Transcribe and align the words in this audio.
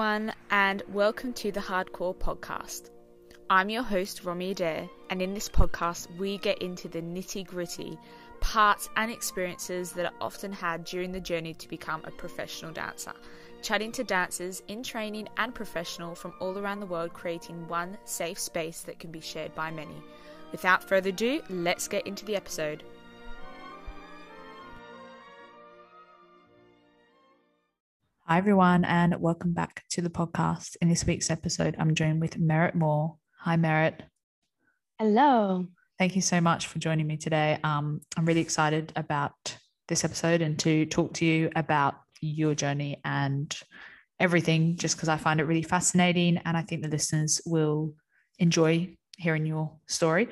everyone, 0.00 0.32
and 0.50 0.82
welcome 0.88 1.30
to 1.30 1.52
the 1.52 1.60
Hardcore 1.60 2.16
Podcast. 2.16 2.88
I'm 3.50 3.68
your 3.68 3.82
host, 3.82 4.24
Romy 4.24 4.52
Adair, 4.52 4.88
and 5.10 5.20
in 5.20 5.34
this 5.34 5.50
podcast, 5.50 6.08
we 6.16 6.38
get 6.38 6.62
into 6.62 6.88
the 6.88 7.02
nitty 7.02 7.46
gritty 7.46 7.98
parts 8.40 8.88
and 8.96 9.10
experiences 9.10 9.92
that 9.92 10.06
are 10.06 10.18
often 10.22 10.54
had 10.54 10.84
during 10.84 11.12
the 11.12 11.20
journey 11.20 11.52
to 11.52 11.68
become 11.68 12.00
a 12.04 12.10
professional 12.12 12.72
dancer. 12.72 13.12
Chatting 13.60 13.92
to 13.92 14.02
dancers 14.02 14.62
in 14.68 14.82
training 14.82 15.28
and 15.36 15.54
professional 15.54 16.14
from 16.14 16.32
all 16.40 16.56
around 16.56 16.80
the 16.80 16.86
world, 16.86 17.12
creating 17.12 17.68
one 17.68 17.98
safe 18.06 18.38
space 18.38 18.80
that 18.80 18.98
can 19.00 19.10
be 19.12 19.20
shared 19.20 19.54
by 19.54 19.70
many. 19.70 20.02
Without 20.50 20.82
further 20.82 21.10
ado, 21.10 21.42
let's 21.50 21.88
get 21.88 22.06
into 22.06 22.24
the 22.24 22.36
episode. 22.36 22.84
Hi, 28.30 28.38
everyone, 28.38 28.84
and 28.84 29.20
welcome 29.20 29.52
back 29.52 29.82
to 29.90 30.00
the 30.02 30.08
podcast. 30.08 30.76
In 30.80 30.88
this 30.88 31.04
week's 31.04 31.30
episode, 31.30 31.74
I'm 31.80 31.96
joined 31.96 32.20
with 32.20 32.38
Merritt 32.38 32.76
Moore. 32.76 33.16
Hi, 33.40 33.56
Merritt. 33.56 34.04
Hello. 35.00 35.66
Thank 35.98 36.14
you 36.14 36.22
so 36.22 36.40
much 36.40 36.68
for 36.68 36.78
joining 36.78 37.08
me 37.08 37.16
today. 37.16 37.58
Um, 37.64 38.02
I'm 38.16 38.24
really 38.24 38.40
excited 38.40 38.92
about 38.94 39.32
this 39.88 40.04
episode 40.04 40.42
and 40.42 40.56
to 40.60 40.86
talk 40.86 41.14
to 41.14 41.24
you 41.24 41.50
about 41.56 41.96
your 42.20 42.54
journey 42.54 43.00
and 43.04 43.52
everything, 44.20 44.76
just 44.76 44.96
because 44.96 45.08
I 45.08 45.16
find 45.16 45.40
it 45.40 45.44
really 45.44 45.64
fascinating. 45.64 46.36
And 46.44 46.56
I 46.56 46.62
think 46.62 46.82
the 46.82 46.88
listeners 46.88 47.40
will 47.44 47.94
enjoy 48.38 48.96
hearing 49.18 49.44
your 49.44 49.72
story. 49.88 50.28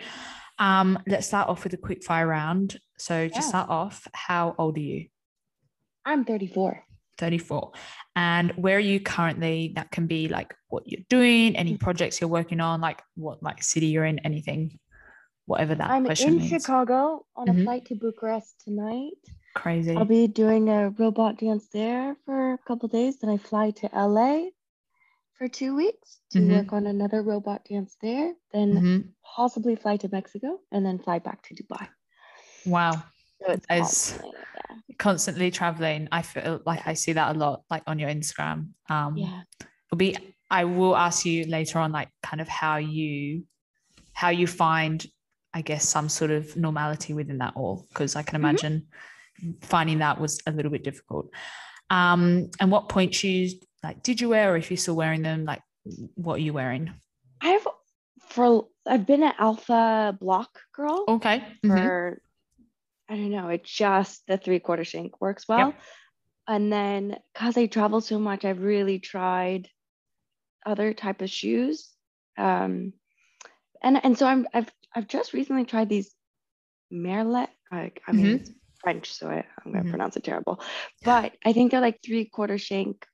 Um, 0.60 1.00
let's 1.08 1.26
start 1.26 1.48
off 1.48 1.64
with 1.64 1.72
a 1.74 1.78
quick 1.78 2.04
fire 2.04 2.28
round. 2.28 2.78
So, 2.96 3.26
to 3.26 3.34
Yeah. 3.34 3.40
start 3.40 3.70
off, 3.70 4.06
how 4.14 4.54
old 4.56 4.76
are 4.76 4.80
you? 4.82 5.08
I'm 6.04 6.24
34. 6.24 6.84
34 7.18 7.72
and 8.16 8.52
where 8.52 8.76
are 8.76 8.80
you 8.80 9.00
currently 9.00 9.72
that 9.74 9.90
can 9.90 10.06
be 10.06 10.28
like 10.28 10.54
what 10.68 10.84
you're 10.86 11.04
doing 11.08 11.56
any 11.56 11.74
Mm. 11.74 11.80
projects 11.80 12.20
you're 12.20 12.30
working 12.30 12.60
on 12.60 12.80
like 12.80 13.02
what 13.16 13.42
like 13.42 13.62
city 13.62 13.86
you're 13.88 14.04
in 14.04 14.18
anything 14.20 14.78
whatever 15.46 15.74
that 15.74 15.90
I'm 15.90 16.06
in 16.06 16.36
means 16.38 16.48
Chicago 16.48 17.26
on 17.34 17.48
Mhm. 17.48 17.60
a 17.60 17.64
flight 17.64 17.84
to 17.86 17.94
Bucharest 17.96 18.60
tonight. 18.64 19.22
crazy 19.54 19.96
I'll 19.96 20.04
be 20.04 20.26
doing 20.28 20.68
a 20.68 20.90
robot 20.90 21.38
dance 21.38 21.66
there 21.72 22.16
for 22.24 22.52
a 22.52 22.58
couple 22.58 22.88
days. 22.88 23.18
Then 23.18 23.30
I 23.30 23.38
fly 23.38 23.70
to 23.80 23.86
LA 23.92 24.50
for 25.36 25.48
two 25.48 25.74
weeks 25.74 26.20
to 26.32 26.38
Mhm. 26.40 26.50
work 26.54 26.72
on 26.72 26.86
another 26.86 27.22
robot 27.22 27.64
dance 27.64 27.96
there. 28.00 28.34
Then 28.52 28.70
Mhm. 28.74 29.00
possibly 29.36 29.74
fly 29.74 29.96
to 29.98 30.08
Mexico 30.18 30.60
and 30.70 30.84
then 30.86 30.98
fly 30.98 31.18
back 31.18 31.42
to 31.46 31.54
Dubai. 31.54 31.88
wow 32.66 33.02
So 33.44 33.52
it's 33.52 33.66
As- 33.68 33.80
constantly, 34.18 34.30
yeah. 34.88 34.94
constantly 34.98 35.50
traveling 35.50 36.08
i 36.10 36.22
feel 36.22 36.60
like 36.66 36.82
i 36.86 36.92
see 36.94 37.12
that 37.12 37.34
a 37.36 37.38
lot 37.38 37.62
like 37.70 37.82
on 37.86 37.98
your 37.98 38.10
instagram 38.10 38.70
um 38.90 39.16
yeah. 39.16 39.42
it'll 39.86 39.96
be 39.96 40.16
i 40.50 40.64
will 40.64 40.96
ask 40.96 41.24
you 41.24 41.44
later 41.46 41.78
on 41.78 41.92
like 41.92 42.08
kind 42.22 42.40
of 42.40 42.48
how 42.48 42.76
you 42.78 43.44
how 44.12 44.28
you 44.30 44.46
find 44.48 45.06
i 45.54 45.60
guess 45.62 45.88
some 45.88 46.08
sort 46.08 46.30
of 46.32 46.56
normality 46.56 47.14
within 47.14 47.38
that 47.38 47.52
all 47.54 47.86
because 47.90 48.16
i 48.16 48.22
can 48.22 48.34
Mhm. 48.34 48.42
imagine 48.42 48.86
finding 49.62 49.98
that 50.00 50.20
was 50.20 50.40
a 50.46 50.50
little 50.50 50.72
bit 50.72 50.82
difficult 50.82 51.30
um 51.90 52.50
and 52.60 52.70
what 52.72 52.88
point 52.88 53.14
shoes 53.14 53.54
like 53.84 54.02
did 54.02 54.20
you 54.20 54.28
wear 54.30 54.52
or 54.52 54.56
if 54.56 54.68
you're 54.70 54.76
still 54.76 54.96
wearing 54.96 55.22
them 55.22 55.44
like 55.44 55.62
what 56.16 56.34
are 56.34 56.42
you 56.48 56.52
wearing 56.52 56.92
I've 57.40 57.66
for 58.18 58.66
I've 58.86 59.06
been 59.06 59.22
an 59.22 59.32
alpha 59.38 60.16
block 60.20 60.50
girl. 60.74 61.04
okay 61.08 61.44
Mhm. 61.64 61.68
for 61.78 62.20
I 63.08 63.16
don't 63.16 63.30
know, 63.30 63.48
it 63.48 63.64
just 63.64 64.26
the 64.26 64.36
three 64.36 64.58
quarter 64.60 64.84
shank 64.84 65.20
works 65.20 65.48
well. 65.48 65.74
And 66.46 66.72
then 66.72 67.16
because 67.32 67.56
I 67.56 67.66
travel 67.66 68.00
so 68.00 68.18
much, 68.18 68.44
I've 68.44 68.62
really 68.62 68.98
tried 68.98 69.68
other 70.66 70.92
type 70.92 71.22
of 71.22 71.30
shoes. 71.30 71.90
Um, 72.36 72.92
and 73.82 74.02
and 74.04 74.16
so 74.18 74.26
I'm 74.26 74.46
I've 74.52 74.70
I've 74.94 75.08
just 75.08 75.32
recently 75.32 75.64
tried 75.64 75.88
these 75.88 76.14
Merlet. 76.92 77.48
I, 77.70 77.92
I 78.06 78.12
mean, 78.12 78.26
Mhm. 78.26 78.34
it's 78.40 78.50
French, 78.80 79.12
so 79.12 79.28
I, 79.28 79.44
I'm 79.64 79.72
gonna 79.72 79.84
Mhm. 79.84 79.90
pronounce 79.90 80.16
it 80.16 80.24
terrible. 80.24 80.60
But 81.04 81.36
I 81.44 81.52
think 81.52 81.70
they're 81.70 81.80
like 81.80 82.00
three 82.02 82.24
quarter 82.26 82.58
shank, 82.58 83.06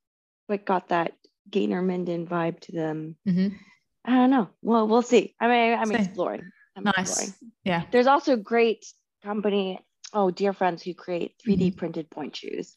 but 0.49 0.65
got 0.65 0.89
that 0.89 1.13
Gaynor 1.51 1.83
Minden 1.83 2.27
vibe 2.27 2.61
to 2.61 2.73
them. 2.73 3.17
Mhm. 3.27 3.59
I 4.05 4.11
don't 4.13 4.31
know. 4.31 4.49
Well, 4.63 4.87
we'll 4.89 5.03
see. 5.03 5.35
I 5.41 5.49
mean, 5.49 5.79
I'm 5.79 5.91
exploring. 5.93 6.51
I'm 6.77 6.85
nice 6.85 6.95
exploring. 6.99 7.35
yeah 7.65 7.85
There's 7.91 8.07
also 8.07 8.37
great 8.37 8.85
company, 9.23 9.81
oh, 10.15 10.31
dear 10.31 10.53
friends 10.53 10.83
who 10.83 10.95
create 10.95 11.33
3D 11.47 11.59
Mm-hmm. 11.59 11.77
printed 11.79 12.09
point 12.11 12.37
shoes. 12.37 12.77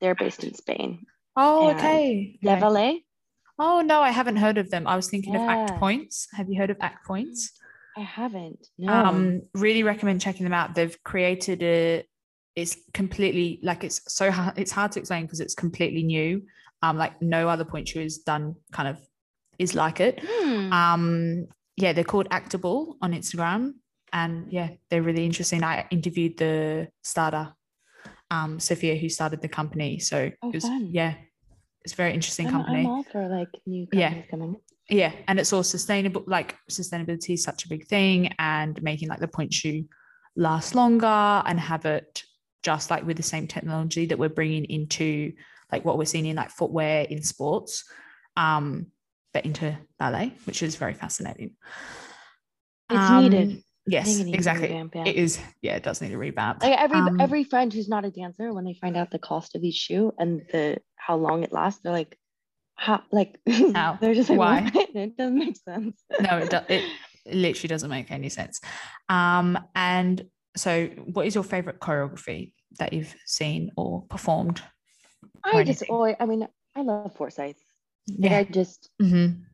They're 0.00 0.14
based 0.14 0.44
in 0.44 0.54
Spain. 0.54 1.04
oh 1.36 1.68
And 1.70 1.78
okay. 1.78 2.38
Devalet? 2.44 2.98
oh 3.58 3.80
no 3.82 4.00
i 4.00 4.10
haven't 4.10 4.34
heard 4.36 4.58
of 4.58 4.68
them 4.72 4.84
i 4.88 4.96
was 4.96 5.08
thinking 5.08 5.36
of 5.36 5.42
act 5.42 5.78
points 5.78 6.26
have 6.32 6.48
you 6.48 6.58
heard 6.60 6.70
of 6.70 6.76
act 6.80 7.06
points 7.06 7.52
I 7.96 8.00
haven't. 8.00 8.66
No. 8.76 8.92
um 8.92 9.42
really 9.54 9.84
recommend 9.84 10.20
checking 10.20 10.42
them 10.42 10.52
out 10.52 10.74
they've 10.74 10.98
created 11.04 11.62
a 11.62 12.04
it's 12.56 12.76
completely 12.92 13.60
like 13.62 13.84
it's 13.84 14.00
so 14.12 14.32
hard 14.32 14.58
it's 14.58 14.72
hard 14.72 14.90
to 14.92 14.98
explain 14.98 15.22
because 15.26 15.38
it's 15.38 15.54
completely 15.54 16.02
new 16.02 16.42
um 16.82 16.96
like 16.98 17.14
no 17.22 17.48
other 17.48 17.64
point 17.64 17.86
shoe 17.88 18.00
is 18.00 18.18
done 18.18 18.56
kind 18.72 18.88
of 18.88 18.98
is 19.60 19.72
like 19.76 20.00
it 20.00 20.14
Hmm. 20.26 20.72
um 20.72 21.46
yeah 21.76 21.92
they're 21.92 22.02
called 22.12 22.26
actable 22.32 22.96
on 23.02 23.12
instagram 23.12 23.74
and 24.14 24.50
yeah 24.50 24.70
they're 24.88 25.02
really 25.02 25.26
interesting 25.26 25.62
i 25.62 25.86
interviewed 25.90 26.38
the 26.38 26.88
starter 27.02 27.52
um 28.30 28.58
sophia 28.58 28.94
who 28.96 29.08
started 29.08 29.42
the 29.42 29.48
company 29.48 29.98
so 29.98 30.30
Oh, 30.42 30.48
it 30.48 30.54
was, 30.54 30.64
fun. 30.64 30.88
yeah 30.90 31.14
it's 31.82 31.92
a 31.92 31.96
very 31.96 32.14
interesting 32.14 32.46
I'm, 32.46 32.52
company 32.52 32.80
I'm 32.80 32.86
all 32.86 33.02
for 33.02 33.28
like 33.28 33.50
new 33.66 33.86
Yeah. 33.92 34.22
coming. 34.30 34.56
yeah 34.88 35.12
and 35.28 35.38
it's 35.38 35.52
all 35.52 35.62
sustainable 35.64 36.24
like 36.26 36.56
sustainability 36.70 37.34
is 37.34 37.42
such 37.42 37.64
a 37.64 37.68
big 37.68 37.86
thing 37.88 38.32
and 38.38 38.80
making 38.82 39.08
like 39.08 39.20
the 39.20 39.28
point 39.28 39.52
shoe 39.52 39.84
last 40.36 40.74
longer 40.74 41.06
and 41.46 41.60
have 41.60 41.84
it 41.84 42.22
just 42.62 42.90
like 42.90 43.04
with 43.04 43.16
the 43.18 43.22
same 43.22 43.46
technology 43.46 44.06
that 44.06 44.18
we're 44.18 44.28
bringing 44.40 44.64
into 44.64 45.32
like 45.72 45.84
what 45.84 45.98
we're 45.98 46.04
seeing 46.06 46.26
in 46.26 46.36
like 46.36 46.50
footwear 46.50 47.02
in 47.10 47.22
sports 47.22 47.84
um 48.36 48.86
but 49.32 49.44
into 49.44 49.76
ballet 49.98 50.32
which 50.44 50.62
is 50.62 50.76
very 50.76 50.94
fascinating 50.94 51.50
It's 52.90 53.08
Um, 53.10 53.24
needed. 53.24 53.63
Yes 53.86 54.06
think 54.06 54.20
it 54.20 54.24
needs 54.24 54.34
a 54.34 54.38
exactly 54.38 54.68
revamp, 54.68 54.94
yeah. 54.94 55.04
it 55.06 55.16
is 55.16 55.38
yeah 55.62 55.76
it 55.76 55.82
does 55.82 56.00
need 56.00 56.12
a 56.12 56.18
revamp 56.18 56.62
Like 56.62 56.78
every 56.78 56.96
Um, 56.98 57.20
every 57.20 57.44
friend 57.44 57.72
who's 57.72 57.88
not 57.88 58.04
a 58.04 58.10
dancer, 58.10 58.52
when 58.52 58.64
they 58.64 58.74
find 58.74 58.96
out 58.96 59.10
the 59.10 59.18
cost 59.18 59.54
of 59.54 59.62
each 59.62 59.76
shoe 59.76 60.12
and 60.18 60.42
the 60.52 60.78
how 60.96 61.16
long 61.16 61.42
it 61.42 61.52
lasts, 61.52 61.80
they're 61.82 61.92
like, 61.92 62.16
how 62.76 63.02
like 63.12 63.38
How? 63.74 63.98
they're 64.00 64.14
just 64.14 64.30
like 64.30 64.38
Why? 64.38 64.70
It 64.94 65.16
doesn't 65.16 65.38
make 65.38 65.56
sense. 65.56 66.02
no 66.20 66.38
it, 66.38 66.50
do, 66.50 66.58
it 66.68 66.84
literally 67.26 67.68
doesn't 67.68 67.90
make 67.90 68.10
any 68.10 68.28
sense 68.28 68.60
um 69.08 69.58
and 69.74 70.24
so 70.56 70.86
what 71.14 71.26
is 71.26 71.34
your 71.34 71.42
favorite 71.44 71.80
choreography 71.80 72.52
that 72.78 72.92
you've 72.92 73.14
seen 73.26 73.70
or 73.76 74.02
performed 74.08 74.62
or 75.52 75.60
I 75.60 75.64
just 75.64 75.82
anything. 75.82 75.88
always, 75.90 76.16
I 76.20 76.26
mean, 76.26 76.48
I 76.76 76.82
love 76.82 77.14
Forsythe. 77.16 77.56
Like, 78.18 78.30
yeah 78.30 78.38
I 78.38 78.44
just 78.44 78.90
Mhm. 79.02 79.44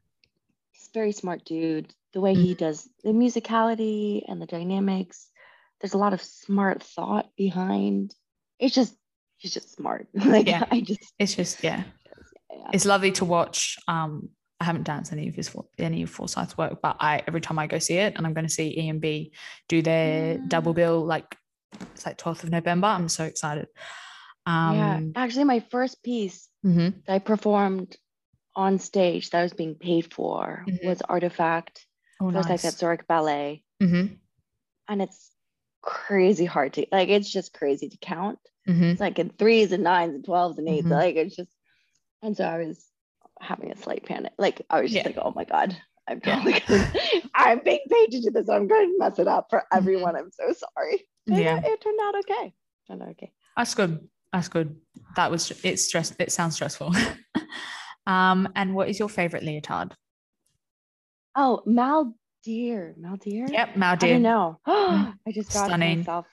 he's 0.73 0.89
a 0.89 0.93
very 0.95 1.13
smart 1.13 1.45
dude. 1.45 1.93
The 2.13 2.21
way 2.21 2.35
Mm. 2.35 2.43
he 2.43 2.55
does 2.55 2.89
the 3.05 3.11
musicality 3.11 4.23
and 4.29 4.41
the 4.43 4.47
dynamics, 4.47 5.29
there's 5.81 5.95
a 5.95 5.99
lot 5.99 6.13
of 6.13 6.23
smart 6.23 6.83
thought 6.83 7.31
behind. 7.37 8.15
It's 8.59 8.75
just 8.75 8.95
he's 9.37 9.55
just 9.55 9.73
smart. 9.73 10.09
like 10.15 10.47
Yeah. 10.47 10.65
I 10.71 10.81
just 10.81 11.13
it's 11.19 11.35
just 11.35 11.63
yeah 11.65 11.85
yeah. 12.51 12.71
it's 12.73 12.85
lovely 12.85 13.13
to 13.13 13.25
watch 13.25 13.79
um 13.89 14.31
I 14.61 14.65
haven't 14.65 14.85
danced 14.85 15.13
any 15.13 15.29
of 15.29 15.35
his 15.35 15.49
For- 15.49 15.65
any 15.79 16.03
of 16.03 16.11
Forsythe's 16.11 16.59
work, 16.59 16.81
but 16.83 16.97
I 17.01 17.23
every 17.27 17.41
time 17.41 17.59
I 17.59 17.67
go 17.67 17.79
see 17.79 17.97
it, 17.97 18.15
and 18.17 18.27
I'm 18.27 18.35
going 18.35 18.47
to 18.47 18.53
see 18.53 18.77
E 18.79 18.89
and 18.91 19.01
B 19.01 19.33
do 19.69 19.81
their 19.81 20.37
double 20.37 20.73
Mm. 20.73 20.77
bill 20.77 21.05
like 21.07 21.35
it's 21.93 22.05
like 22.05 22.19
12th 22.19 22.45
of 22.45 22.51
November. 22.51 22.89
I'm 22.89 23.09
so 23.09 23.25
excited. 23.25 23.69
Um, 24.45 24.77
yeah. 24.77 25.01
Actually, 25.15 25.45
my 25.45 25.61
first 25.61 26.03
piece 26.03 26.49
mhm, 26.67 27.05
that 27.07 27.15
I 27.15 27.19
performed 27.21 27.97
on 28.55 28.79
stage 28.79 29.31
that 29.31 29.39
I 29.39 29.43
was 29.45 29.53
being 29.55 29.77
paid 29.77 30.13
for 30.13 30.65
Mhm. 30.69 30.85
was 30.85 31.01
Artifact, 31.03 31.87
Oh, 32.21 32.31
Forsythe 32.31 32.49
nice. 32.51 32.65
at 32.65 32.75
Zurich 32.75 33.07
Ballet. 33.07 33.65
Mhm, 33.83 34.19
And 34.89 35.03
it's 35.03 35.31
crazy 35.83 36.45
hard 36.45 36.75
to 36.75 36.87
like 36.93 37.09
it's 37.09 37.31
just 37.31 37.53
crazy 37.55 37.89
to 37.89 37.97
count. 37.99 38.39
mhm. 38.69 38.93
It's 38.93 39.01
like 39.01 39.19
in 39.19 39.31
threes 39.31 39.73
and 39.73 39.83
nines 39.85 40.15
and 40.15 40.25
twelves 40.25 40.59
and 40.59 40.69
8s 40.69 40.85
Mhm. 40.87 40.91
Like 40.91 41.17
it's 41.17 41.37
just, 41.37 41.51
and 42.23 42.37
so 42.37 42.45
I 42.45 42.59
was 42.59 42.85
having 43.41 43.73
a 43.73 43.77
slight 43.77 44.05
panic. 44.05 44.33
Like 44.39 44.61
I 44.69 44.83
was 44.83 44.93
just 44.93 45.05
Yeah. 45.07 45.09
like, 45.09 45.19
oh 45.25 45.33
my 45.35 45.45
god, 45.45 45.75
I'm 46.09 46.21
totally 46.21 46.61
I'm 47.35 47.61
being 47.65 47.81
paid 47.91 48.11
to 48.11 48.21
do 48.21 48.31
this. 48.31 48.49
I'm 48.51 48.67
going 48.69 48.93
to 48.93 48.99
mess 48.99 49.19
it 49.19 49.29
up 49.29 49.47
for 49.49 49.65
everyone. 49.73 50.17
I'm 50.17 50.31
so 50.31 50.53
sorry. 50.53 51.07
And 51.27 51.37
Mm-hmm. 51.37 51.43
Yeah. 51.45 51.59
it, 51.59 51.65
it 51.65 51.81
turned 51.81 52.01
out 52.03 52.15
okay. 52.19 52.47
It 52.49 52.87
turned 52.89 53.03
out 53.03 53.09
okay. 53.11 53.33
That's 53.57 53.75
good. 53.75 54.09
That's 54.33 54.49
good. 54.49 54.77
That 55.17 55.31
was 55.31 55.51
it's 55.65 55.87
stress. 55.87 56.15
It 56.19 56.33
sounds 56.33 56.55
stressful. 56.57 56.93
um, 58.07 58.49
and 58.57 58.75
what 58.75 58.89
is 58.89 58.99
your 58.99 59.09
favorite 59.09 59.43
leotard? 59.43 59.95
Oh, 61.35 61.63
Mal 61.67 62.15
Deer, 62.45 62.95
Mal 62.99 63.17
Deer. 63.17 63.47
Yep, 63.51 63.69
I 63.77 63.79
Maldiv. 63.79 63.99
don't 64.09 64.23
know. 64.23 64.59
I 64.67 65.33
just 65.33 65.53
got 65.53 65.67
Stunning. 65.67 65.99
myself. 65.99 66.27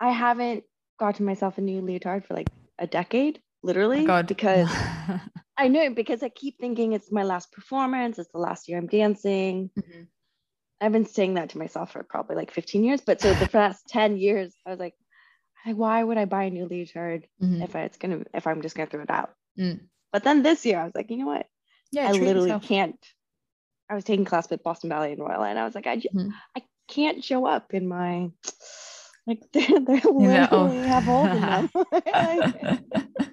I 0.00 0.10
haven't 0.10 0.64
gotten 0.98 1.26
myself 1.26 1.58
a 1.58 1.60
new 1.60 1.80
leotard 1.80 2.24
for 2.24 2.34
like 2.34 2.48
a 2.78 2.86
decade, 2.86 3.40
literally, 3.62 4.02
Oh 4.04 4.06
God. 4.06 4.26
because 4.26 4.68
I 5.58 5.68
know 5.68 5.90
because 5.90 6.22
I 6.22 6.28
keep 6.28 6.58
thinking 6.60 6.92
it's 6.92 7.10
my 7.12 7.24
last 7.24 7.52
performance. 7.52 8.18
It's 8.18 8.30
the 8.32 8.38
last 8.38 8.68
year 8.68 8.78
I'm 8.78 8.86
dancing. 8.86 9.70
Mhm. 9.78 10.06
I've 10.80 10.92
been 10.92 11.06
saying 11.06 11.34
that 11.34 11.50
to 11.50 11.58
myself 11.58 11.92
for 11.92 12.02
probably 12.04 12.36
like 12.36 12.52
15 12.52 12.84
years. 12.84 13.00
But 13.00 13.20
so 13.20 13.32
the 13.34 13.46
first 13.48 13.88
10 13.88 14.16
years, 14.16 14.54
I 14.64 14.70
was 14.70 14.78
like, 14.78 14.94
why 15.64 16.02
would 16.02 16.16
I 16.16 16.24
buy 16.24 16.44
a 16.44 16.50
new 16.50 16.66
leotard 16.66 17.26
Mhm. 17.42 17.62
if 17.64 17.74
I, 17.74 17.80
it's 17.82 17.98
gonna 17.98 18.24
if 18.32 18.46
I'm 18.46 18.62
just 18.62 18.76
gonna 18.76 18.88
throw 18.88 19.02
it 19.02 19.10
out? 19.10 19.34
Mm. 19.58 19.80
But 20.12 20.22
then 20.24 20.42
this 20.42 20.64
year, 20.64 20.78
I 20.80 20.84
was 20.84 20.94
like, 20.94 21.10
you 21.10 21.16
know 21.18 21.26
what? 21.26 21.46
Yeah, 21.90 22.08
I 22.08 22.12
literally 22.12 22.50
yourself. 22.50 22.62
can't. 22.68 23.06
I 23.90 23.94
was 23.94 24.04
taking 24.04 24.24
class 24.24 24.50
with 24.50 24.62
Boston 24.62 24.90
Ballet 24.90 25.12
and 25.12 25.20
Royal, 25.20 25.42
and 25.44 25.58
I 25.58 25.64
was 25.64 25.74
like, 25.74 25.86
I, 25.86 25.96
Mhm. 25.96 26.30
I 26.56 26.62
can't 26.88 27.22
show 27.24 27.46
up 27.46 27.72
in 27.74 27.88
my 27.88 28.30
like 29.26 29.40
they're, 29.52 29.66
they 29.80 30.00
oh. 30.04 30.10
literally 30.12 30.86
have 30.88 31.04
holes 31.04 31.28
in 31.34 31.40
them. 31.40 31.70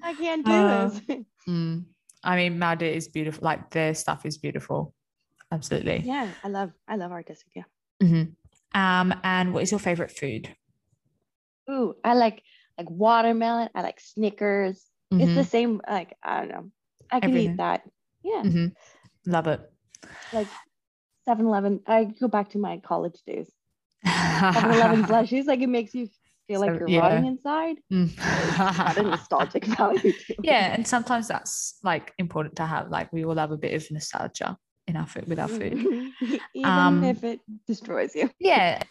I 0.02 0.14
can't 0.18 0.46
do 0.46 0.52
Uh, 0.52 0.90
this. 0.90 1.02
Mm. 1.48 1.86
I 2.24 2.36
mean, 2.38 2.60
Mada 2.60 2.86
is 2.92 3.08
beautiful. 3.08 3.44
Like 3.44 3.70
their 3.72 3.94
stuff 3.94 4.26
is 4.26 4.38
beautiful. 4.38 4.94
Absolutely. 5.52 6.02
yeah, 6.04 6.32
I 6.44 6.48
love 6.50 6.72
I 6.88 6.96
love 6.96 7.12
artistic. 7.12 7.52
Yeah. 7.56 7.64
Mhm. 8.02 8.36
Um, 8.74 9.14
and 9.24 9.54
what 9.54 9.64
is 9.64 9.72
your 9.72 9.80
favorite 9.80 10.12
food? 10.12 10.50
Ooh, 11.70 11.96
I 12.04 12.14
like 12.16 12.42
like 12.78 12.90
watermelon. 12.90 13.70
I 13.76 13.82
like 13.82 14.00
Snickers. 14.00 14.84
It's 15.12 15.32
Mhm. 15.32 15.36
the 15.36 15.44
same. 15.44 15.82
Like 15.88 16.16
I 16.24 16.40
don't 16.42 16.50
know. 16.50 16.72
I 17.12 17.20
can 17.20 17.30
Everything. 17.30 17.54
eat 17.54 17.58
that. 17.58 17.84
Yeah, 18.24 18.42
Mhm. 18.44 18.74
Love 19.28 19.48
it. 19.48 19.62
Like 20.34 20.48
7-Eleven. 21.28 21.82
I 21.88 22.06
go 22.06 22.28
back 22.28 22.50
to 22.50 22.58
my 22.58 22.78
college 22.78 23.20
days. 23.26 23.52
7-Eleven 24.06 25.04
blushies. 25.06 25.46
Like 25.46 25.62
it 25.62 25.68
makes 25.68 25.94
you 25.96 26.08
feel 26.48 26.60
like 26.60 26.80
you're 26.80 26.88
yeah. 26.90 27.00
rotting 27.00 27.26
inside. 27.26 27.78
Mm. 27.92 28.16
Got 28.78 28.98
a 28.98 29.04
nostalgic 29.04 29.66
value. 29.78 30.00
To 30.00 30.08
it. 30.10 30.36
yeah, 30.44 30.74
and 30.74 30.88
sometimes 30.88 31.28
that's 31.28 31.80
like 31.84 32.14
important 32.18 32.56
to 32.58 32.66
have. 32.66 32.90
Like 32.90 33.12
we 33.12 33.26
all 33.26 33.36
have 33.36 33.52
a 33.52 33.58
bit 33.58 33.74
of 33.74 33.90
nostalgia 33.92 34.58
in 34.88 34.96
our 34.96 35.08
food 35.08 35.28
with 35.28 35.40
our 35.40 35.48
food. 35.48 35.74
Even 36.54 36.66
Um, 36.72 37.04
if 37.04 37.24
it 37.24 37.40
destroys 37.66 38.14
you. 38.16 38.30
yeah 38.40 38.82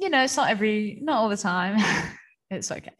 you 0.00 0.08
know 0.08 0.22
it's 0.22 0.36
not 0.36 0.48
every 0.48 0.98
not 1.02 1.16
all 1.18 1.28
the 1.28 1.36
time 1.36 1.76
it's 2.50 2.70
okay 2.70 2.92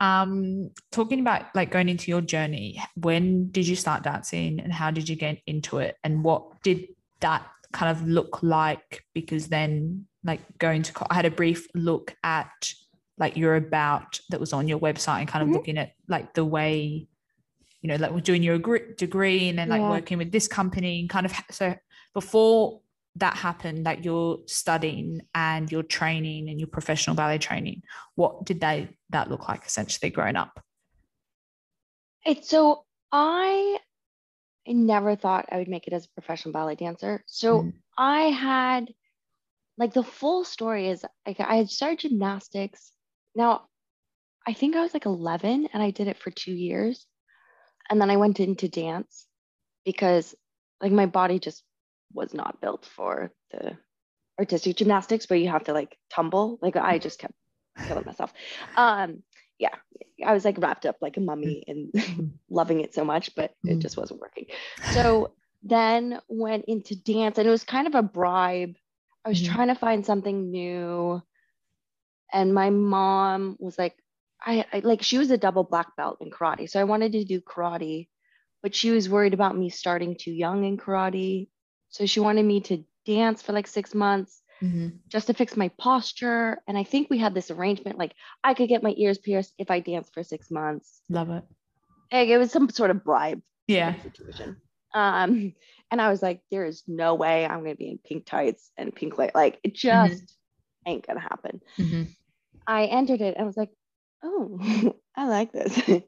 um 0.00 0.70
talking 0.90 1.20
about 1.20 1.44
like 1.54 1.70
going 1.70 1.88
into 1.88 2.10
your 2.10 2.22
journey 2.22 2.82
when 2.96 3.50
did 3.50 3.66
you 3.68 3.76
start 3.76 4.02
dancing 4.02 4.58
and 4.60 4.72
how 4.72 4.90
did 4.90 5.08
you 5.08 5.14
get 5.16 5.38
into 5.46 5.78
it 5.78 5.96
and 6.04 6.24
what 6.24 6.62
did 6.62 6.86
that 7.20 7.46
kind 7.72 7.90
of 7.94 8.06
look 8.08 8.42
like 8.42 9.04
because 9.14 9.48
then 9.48 10.06
like 10.24 10.40
going 10.58 10.82
to 10.82 10.92
i 11.10 11.14
had 11.14 11.26
a 11.26 11.30
brief 11.30 11.66
look 11.74 12.16
at 12.24 12.72
like 13.18 13.36
your 13.36 13.56
about 13.56 14.18
that 14.30 14.40
was 14.40 14.52
on 14.54 14.66
your 14.66 14.78
website 14.78 15.20
and 15.20 15.28
kind 15.28 15.42
of 15.42 15.50
Mhm. 15.50 15.54
looking 15.54 15.78
at 15.78 15.92
like 16.08 16.32
the 16.32 16.44
way 16.44 17.06
you 17.82 17.88
know 17.88 17.96
like 17.96 18.10
we're 18.10 18.20
doing 18.20 18.42
your 18.42 18.58
degree 18.96 19.48
and 19.50 19.58
then 19.58 19.68
like 19.68 19.80
Yeah. 19.82 19.90
working 19.90 20.16
with 20.18 20.32
this 20.32 20.48
company 20.48 21.00
and 21.00 21.10
kind 21.10 21.26
of 21.26 21.32
so 21.50 21.74
before 22.14 22.80
that 23.16 23.36
happened 23.36 23.86
that 23.86 24.04
you're 24.04 24.38
studying 24.46 25.20
and 25.34 25.70
you're 25.70 25.82
training 25.82 26.48
and 26.48 26.60
your 26.60 26.68
professional 26.68 27.16
ballet 27.16 27.38
training 27.38 27.82
what 28.14 28.44
did 28.44 28.60
they 28.60 28.88
that 29.10 29.30
look 29.30 29.48
like 29.48 29.64
essentially 29.66 30.10
growing 30.10 30.36
up 30.36 30.62
It's 32.24 32.48
so 32.48 32.84
I 33.12 33.78
never 34.66 35.16
thought 35.16 35.48
I 35.50 35.58
would 35.58 35.68
make 35.68 35.86
it 35.86 35.92
as 35.92 36.06
a 36.06 36.10
professional 36.10 36.52
ballet 36.52 36.76
dancer. 36.76 37.22
So 37.26 37.62
Mm. 37.62 37.72
I 37.96 38.22
had 38.30 38.94
like 39.76 39.92
the 39.92 40.04
full 40.04 40.44
story 40.44 40.88
is 40.88 41.04
like 41.26 41.40
I 41.40 41.56
had 41.56 41.70
started 41.70 42.00
gymnastics. 42.00 42.92
Now 43.34 43.68
I 44.46 44.52
think 44.52 44.76
I 44.76 44.82
was 44.82 44.94
like 44.94 45.06
11 45.06 45.68
and 45.72 45.82
I 45.82 45.90
did 45.90 46.08
it 46.08 46.18
for 46.18 46.30
two 46.30 46.52
years. 46.52 47.06
And 47.88 48.00
then 48.00 48.10
I 48.10 48.16
went 48.16 48.40
into 48.40 48.68
dance 48.68 49.26
because 49.84 50.34
like 50.80 50.92
my 50.92 51.06
body 51.06 51.38
just 51.38 51.64
was 52.12 52.34
not 52.34 52.60
built 52.60 52.84
for 52.86 53.32
the 53.50 53.76
artistic 54.38 54.76
gymnastics 54.76 55.28
where 55.28 55.38
you 55.38 55.48
have 55.48 55.64
to 55.64 55.72
like 55.72 55.96
tumble. 56.10 56.58
Like 56.62 56.76
I 56.76 56.98
just 56.98 57.18
kept 57.18 57.34
killing 57.86 58.04
myself. 58.06 58.32
Um, 58.76 59.22
yeah, 59.58 59.74
I 60.24 60.32
was 60.32 60.44
like 60.44 60.58
wrapped 60.58 60.86
up 60.86 60.96
like 61.00 61.16
a 61.16 61.20
mummy 61.20 61.64
and 61.66 61.92
loving 62.50 62.80
it 62.80 62.94
so 62.94 63.04
much, 63.04 63.34
but 63.34 63.52
it 63.66 63.78
Mm. 63.78 63.82
just 63.82 63.96
wasn't 63.96 64.20
working. 64.20 64.46
So 64.84 65.34
then 65.62 66.20
went 66.28 66.64
into 66.66 66.96
dance 66.96 67.38
and 67.38 67.46
it 67.46 67.50
was 67.50 67.64
kind 67.64 67.86
of 67.86 67.94
a 67.94 68.02
bribe. 68.02 68.76
I 69.24 69.28
was 69.28 69.40
Mhm. 69.40 69.46
trying 69.54 69.68
to 69.68 69.74
find 69.74 70.04
something 70.06 70.50
new. 70.50 71.22
And 72.32 72.54
my 72.54 72.70
mom 72.70 73.56
was 73.58 73.78
like, 73.78 73.96
I, 74.40 74.64
I 74.72 74.80
like 74.80 75.02
she 75.02 75.18
was 75.18 75.30
a 75.30 75.36
double 75.36 75.64
black 75.64 75.96
belt 75.96 76.18
in 76.20 76.30
karate. 76.30 76.68
So 76.70 76.80
I 76.80 76.84
wanted 76.84 77.12
to 77.12 77.24
do 77.24 77.40
karate, 77.40 78.08
but 78.62 78.74
she 78.74 78.90
was 78.90 79.08
worried 79.08 79.34
about 79.34 79.56
me 79.56 79.68
starting 79.68 80.16
too 80.16 80.32
young 80.32 80.64
in 80.64 80.78
karate. 80.78 81.48
So 81.90 82.06
she 82.06 82.20
wanted 82.20 82.44
me 82.44 82.60
to 82.62 82.84
dance 83.04 83.42
for 83.42 83.52
like 83.52 83.66
six 83.66 83.94
months 83.94 84.42
Mhm. 84.62 85.00
just 85.08 85.26
to 85.26 85.34
fix 85.34 85.56
my 85.56 85.68
posture. 85.78 86.62
And 86.66 86.78
I 86.78 86.84
think 86.84 87.10
we 87.10 87.18
had 87.18 87.34
this 87.34 87.50
arrangement 87.50 87.98
like 87.98 88.14
I 88.44 88.54
could 88.54 88.68
get 88.68 88.82
my 88.82 88.94
ears 88.96 89.18
pierced 89.18 89.54
if 89.58 89.70
I 89.70 89.80
danced 89.80 90.14
for 90.14 90.22
six 90.22 90.50
months. 90.50 91.02
love 91.08 91.30
it 91.30 91.44
Like, 92.12 92.28
it 92.28 92.38
was 92.38 92.50
some 92.52 92.68
sort 92.70 92.90
of 92.90 93.04
bribe 93.04 93.42
yeah 93.66 93.94
situation. 94.02 94.56
Um, 94.94 95.54
and 95.90 96.00
I 96.00 96.10
was 96.10 96.22
like, 96.22 96.42
there 96.50 96.64
is 96.66 96.82
no 96.88 97.14
way 97.14 97.46
I'm 97.46 97.62
gonna 97.62 97.76
be 97.76 97.90
in 97.90 97.98
pink 97.98 98.26
tights 98.26 98.72
and 98.76 98.94
pink 98.94 99.18
light. 99.18 99.34
Like 99.34 99.60
it 99.62 99.74
just 99.74 100.36
ain't 100.86 101.06
gonna 101.06 101.20
happen. 101.20 101.60
Mhm. 101.78 102.06
I 102.66 102.86
entered 102.86 103.20
it 103.20 103.34
and 103.36 103.42
I 103.42 103.46
was 103.46 103.56
like, 103.56 103.70
oh, 104.22 104.94
I 105.16 105.28
like 105.28 105.52
this. 105.52 105.76
you 105.88 106.02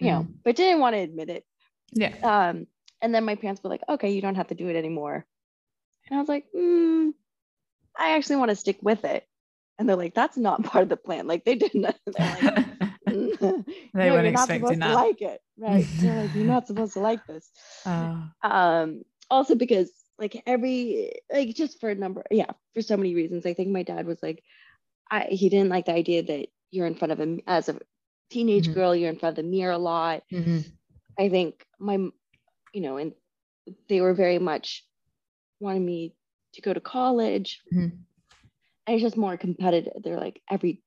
know, 0.00 0.26
but 0.44 0.56
didn't 0.56 0.80
want 0.80 0.94
to 0.94 1.00
admit 1.00 1.28
it. 1.30 1.44
yeah 1.92 2.14
Um, 2.22 2.66
and 3.02 3.14
then 3.14 3.24
my 3.24 3.36
parents 3.36 3.62
were 3.62 3.70
like, 3.70 3.82
okay, 3.88 4.10
you 4.12 4.22
don't 4.22 4.36
have 4.36 4.48
to 4.48 4.54
do 4.54 4.68
it 4.68 4.76
anymore. 4.76 5.26
And 6.10 6.18
I 6.18 6.20
was 6.20 6.28
like, 6.28 6.46
hmm, 6.54 7.10
I 7.98 8.16
actually 8.16 8.36
want 8.36 8.50
to 8.50 8.56
stick 8.56 8.78
with 8.82 9.04
it. 9.04 9.26
And 9.78 9.88
they're 9.88 9.96
like, 9.96 10.14
that's 10.14 10.36
not 10.36 10.64
part 10.70 10.84
of 10.84 10.88
the 10.88 10.96
plan. 10.96 11.26
Like 11.26 11.44
they 11.44 11.56
didn't. 11.56 11.84
Like, 12.06 12.54
"Mm, 13.10 13.64
They 14.00 14.10
no, 14.10 14.12
weren't 14.12 14.26
you're 14.26 14.32
not 14.32 14.50
expecting 14.50 14.62
supposed 14.62 14.80
that. 14.80 14.88
to 14.88 14.94
like 14.94 15.22
it. 15.22 15.40
Right. 15.58 15.88
They're 16.00 16.14
like, 16.14 16.34
you're 16.34 16.46
not 16.46 16.66
supposed 16.66 16.94
to 16.94 17.00
like 17.00 17.26
this. 17.26 17.50
Oh, 17.86 18.30
Um, 18.42 19.02
also 19.30 19.54
because 19.54 19.90
like 20.18 20.42
every 20.46 21.12
like 21.32 21.54
just 21.54 21.80
for 21.80 21.90
a 21.90 21.94
number, 21.94 22.24
yeah, 22.30 22.50
for 22.74 22.82
so 22.82 22.96
many 22.96 23.14
reasons. 23.14 23.46
I 23.46 23.54
think 23.54 23.70
my 23.70 23.82
dad 23.82 24.06
was 24.06 24.22
like, 24.22 24.42
I 25.10 25.24
he 25.30 25.48
didn't 25.48 25.70
like 25.70 25.86
the 25.86 25.94
idea 25.94 26.22
that 26.22 26.48
you're 26.70 26.86
in 26.86 26.94
front 26.94 27.12
of 27.12 27.20
him 27.20 27.40
as 27.46 27.68
a 27.68 27.78
teenage 28.30 28.68
Mhm. 28.68 28.74
girl, 28.74 28.94
you're 28.94 29.10
in 29.10 29.18
front 29.18 29.38
of 29.38 29.44
the 29.44 29.50
mirror 29.50 29.72
a 29.72 29.78
lot. 29.78 30.22
mhm. 30.32 30.64
I 31.18 31.28
think 31.28 31.66
my, 31.78 32.08
you 32.72 32.80
know, 32.80 32.96
and 32.96 33.12
they 33.88 34.00
were 34.00 34.14
very 34.14 34.38
much 34.38 34.84
wanting 35.60 35.84
me 35.84 36.14
to 36.54 36.62
go 36.62 36.72
to 36.72 36.80
college. 36.80 37.62
Mhm. 37.72 37.92
And 38.86 38.94
it's 38.94 39.02
just 39.02 39.16
more 39.16 39.36
competitive. 39.36 40.02
They're 40.02 40.18
like 40.18 40.42
every 40.50 40.82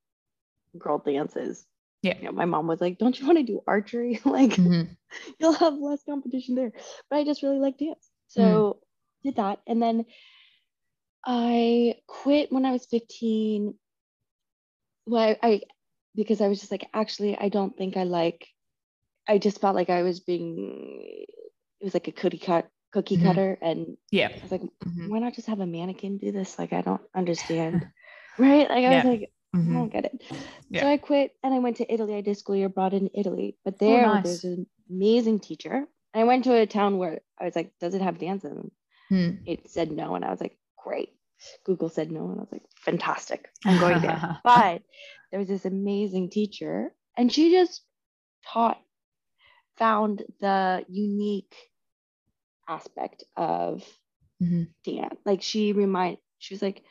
girl 0.77 0.99
dances. 0.99 1.65
Yeah. 2.01 2.17
You 2.17 2.25
know, 2.25 2.31
my 2.33 2.45
mom 2.45 2.67
was 2.67 2.81
like, 2.81 2.97
"Don't 2.97 3.17
you 3.19 3.25
want 3.25 3.37
to 3.39 3.43
do 3.43 3.63
archery? 3.67 4.19
like, 4.25 4.51
Mhm. 4.51 4.97
you'll 5.39 5.53
have 5.53 5.75
less 5.75 6.03
competition 6.03 6.55
there." 6.55 6.73
But 7.09 7.17
I 7.17 7.23
just 7.23 7.43
really 7.43 7.59
like 7.59 7.77
dance, 7.77 8.09
so 8.27 8.81
did 9.23 9.37
that, 9.37 9.61
and 9.67 9.81
then 9.81 10.05
I 11.25 11.95
quit 12.07 12.51
when 12.51 12.65
I 12.65 12.71
was 12.71 12.85
15. 12.85 13.77
Well, 15.07 15.21
I, 15.21 15.37
I 15.47 15.61
because 16.15 16.41
I 16.41 16.47
was 16.47 16.59
just 16.59 16.71
like, 16.71 16.87
actually, 16.93 17.37
I 17.37 17.49
don't 17.49 17.75
think 17.77 17.97
I 17.97 18.03
like. 18.03 18.47
I 19.27 19.37
just 19.37 19.61
felt 19.61 19.75
like 19.75 19.89
I 19.89 20.03
was 20.03 20.19
being. 20.19 21.25
It 21.79 21.85
was 21.85 21.93
like 21.93 22.07
a 22.07 22.11
cookie 22.11 22.37
cut 22.39 22.69
cookie 22.91 23.17
Mhm. 23.17 23.23
cutter, 23.23 23.57
and 23.61 23.97
yeah 24.11 24.29
I 24.29 24.39
was 24.41 24.51
like, 24.51 24.61
Mhm. 24.61 25.09
why 25.09 25.19
not 25.19 25.33
just 25.33 25.47
have 25.47 25.59
a 25.59 25.65
mannequin 25.65 26.17
do 26.17 26.31
this? 26.31 26.57
Like, 26.57 26.71
I 26.71 26.81
don't 26.81 27.01
understand. 27.13 27.85
right? 28.37 28.69
Like, 28.69 28.71
I 28.71 28.91
Yeah. 28.91 28.95
was 28.95 29.05
like, 29.05 29.31
I 29.53 29.57
Mhm. 29.57 29.73
don't 29.73 29.91
get 29.91 30.05
it. 30.05 30.23
Yeah. 30.69 30.81
So 30.81 30.87
I 30.87 30.97
quit 30.97 31.35
and 31.43 31.53
I 31.53 31.59
went 31.59 31.77
to 31.77 31.93
Italy. 31.93 32.15
I 32.15 32.21
did 32.21 32.37
school 32.37 32.55
year 32.55 32.67
abroad 32.67 32.93
in 32.93 33.09
Italy, 33.13 33.57
but 33.65 33.79
there 33.79 34.05
Oh, 34.05 34.13
nice. 34.13 34.23
there's 34.23 34.43
an 34.45 34.67
amazing 34.89 35.39
teacher. 35.39 35.87
I 36.13 36.23
went 36.23 36.45
to 36.45 36.53
a 36.55 36.65
town 36.65 36.97
where 36.97 37.19
I 37.37 37.45
was 37.45 37.55
like, 37.55 37.77
does 37.79 37.93
it 37.95 38.01
have 38.01 38.17
dance? 38.17 38.43
And 38.45 38.71
Mm. 39.11 39.41
it 39.45 39.69
said 39.69 39.91
no. 39.91 40.15
And 40.15 40.23
I 40.23 40.31
was 40.31 40.39
like, 40.39 40.57
great. 40.77 41.09
Google 41.65 41.89
said 41.89 42.11
no. 42.11 42.29
And 42.29 42.39
I 42.39 42.43
was 42.43 42.51
like, 42.51 42.63
fantastic. 42.77 43.49
I'm 43.65 43.77
going 43.77 43.99
there. 44.01 44.39
but 44.43 44.83
there 45.31 45.39
was 45.39 45.49
this 45.49 45.65
amazing 45.65 46.29
teacher 46.29 46.93
and 47.17 47.31
she 47.31 47.51
just 47.51 47.83
taught, 48.45 48.81
found 49.77 50.23
the 50.39 50.85
unique 50.89 51.55
aspect 52.67 53.23
of 53.35 53.83
Mhm. 54.41 54.67
dance. 54.83 55.19
Like 55.25 55.41
she 55.41 55.73
remind, 55.73 56.17
she 56.39 56.53
was 56.53 56.61
like, 56.61 56.83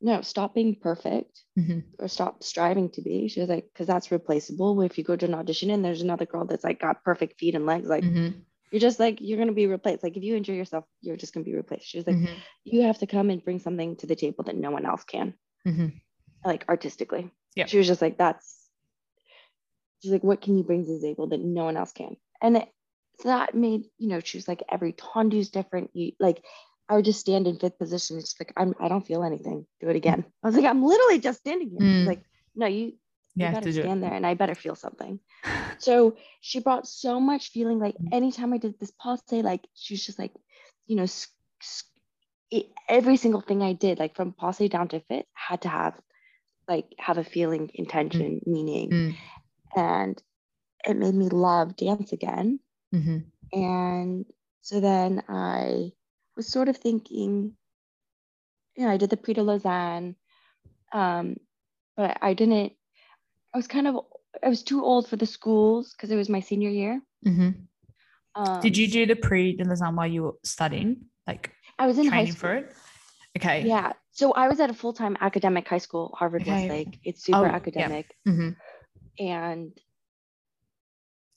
no, 0.00 0.20
stop 0.22 0.54
being 0.54 0.76
perfect 0.76 1.44
Mhm. 1.58 1.84
or 1.98 2.08
stop 2.08 2.42
striving 2.42 2.90
to 2.90 3.02
be. 3.02 3.28
She 3.28 3.40
was 3.40 3.48
like, 3.48 3.66
because 3.72 3.86
that's 3.86 4.10
replaceable. 4.10 4.80
If 4.82 4.98
you 4.98 5.04
go 5.04 5.16
to 5.16 5.26
an 5.26 5.34
audition 5.34 5.70
and 5.70 5.84
there's 5.84 6.02
another 6.02 6.26
girl 6.26 6.44
that's 6.44 6.64
like 6.64 6.80
got 6.80 7.04
perfect 7.04 7.38
feet 7.38 7.54
and 7.54 7.66
legs, 7.66 7.88
like 7.88 8.04
Mhm. 8.04 8.44
you're 8.70 8.80
just 8.80 8.98
like 8.98 9.20
you're 9.20 9.38
gonna 9.38 9.52
be 9.52 9.66
replaced. 9.66 10.02
Like 10.02 10.16
if 10.16 10.22
you 10.24 10.34
enjoy 10.34 10.54
yourself, 10.54 10.84
you're 11.00 11.16
just 11.16 11.32
gonna 11.32 11.44
be 11.44 11.54
replaced. 11.54 11.86
She 11.86 11.98
was 11.98 12.06
like, 12.06 12.16
Mhm. 12.16 12.36
you 12.64 12.82
have 12.82 12.98
to 12.98 13.06
come 13.06 13.30
and 13.30 13.44
bring 13.44 13.58
something 13.60 13.96
to 13.96 14.06
the 14.06 14.16
table 14.16 14.44
that 14.44 14.56
no 14.56 14.70
one 14.70 14.86
else 14.86 15.04
can, 15.04 15.34
Mhm. 15.66 16.00
like 16.44 16.64
artistically. 16.68 17.30
Yeah. 17.54 17.66
She 17.66 17.78
was 17.78 17.86
just 17.86 18.02
like, 18.02 18.18
that's. 18.18 18.58
She's 20.02 20.10
like, 20.10 20.24
what 20.24 20.40
can 20.40 20.58
you 20.58 20.64
bring 20.64 20.84
to 20.84 20.92
the 20.98 21.00
table 21.00 21.28
that 21.28 21.38
no 21.40 21.64
one 21.64 21.76
else 21.76 21.92
can? 21.92 22.16
And 22.42 22.66
so 23.20 23.28
that 23.28 23.54
made 23.54 23.84
you 23.98 24.08
know 24.08 24.20
she 24.20 24.36
was 24.38 24.48
like 24.48 24.62
every 24.70 24.92
tondu 24.92 25.34
is 25.34 25.50
different 25.50 25.90
you 25.94 26.12
like 26.18 26.42
I 26.88 26.96
would 26.96 27.04
just 27.04 27.20
stand 27.20 27.46
in 27.46 27.58
fifth 27.58 27.78
position. 27.78 28.18
It's 28.18 28.34
like 28.38 28.52
I'm 28.56 28.74
I 28.78 28.88
don't 28.88 29.06
feel 29.06 29.22
anything. 29.22 29.66
Do 29.80 29.88
it 29.88 29.96
again. 29.96 30.24
I 30.42 30.46
was 30.46 30.56
like, 30.56 30.66
I'm 30.66 30.84
literally 30.84 31.20
just 31.20 31.38
standing 31.38 31.70
here. 31.70 31.80
Mm. 31.80 32.06
Like, 32.06 32.22
no, 32.54 32.66
you 32.66 32.84
you 33.34 33.46
yeah, 33.46 33.52
gotta 33.52 33.72
stand 33.72 34.02
there 34.02 34.12
and 34.12 34.26
I 34.26 34.34
better 34.34 34.54
feel 34.54 34.74
something. 34.74 35.18
so 35.78 36.16
she 36.40 36.60
brought 36.60 36.86
so 36.86 37.18
much 37.18 37.50
feeling 37.50 37.78
like 37.78 37.96
anytime 38.10 38.52
I 38.52 38.58
did 38.58 38.78
this 38.78 38.90
pause 38.90 39.22
like 39.30 39.66
she 39.74 39.94
was 39.94 40.04
just 40.04 40.18
like, 40.18 40.32
you 40.86 40.96
know, 40.96 41.06
every 42.88 43.16
single 43.16 43.40
thing 43.40 43.62
I 43.62 43.72
did, 43.72 43.98
like 43.98 44.14
from 44.14 44.32
passe 44.32 44.68
down 44.68 44.88
to 44.88 45.00
fit, 45.00 45.26
had 45.32 45.62
to 45.62 45.68
have 45.68 45.98
like 46.68 46.86
have 46.98 47.18
a 47.18 47.24
feeling, 47.24 47.70
intention, 47.74 48.40
mm. 48.40 48.46
meaning. 48.46 48.90
Mm. 48.90 49.16
And 49.74 50.22
it 50.86 50.96
made 50.96 51.14
me 51.14 51.28
love 51.28 51.76
dance 51.76 52.12
again. 52.12 52.60
Mm-hmm. 52.94 53.18
And 53.58 54.26
so 54.62 54.80
then 54.80 55.22
I 55.28 55.92
was 56.36 56.48
sort 56.48 56.68
of 56.68 56.76
thinking, 56.76 57.52
you 58.76 58.84
know, 58.84 58.90
I 58.90 58.96
did 58.96 59.10
the 59.10 59.16
Prix 59.16 59.34
de 59.34 59.42
Lausanne, 59.42 60.16
um, 60.92 61.36
but 61.96 62.18
I 62.22 62.34
didn't, 62.34 62.72
I 63.54 63.58
was 63.58 63.66
kind 63.66 63.86
of, 63.86 63.96
I 64.42 64.48
was 64.48 64.62
too 64.62 64.82
old 64.82 65.08
for 65.08 65.16
the 65.16 65.26
schools 65.26 65.92
because 65.92 66.10
it 66.10 66.16
was 66.16 66.28
my 66.28 66.40
senior 66.40 66.70
year. 66.70 67.00
Mm-hmm. 67.26 67.50
Um, 68.34 68.60
did 68.60 68.76
you 68.78 68.88
do 68.88 69.04
the 69.06 69.16
Prix 69.16 69.56
de 69.56 69.64
Lausanne 69.64 69.94
while 69.94 70.06
you 70.06 70.22
were 70.22 70.34
studying? 70.42 71.04
Like, 71.26 71.52
I 71.78 71.86
was 71.86 71.98
in 71.98 72.08
training 72.08 72.26
high 72.26 72.30
school. 72.32 72.40
for 72.40 72.54
it? 72.54 72.72
Okay. 73.36 73.66
Yeah. 73.66 73.92
So 74.12 74.32
I 74.32 74.48
was 74.48 74.60
at 74.60 74.70
a 74.70 74.74
full 74.74 74.92
time 74.92 75.16
academic 75.20 75.68
high 75.68 75.78
school, 75.78 76.14
Harvard 76.18 76.42
okay. 76.42 76.68
Westlake. 76.68 76.98
It's 77.04 77.24
super 77.24 77.38
oh, 77.38 77.44
academic. 77.44 78.14
Yeah. 78.24 78.32
Mm-hmm. 78.32 79.24
And, 79.24 79.72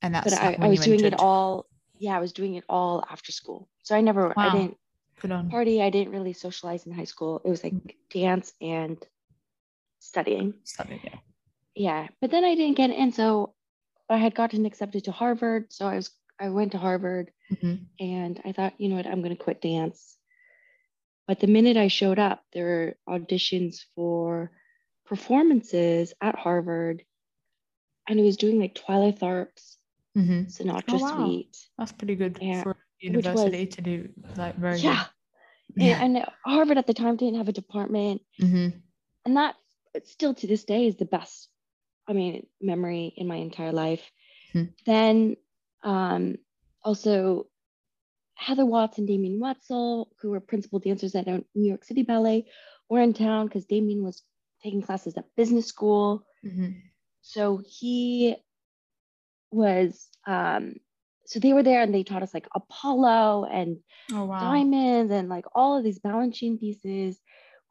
and 0.06 0.16
that's 0.16 0.34
but 0.34 0.42
I, 0.42 0.58
I 0.60 0.68
was 0.68 0.82
doing 0.82 1.00
entered. 1.00 1.14
it 1.14 1.20
all. 1.20 1.66
Yeah, 1.98 2.16
I 2.16 2.20
was 2.20 2.32
doing 2.32 2.56
it 2.56 2.64
all 2.70 3.04
after 3.10 3.32
school. 3.32 3.68
So 3.84 3.96
I 3.96 4.02
never, 4.02 4.28
wow. 4.28 4.34
I 4.38 4.52
didn't 4.52 4.78
party. 5.50 5.82
I 5.82 5.90
didn't 5.90 6.14
really 6.14 6.34
socialize 6.34 6.86
in 6.86 6.92
high 6.92 7.06
school. 7.06 7.42
It 7.44 7.50
was 7.50 7.64
like 7.64 7.74
mm. 7.74 7.92
dance 8.12 8.54
and 8.62 8.98
studying. 10.00 10.54
Studying, 10.64 11.02
yeah. 11.04 11.20
Yeah, 11.74 12.08
but 12.22 12.32
then 12.32 12.46
I 12.46 12.56
didn't 12.56 12.78
get 12.78 12.92
in, 12.92 13.12
so 13.12 13.54
I 14.10 14.18
had 14.18 14.36
gotten 14.36 14.66
accepted 14.66 15.06
to 15.06 15.12
Harvard. 15.12 15.74
So 15.74 15.88
I 15.88 15.96
was 15.96 16.12
I 16.40 16.50
went 16.50 16.74
to 16.74 16.78
Harvard, 16.78 17.32
mm-hmm. 17.52 17.84
and 18.00 18.42
I 18.46 18.52
thought, 18.52 18.74
you 18.78 18.90
know 18.90 18.96
what, 18.96 19.08
I'm 19.08 19.22
going 19.22 19.36
to 19.36 19.44
quit 19.44 19.62
dance. 19.62 20.18
But 21.28 21.40
the 21.40 21.48
minute 21.48 21.76
I 21.76 21.88
showed 21.88 22.20
up, 22.20 22.44
there 22.54 22.98
were 23.08 23.18
auditions 23.18 23.80
for 23.96 24.52
performances 25.06 26.14
at 26.22 26.38
Harvard, 26.38 27.04
and 28.08 28.20
it 28.20 28.24
was 28.24 28.38
doing 28.38 28.60
like 28.60 28.76
Twyla 28.76 29.18
Tharp's 29.18 29.78
mm-hmm. 30.16 30.42
Sinatra 30.44 30.84
oh, 30.90 30.98
wow. 30.98 31.26
Suite. 31.26 31.58
That's 31.78 31.92
pretty 31.92 32.16
good 32.16 32.40
and, 32.42 32.64
for 32.64 32.78
university 33.00 33.66
was, 33.66 33.76
to 33.76 33.82
do 33.82 34.10
like 34.38 34.56
very 34.58 34.80
yeah. 34.80 35.06
yeah. 35.76 36.04
And, 36.04 36.18
and, 36.18 36.26
Harvard 36.46 36.78
at 36.78 36.88
the 36.88 36.94
time 36.94 37.18
didn't 37.18 37.38
have 37.38 37.50
a 37.50 37.54
department. 37.54 38.22
Mm-hmm. 38.42 38.78
And 39.26 39.38
that 39.38 39.56
still 40.06 40.34
to 40.36 40.48
this 40.48 40.64
day 40.64 40.88
is 40.88 40.96
the 40.96 41.06
best, 41.06 41.50
I 42.08 42.14
mean, 42.14 42.48
memory 42.62 43.14
in 43.16 43.28
my 43.28 43.36
entire 43.36 43.72
life. 43.72 44.04
Mm-hmm. 44.54 44.72
Then 44.86 45.36
um, 45.84 46.36
also 46.84 47.48
Heather 48.36 48.66
Watts 48.66 48.98
and 48.98 49.08
Damian 49.08 49.40
Woetzel, 49.40 50.08
who 50.22 50.32
were 50.32 50.40
principal 50.40 50.80
dancers 50.80 51.16
at 51.16 51.28
New 51.28 51.44
York 51.56 51.84
City 51.84 52.04
Ballet, 52.04 52.46
were 52.90 53.02
in 53.02 53.14
town 53.14 53.48
because 53.48 53.66
Damian 53.66 54.04
was 54.04 54.22
taking 54.62 54.82
classes 54.82 55.16
at 55.18 55.26
business 55.36 55.66
school. 55.66 56.26
Mm-hmm. 56.46 56.72
So 57.22 57.62
he 57.66 58.36
was 59.56 60.08
um, 60.28 60.76
so 61.26 61.40
they 61.40 61.54
were 61.54 61.64
there 61.64 61.82
and 61.82 61.94
they 61.94 62.04
taught 62.04 62.24
us 62.24 62.34
like 62.34 62.48
Apollo 62.54 63.48
and 63.52 63.78
oh, 64.12 64.26
wow. 64.26 64.40
diamonds 64.40 65.12
and 65.12 65.30
like 65.30 65.46
all 65.56 65.78
of 65.78 65.84
these 65.84 66.00
Balanchine 66.00 66.60
pieces. 66.60 67.20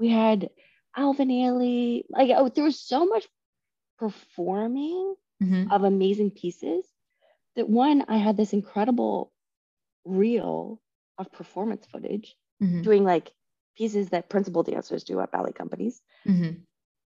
We 0.00 0.08
had 0.08 0.50
Alvin 0.96 1.28
Ailey. 1.28 2.02
Like 2.10 2.30
oh, 2.36 2.48
there 2.48 2.64
was 2.64 2.80
so 2.80 3.06
much 3.06 3.26
performing 3.98 5.14
mm-hmm. 5.42 5.70
of 5.70 5.84
amazing 5.84 6.32
pieces 6.32 6.84
that 7.56 7.68
one, 7.68 8.04
I 8.08 8.16
had 8.16 8.36
this 8.36 8.52
incredible 8.52 9.32
reel 10.04 10.80
of 11.18 11.30
performance 11.32 11.86
footage 11.86 12.34
mm-hmm. 12.62 12.82
doing 12.82 13.04
like 13.04 13.30
pieces 13.76 14.08
that 14.10 14.28
principal 14.28 14.62
dancers 14.62 15.04
do 15.04 15.20
at 15.20 15.30
ballet 15.30 15.52
companies. 15.52 16.02
Mm-hmm. 16.26 16.60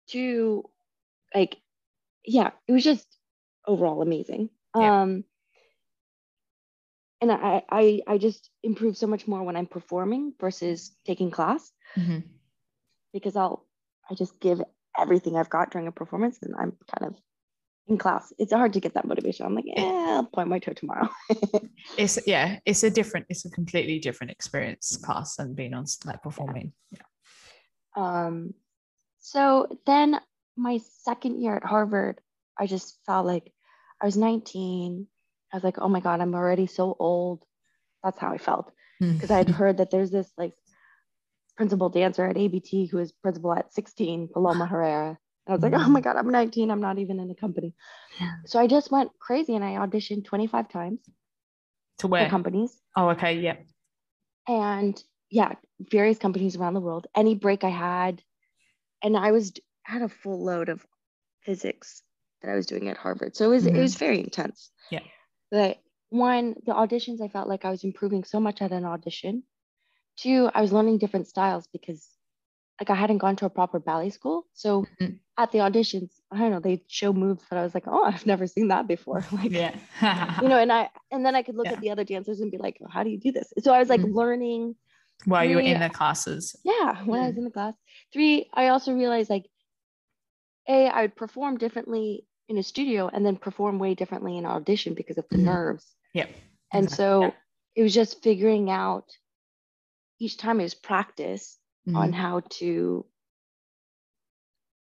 To 0.10 0.64
like, 1.34 1.58
yeah, 2.24 2.52
it 2.68 2.72
was 2.72 2.84
just 2.84 3.08
overall 3.68 4.04
amazing. 4.04 4.50
Yeah. 4.76 5.02
Um, 5.02 5.24
and 7.22 7.32
I, 7.32 7.64
I 7.70 8.02
I 8.08 8.18
just 8.18 8.50
improve 8.62 8.98
so 8.98 9.08
much 9.08 9.28
more 9.28 9.44
when 9.44 9.56
I'm 9.56 9.66
performing 9.68 10.34
versus 10.40 10.92
taking 11.06 11.32
class 11.32 11.72
mm-hmm. 11.98 12.20
because 13.14 13.36
I'll 13.36 13.66
I 14.10 14.16
just 14.16 14.40
give 14.40 14.62
everything 14.98 15.36
I've 15.38 15.50
got 15.50 15.72
during 15.72 15.88
a 15.88 15.92
performance 15.92 16.40
and 16.42 16.54
I'm 16.56 16.74
kind 16.94 17.14
of 17.14 17.22
in 17.88 17.98
class. 17.98 18.34
It's 18.38 18.54
hard 18.54 18.74
to 18.74 18.80
get 18.80 18.94
that 18.96 19.06
motivation. 19.06 19.46
I'm 19.46 19.56
like, 19.56 19.66
yeah, 19.68 19.84
I'll 19.84 20.26
point 20.26 20.50
my 20.50 20.60
toe 20.60 20.74
tomorrow. 20.74 21.10
it's 21.98 22.20
yeah, 22.28 22.60
it's 22.66 22.84
a 22.84 22.90
different, 22.90 23.28
it's 23.30 23.46
a 23.46 23.50
completely 23.50 24.00
different 24.00 24.32
experience 24.32 24.98
class 24.98 25.36
than 25.36 25.54
being 25.54 25.74
on 25.74 25.86
like 26.06 26.22
performing. 26.22 26.74
Yeah. 26.92 27.00
yeah. 27.98 28.26
Um 28.26 28.54
so 29.20 29.80
then 29.86 30.20
my 30.58 30.80
second 31.04 31.42
year 31.42 31.56
at 31.56 31.64
Harvard, 31.64 32.22
I 32.60 32.68
just 32.68 33.00
felt 33.06 33.26
like 33.26 33.52
I 34.02 34.06
was 34.06 34.18
19 34.18 35.08
I 35.56 35.58
was 35.58 35.64
like, 35.64 35.80
oh 35.80 35.88
my 35.88 36.02
God, 36.02 36.20
I'm 36.20 36.36
already 36.36 36.68
so 36.68 36.98
old. 37.00 37.42
That's 38.04 38.20
how 38.20 38.34
I 38.34 38.38
felt. 38.38 38.72
Because 39.00 39.30
hmm. 39.30 39.36
I'd 39.36 39.50
heard 39.50 39.78
that 39.78 39.90
there's 39.90 40.12
this 40.12 40.30
like 40.38 40.52
principal 41.56 41.88
dancer 41.88 42.26
at 42.26 42.38
ABT 42.38 42.88
who 42.88 42.98
is 42.98 43.14
principal 43.14 43.54
at 43.54 43.74
16, 43.74 44.30
Paloma 44.34 44.66
Herrera. 44.66 45.08
And 45.08 45.18
I 45.48 45.52
was 45.54 45.62
like, 45.62 45.74
oh 45.74 45.90
my 45.90 46.02
hmm. 46.02 46.04
God, 46.04 46.18
I'm 46.18 46.30
19. 46.30 46.72
I'm 46.72 46.82
not 46.82 47.00
even 47.00 47.22
in 47.22 47.32
a 47.32 47.36
company. 47.36 47.74
So 48.46 48.60
I 48.60 48.68
just 48.68 48.92
went 48.92 49.12
crazy 49.18 49.56
and 49.56 49.64
I 49.64 49.76
auditioned 49.76 50.26
25 50.26 50.68
times. 50.68 51.00
To 52.00 52.08
where? 52.08 52.30
companies. 52.30 52.78
Oh, 52.98 53.10
okay. 53.12 53.40
Yeah. 53.40 53.56
And 54.50 55.02
yeah, 55.30 55.54
various 55.80 56.18
companies 56.18 56.58
around 56.58 56.74
the 56.74 56.82
world. 56.82 57.08
Any 57.16 57.36
break 57.36 57.64
I 57.64 57.70
had, 57.70 58.22
and 59.02 59.16
I 59.16 59.32
was 59.32 59.54
had 59.84 60.02
a 60.02 60.10
full 60.10 60.44
load 60.44 60.68
of 60.68 60.86
physics 61.44 62.04
that 62.46 62.52
I 62.52 62.56
was 62.56 62.66
doing 62.66 62.90
at 62.90 62.98
Harvard. 62.98 63.36
So 63.36 63.46
it 63.46 63.50
was 63.50 63.66
mm-hmm. 63.66 63.76
it 63.76 63.82
was 63.82 63.96
very 63.96 64.20
intense. 64.20 64.72
Yeah. 64.92 65.02
But 65.52 65.78
one, 66.10 66.56
the 66.66 66.74
auditions, 66.74 67.22
I 67.22 67.28
felt 67.28 67.48
like 67.48 67.66
I 67.66 67.72
was 67.72 67.84
improving 67.84 68.24
so 68.24 68.40
much 68.40 68.62
at 68.62 68.72
an 68.72 68.86
audition. 68.86 69.44
Two, 70.18 70.50
I 70.54 70.62
was 70.62 70.72
learning 70.72 71.00
different 71.00 71.28
styles 71.28 71.68
because 71.68 72.08
like 72.80 72.90
I 72.90 72.96
hadn't 72.96 73.20
gone 73.20 73.36
to 73.38 73.46
a 73.46 73.50
proper 73.50 73.80
ballet 73.80 74.10
school. 74.10 74.46
So 74.54 74.84
mm-hmm. 75.02 75.16
at 75.38 75.52
the 75.52 75.60
auditions, 75.60 76.12
I 76.32 76.38
don't 76.40 76.52
know, 76.52 76.60
they 76.60 76.84
show 76.88 77.14
moves 77.14 77.44
that 77.50 77.58
I 77.58 77.64
was 77.64 77.74
like, 77.74 77.86
oh, 77.88 78.04
I've 78.04 78.26
never 78.34 78.48
seen 78.48 78.70
that 78.70 78.88
before. 78.88 79.26
Like, 79.32 79.52
yeah. 79.52 79.76
you 80.42 80.50
know, 80.50 80.58
and 80.58 80.72
I, 80.72 80.90
and 81.12 81.26
then 81.26 81.36
I 81.36 81.42
could 81.42 81.56
look 81.56 81.66
yeah. 81.66 81.74
at 81.74 81.82
the 81.82 81.92
other 81.92 82.04
dancers 82.04 82.42
and 82.42 82.52
be 82.52 82.58
like, 82.58 82.78
oh, 82.84 82.90
how 82.90 83.04
do 83.04 83.10
you 83.10 83.20
do 83.20 83.32
this? 83.32 83.52
So 83.60 83.74
I 83.74 83.80
was 83.80 83.90
like 83.90 84.02
mm-hmm. 84.02 84.16
learning. 84.16 84.76
While 85.26 85.44
three, 85.44 85.50
you 85.50 85.56
were 85.56 85.62
in 85.62 85.80
the 85.80 85.90
classes. 85.90 86.56
Yeah. 86.64 87.04
When. 87.06 87.22
I 87.22 87.28
was 87.28 87.36
mm. 87.36 87.40
in 87.40 87.44
the 87.46 87.52
class. 87.52 87.74
Three, 88.12 88.50
I 88.54 88.68
also 88.68 88.94
realized 88.94 89.30
like, 89.30 89.46
A, 90.68 90.88
I 90.88 91.04
would 91.04 91.16
perform 91.16 91.58
differently 91.58 92.26
in 92.48 92.58
a 92.58 92.64
studio 92.64 93.10
and 93.12 93.26
then 93.26 93.36
perform 93.36 93.80
way 93.80 93.96
differently 93.96 94.38
in 94.38 94.46
audition 94.46 94.94
because 94.94 95.18
of 95.18 95.26
the 95.30 95.38
mm-hmm. 95.38 95.46
nerves. 95.46 95.86
Yep. 96.14 96.30
And 96.72 96.92
so 96.92 97.22
yeah. 97.22 97.32
it 97.76 97.84
was 97.84 97.94
just 97.94 98.22
figuring 98.22 98.70
out 98.70 99.06
each 100.20 100.38
time 100.38 100.60
it 100.60 100.64
was 100.64 100.74
practice 100.74 101.58
mm-hmm. 101.88 101.98
on 101.98 102.14
how 102.14 102.42
to 102.52 103.06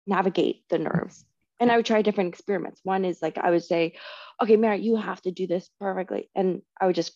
navigate 0.06 0.64
the 0.70 0.80
nerves. 0.80 1.26
And 1.60 1.72
I 1.72 1.78
would 1.78 1.86
try 1.86 2.02
different 2.02 2.34
experiments. 2.34 2.82
One 2.84 3.06
is 3.06 3.22
like 3.22 3.38
I 3.38 3.52
would 3.52 3.64
say, 3.64 3.94
okay, 4.42 4.58
Mary, 4.58 4.82
you 4.82 4.98
have 4.98 5.22
to 5.22 5.32
do 5.32 5.48
this 5.48 5.70
perfectly. 5.80 6.30
And 6.36 6.62
I 6.80 6.88
would 6.88 6.96
just, 6.96 7.14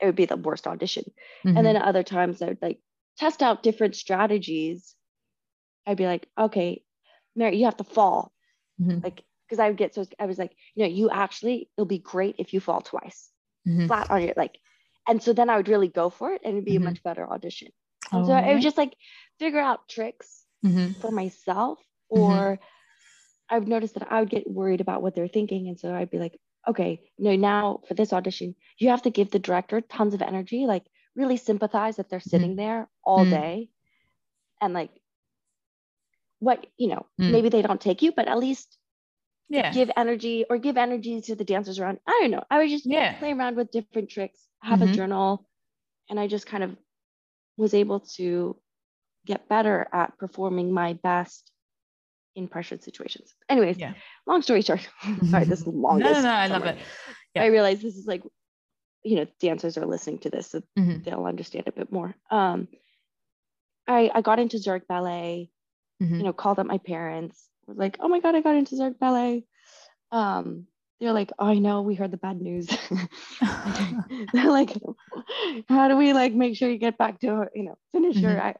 it 0.00 0.06
would 0.06 0.16
be 0.16 0.26
the 0.26 0.36
worst 0.36 0.66
audition. 0.66 1.04
Mm-hmm. 1.44 1.56
And 1.56 1.66
then 1.66 1.76
other 1.76 2.02
times 2.02 2.42
I 2.42 2.46
would 2.46 2.62
like 2.62 2.80
test 3.18 3.42
out 3.42 3.62
different 3.62 3.94
strategies. 3.94 4.94
I'd 5.86 5.96
be 5.96 6.06
like, 6.06 6.26
okay, 6.36 6.82
Mary, 7.36 7.58
you 7.58 7.66
have 7.66 7.76
to 7.76 7.84
fall. 7.84 8.32
Mm-hmm. 8.80 9.00
Like 9.04 9.22
because 9.46 9.58
I 9.60 9.68
would 9.68 9.76
get 9.76 9.94
so 9.94 10.04
I 10.18 10.26
was 10.26 10.38
like, 10.38 10.52
you 10.74 10.84
know, 10.84 10.90
you 10.90 11.10
actually 11.10 11.68
it'll 11.76 11.86
be 11.86 11.98
great 11.98 12.36
if 12.38 12.52
you 12.52 12.60
fall 12.60 12.80
twice, 12.80 13.30
mm-hmm. 13.66 13.86
flat 13.86 14.10
on 14.10 14.22
your 14.22 14.34
like, 14.36 14.58
and 15.08 15.22
so 15.22 15.32
then 15.32 15.50
I 15.50 15.56
would 15.56 15.68
really 15.68 15.88
go 15.88 16.10
for 16.10 16.32
it 16.32 16.42
and 16.44 16.54
it'd 16.54 16.64
be 16.64 16.72
mm-hmm. 16.72 16.86
a 16.86 16.90
much 16.90 17.02
better 17.02 17.28
audition. 17.28 17.68
And 18.12 18.24
oh, 18.24 18.26
so 18.26 18.32
I 18.32 18.52
would 18.52 18.62
just 18.62 18.78
like 18.78 18.94
figure 19.38 19.60
out 19.60 19.88
tricks 19.88 20.44
mm-hmm. 20.64 21.00
for 21.00 21.10
myself, 21.10 21.78
mm-hmm. 22.12 22.22
or 22.22 22.58
I've 23.48 23.68
noticed 23.68 23.94
that 23.94 24.10
I 24.10 24.20
would 24.20 24.30
get 24.30 24.50
worried 24.50 24.80
about 24.80 25.02
what 25.02 25.14
they're 25.14 25.28
thinking, 25.28 25.68
and 25.68 25.78
so 25.78 25.94
I'd 25.94 26.10
be 26.10 26.18
like, 26.18 26.38
okay, 26.68 27.00
no, 27.18 27.36
now 27.36 27.80
for 27.86 27.94
this 27.94 28.12
audition, 28.12 28.54
you 28.78 28.90
have 28.90 29.02
to 29.02 29.10
give 29.10 29.30
the 29.30 29.38
director 29.38 29.80
tons 29.80 30.14
of 30.14 30.22
energy, 30.22 30.66
like 30.66 30.84
really 31.14 31.36
sympathize 31.36 31.96
that 31.96 32.10
they're 32.10 32.18
mm-hmm. 32.18 32.30
sitting 32.30 32.56
there 32.56 32.88
all 33.04 33.20
mm-hmm. 33.20 33.30
day, 33.30 33.68
and 34.60 34.74
like 34.74 34.90
what 36.38 36.66
you 36.76 36.88
know, 36.88 37.06
maybe 37.18 37.48
they 37.48 37.62
don't 37.62 37.80
take 37.80 38.02
you, 38.02 38.12
but 38.12 38.28
at 38.28 38.38
least 38.38 38.76
Yeah. 39.48 39.72
give 39.72 39.90
energy 39.96 40.44
or 40.50 40.58
give 40.58 40.76
energy 40.76 41.20
to 41.20 41.34
the 41.36 41.44
dancers 41.44 41.78
around. 41.78 42.00
I 42.06 42.18
don't 42.22 42.30
know. 42.32 42.44
I 42.50 42.62
was 42.62 42.70
just 42.70 42.86
Yeah. 42.86 43.18
play 43.18 43.32
around 43.32 43.56
with 43.56 43.70
different 43.70 44.10
tricks, 44.10 44.46
have 44.62 44.80
Mhm. 44.80 44.90
a 44.90 44.94
journal, 44.94 45.48
and 46.10 46.18
I 46.18 46.26
just 46.26 46.46
kind 46.46 46.64
of 46.64 46.76
was 47.56 47.72
able 47.74 48.00
to 48.16 48.60
get 49.24 49.48
better 49.48 49.88
at 49.92 50.16
performing 50.18 50.72
my 50.72 50.94
best 50.94 51.50
in 52.34 52.48
pressured 52.48 52.82
situations. 52.82 53.34
Anyways, 53.48 53.78
Yeah. 53.78 53.94
long 54.26 54.42
story 54.42 54.62
short. 54.62 54.86
Sorry, 55.30 55.44
this 55.44 55.60
is 55.60 55.64
the 55.64 55.70
No, 55.72 55.96
no, 55.98 56.20
no, 56.22 56.28
I 56.30 56.46
love 56.48 56.64
it. 56.66 56.78
Yeah. 57.34 57.42
I 57.42 57.46
realize 57.46 57.80
this 57.80 57.96
is 57.96 58.06
like, 58.06 58.22
you 59.04 59.16
know, 59.16 59.26
dancers 59.40 59.78
are 59.78 59.86
listening 59.86 60.18
to 60.20 60.30
this, 60.30 60.50
so 60.50 60.60
Mhm. 60.78 61.04
they'll 61.04 61.24
understand 61.24 61.66
a 61.68 61.72
bit 61.72 61.90
more. 61.92 62.14
Um, 62.30 62.68
I 63.86 64.10
I 64.14 64.20
got 64.22 64.38
into 64.38 64.58
Zurich 64.58 64.86
Ballet 64.88 65.50
Mhm. 66.02 66.18
you 66.18 66.22
know, 66.24 66.32
called 66.32 66.58
up 66.58 66.66
my 66.66 66.78
parents, 66.78 67.48
was 67.66 67.78
like, 67.78 67.98
oh 68.00 68.08
my 68.08 68.20
God, 68.20 68.34
I 68.34 68.40
got 68.40 68.56
into 68.56 68.76
Zurich 68.76 68.98
Ballet. 68.98 69.44
Um, 70.12 70.66
they're 71.00 71.12
like, 71.12 71.32
oh, 71.38 71.46
I 71.46 71.58
know, 71.58 71.82
we 71.82 71.94
heard 71.94 72.10
the 72.10 72.16
bad 72.16 72.40
news. 72.40 72.68
they're 74.32 74.50
like, 74.50 74.72
how 75.68 75.88
do 75.88 75.96
we 75.96 76.12
like 76.12 76.32
make 76.32 76.56
sure 76.56 76.68
you 76.70 76.78
get 76.78 76.98
back 76.98 77.20
to, 77.20 77.48
you 77.54 77.64
know, 77.64 77.78
finish 77.92 78.22
your 78.22 78.38
Mhm. 78.38 78.40
uh, 78.40 78.52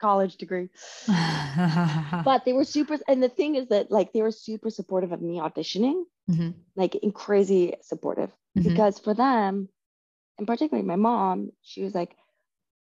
college 0.00 0.36
degree? 0.36 0.68
But 2.24 2.44
they 2.44 2.52
were 2.52 2.64
super, 2.64 2.98
and 3.08 3.22
the 3.22 3.28
thing 3.28 3.54
is 3.56 3.68
that 3.68 3.90
like 3.90 4.12
they 4.12 4.22
were 4.22 4.30
super 4.32 4.70
supportive 4.70 5.12
of 5.12 5.20
me 5.22 5.38
auditioning, 5.38 6.04
Mhm. 6.28 6.54
like 6.76 6.94
in 6.96 7.12
crazy 7.12 7.76
supportive 7.82 8.30
Mhm. 8.56 8.64
because 8.64 8.98
for 8.98 9.14
them, 9.14 9.68
and 10.38 10.46
particularly 10.46 10.86
my 10.86 10.96
mom, 10.96 11.52
she 11.62 11.82
was 11.82 11.94
like, 11.94 12.16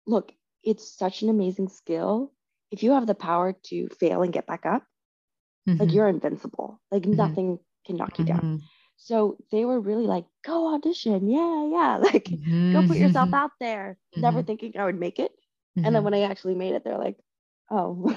look, 0.08 0.32
it's 0.64 0.88
such 0.98 1.22
an 1.22 1.30
amazing 1.30 1.70
skill. 1.70 2.32
If 2.72 2.84
you 2.84 2.92
have 2.92 3.08
the 3.08 3.16
power 3.16 3.54
to 3.54 3.88
fail 3.90 4.22
and 4.24 4.34
get 4.34 4.48
back 4.48 4.66
up, 4.66 4.84
like 5.68 5.90
Mhm. 5.90 5.94
you're 5.94 6.08
invincible 6.08 6.80
like 6.92 7.04
Mhm. 7.04 7.16
nothing 7.18 7.60
can 7.86 7.98
knock 7.98 8.20
you 8.20 8.26
down 8.26 8.42
Mhm. 8.42 8.62
so 8.98 9.38
they 9.52 9.66
were 9.66 9.80
really 9.80 10.06
like 10.08 10.26
go 10.44 10.74
audition 10.74 11.28
yeah 11.28 11.68
yeah 11.68 11.98
like 12.14 12.30
go 12.74 12.82
put 12.84 12.98
yourself 12.98 13.34
out 13.34 13.52
there 13.60 13.98
never 14.16 14.42
Mhm. 14.42 14.48
thinking 14.48 14.72
i 14.78 14.86
would 14.86 15.00
make 15.00 15.20
it 15.20 15.32
and 15.84 15.94
then 15.96 16.04
when 16.04 16.14
i 16.14 16.22
actually 16.22 16.56
made 16.56 16.74
it 16.76 16.84
they're 16.84 16.98
like 16.98 17.18
oh 17.72 18.10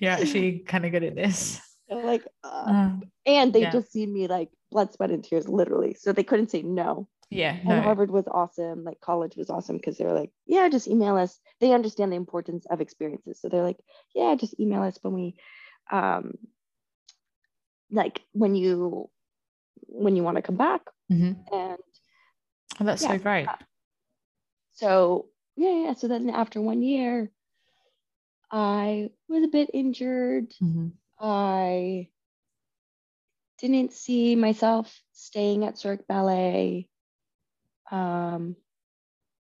You're 0.00 0.12
actually 0.12 0.60
kind 0.60 0.84
of 0.84 0.92
good 0.92 1.04
at 1.04 1.16
this. 1.16 1.60
They're 1.88 2.04
like 2.04 2.24
uh, 2.44 2.48
Uh, 2.48 2.90
and 3.26 3.52
they 3.52 3.62
yeah. 3.62 3.70
just 3.72 3.92
seen 3.92 4.12
me 4.12 4.26
like 4.26 4.50
blood 4.70 4.92
sweat 4.92 5.10
and 5.10 5.24
tears 5.24 5.48
literally 5.48 5.94
so 5.94 6.12
they 6.12 6.24
couldn't 6.24 6.50
say 6.50 6.62
no 6.62 7.08
yeah, 7.30 7.52
and 7.52 7.68
no. 7.68 7.82
harvard 7.82 8.10
was 8.10 8.26
awesome 8.30 8.84
like 8.84 9.00
college 9.00 9.36
was 9.36 9.50
awesome 9.50 9.76
because 9.76 9.96
they 9.98 10.04
were 10.04 10.12
like 10.18 10.30
yeah 10.46 10.68
just 10.68 10.88
email 10.88 11.16
us 11.16 11.38
they 11.60 11.72
understand 11.72 12.10
the 12.12 12.16
importance 12.16 12.66
of 12.70 12.80
experiences 12.80 13.40
so 13.40 13.48
they're 13.48 13.62
like 13.62 13.78
yeah 14.14 14.34
just 14.34 14.58
email 14.58 14.82
us 14.82 14.98
when 15.02 15.14
we 15.14 15.34
um 15.90 16.38
like 17.90 18.22
when 18.32 18.54
you 18.54 19.08
when 19.86 20.16
you 20.16 20.22
want 20.22 20.36
to 20.36 20.42
come 20.42 20.56
back 20.56 20.82
Mhm. 21.10 21.36
and 21.52 21.78
Oh, 22.80 22.84
that's 22.84 23.02
yeah, 23.02 23.16
so 23.16 23.18
great. 23.18 23.48
uh, 23.48 23.56
so 24.74 25.26
yeah 25.56 25.84
yeah 25.84 25.94
so 25.94 26.06
then 26.08 26.30
after 26.30 26.60
one 26.60 26.82
year 26.82 27.30
i 28.50 29.10
was 29.28 29.42
a 29.42 29.48
bit 29.48 29.70
injured 29.74 30.54
Mhm. 30.62 30.92
i 31.18 32.08
didn't 33.58 33.92
see 33.92 34.36
myself 34.36 35.02
staying 35.12 35.64
at 35.64 35.76
Zurich 35.76 36.06
Ballet. 36.06 36.88
Um, 37.90 38.56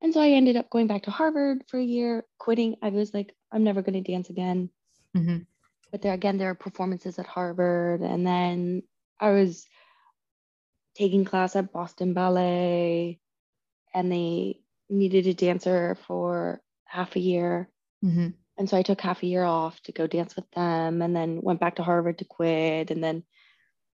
and 0.00 0.14
so 0.14 0.20
I 0.20 0.30
ended 0.30 0.56
up 0.56 0.70
going 0.70 0.86
back 0.86 1.04
to 1.04 1.10
Harvard 1.10 1.64
for 1.68 1.78
a 1.78 1.84
year, 1.84 2.24
quitting. 2.38 2.76
I 2.82 2.90
was 2.90 3.12
like, 3.12 3.34
I'm 3.50 3.64
never 3.64 3.82
going 3.82 4.02
to 4.02 4.12
dance 4.12 4.30
again. 4.30 4.70
Mhm. 5.16 5.46
But 5.90 6.02
there 6.02 6.12
again, 6.12 6.38
there 6.38 6.50
are 6.50 6.54
performances 6.54 7.18
at 7.18 7.26
Harvard. 7.26 8.02
And 8.02 8.26
then 8.26 8.82
I 9.18 9.30
was 9.30 9.66
taking 10.94 11.24
class 11.24 11.56
at 11.56 11.72
Boston 11.72 12.12
Ballet, 12.12 13.20
and 13.94 14.12
they 14.12 14.60
needed 14.88 15.26
a 15.26 15.34
dancer 15.34 15.96
for 16.06 16.60
half 16.84 17.16
a 17.16 17.20
year. 17.20 17.70
Mhm. 18.04 18.34
And 18.56 18.68
so 18.68 18.76
I 18.76 18.82
took 18.82 19.00
half 19.00 19.22
a 19.22 19.26
year 19.26 19.44
off 19.44 19.80
to 19.82 19.92
go 19.92 20.06
dance 20.06 20.34
with 20.34 20.50
them 20.50 21.00
and 21.02 21.14
then 21.14 21.40
went 21.42 21.60
back 21.60 21.76
to 21.76 21.84
Harvard 21.84 22.18
to 22.18 22.24
quit. 22.24 22.90
And 22.90 23.02
then 23.02 23.24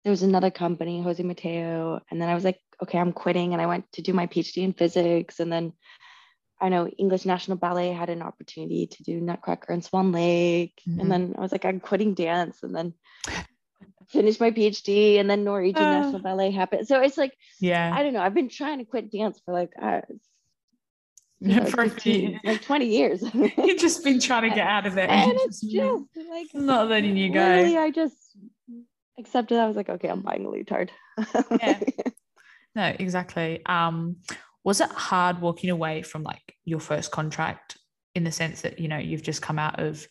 there 0.04 0.12
was 0.12 0.24
another 0.24 0.52
company, 0.52 1.02
Jose 1.02 1.22
Mateo. 1.22 2.00
And 2.10 2.22
then 2.22 2.30
I 2.30 2.36
was 2.36 2.44
like, 2.44 2.60
okay, 2.82 2.98
I'm 3.00 3.13
quitting. 3.13 3.54
And 3.54 3.62
I 3.62 3.67
went 3.67 3.91
to 3.94 4.02
do 4.02 4.13
my 4.13 4.28
PhD 4.28 4.63
in 4.63 4.74
physics. 4.74 5.39
And 5.39 5.52
then 5.52 5.74
I 6.60 6.70
know 6.70 6.88
English 6.88 7.26
National 7.26 7.58
Ballet 7.58 7.91
had 7.91 8.10
an 8.10 8.22
opportunity 8.22 8.88
to 8.88 9.04
do 9.04 9.20
Nutcracker 9.20 9.74
and 9.74 9.84
Swan 9.84 10.12
Lake. 10.12 10.80
Mhm. 10.88 11.02
And 11.02 11.12
then 11.12 11.36
I 11.38 11.41
was 11.41 11.52
like, 11.52 11.65
I'm 11.65 11.80
quitting 11.80 12.13
dance. 12.13 12.63
And 12.63 12.76
then 12.76 12.94
finished 14.10 14.39
my 14.39 14.52
PhD. 14.52 15.20
And 15.20 15.30
then 15.30 15.44
Norwegian 15.44 15.84
Ah. 15.84 16.02
National 16.02 16.22
Ballet 16.22 16.52
happened. 16.52 16.88
So 16.88 17.02
it's 17.02 17.17
like, 17.17 17.36
Yeah. 17.60 17.91
I 17.94 18.04
don't 18.04 18.13
know. 18.13 18.22
I've 18.22 18.34
been 18.34 18.50
trying 18.50 18.80
to 18.80 18.86
quit 18.86 19.12
dance 19.12 19.39
for 19.44 19.54
like, 19.54 19.72
uh, 19.82 20.02
I 21.44 21.60
was 21.62 21.72
For 21.72 21.89
15, 21.89 22.39
like 22.44 22.62
20 22.62 22.86
years. 22.86 23.24
You've 23.34 23.80
just 23.80 24.04
been 24.04 24.20
trying 24.20 24.44
to 24.48 24.56
get 24.56 24.67
out 24.67 24.86
of 24.86 24.98
it. 24.98 25.10
And 25.10 25.32
it's 25.36 25.60
just 25.62 26.04
like, 26.30 26.48
not 26.54 26.89
letting 26.89 27.17
you 27.17 27.34
go. 27.34 27.41
I 27.44 27.89
just 27.89 28.38
accepted. 29.17 29.58
I 29.58 29.65
was 29.67 29.76
like, 29.76 29.89
okay, 29.89 30.08
I'm 30.10 30.22
buying 30.22 30.46
a 30.46 30.50
leotard. 30.50 30.91
Yeah. 31.60 31.80
No, 32.76 32.96
exactly. 33.00 33.66
Um, 33.66 34.18
was 34.64 34.80
it 34.82 34.90
hard 34.90 35.42
walking 35.42 35.70
away 35.70 36.02
from 36.04 36.24
like 36.24 36.56
your 36.66 36.80
first 36.80 37.12
contract 37.12 37.78
in 38.16 38.24
the 38.24 38.32
sense 38.32 38.62
that 38.62 38.80
you 38.80 38.88
know 38.88 38.98
you've 38.98 39.24
just 39.24 39.42
come 39.42 39.58
out 39.60 39.80
of 39.80 40.06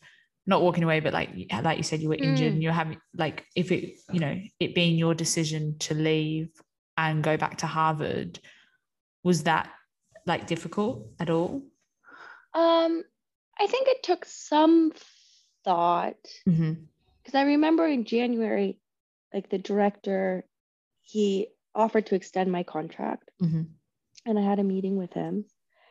not 0.47 0.63
walking 0.63 0.83
away, 0.85 1.01
but 1.01 1.13
like 1.13 1.31
like 1.63 1.77
you 1.79 1.85
said, 1.85 2.01
you 2.01 2.09
were 2.09 2.15
injured 2.17 2.51
Mm. 2.51 2.55
and 2.55 2.63
you're 2.63 2.73
having 2.73 2.99
like 3.15 3.45
if 3.55 3.71
it 3.73 3.99
you 4.13 4.21
know 4.21 4.41
it 4.59 4.75
being 4.75 4.97
your 4.97 5.15
decision 5.15 5.79
to 5.81 5.95
leave 5.95 6.49
and 6.97 7.23
go 7.23 7.37
back 7.37 7.59
to 7.59 7.67
Harvard, 7.67 8.41
was 9.23 9.45
that 9.45 9.71
like 10.27 10.47
difficult 10.47 11.07
at 11.21 11.31
all? 11.31 11.63
Um, 12.53 13.05
I 13.59 13.67
think 13.67 13.89
it 13.89 14.03
took 14.03 14.25
some 14.25 14.93
thought 15.65 16.17
Mm-hmm. 16.49 16.73
because 17.23 17.35
I 17.35 17.43
remember 17.43 17.87
in 17.87 18.05
January, 18.05 18.79
like 19.33 19.51
the 19.51 19.59
director, 19.59 20.45
he 21.03 21.49
offered 21.75 22.07
to 22.07 22.15
extend 22.15 22.51
my 22.53 22.63
contract, 22.63 23.31
Mm-hmm. 23.43 23.63
and 24.27 24.39
I 24.39 24.43
had 24.43 24.59
a 24.59 24.65
meeting 24.65 24.97
with 24.97 25.13
him, 25.13 25.45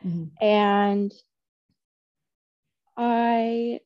Mm-hmm. 0.04 0.44
and 0.44 1.12
I 2.96 3.80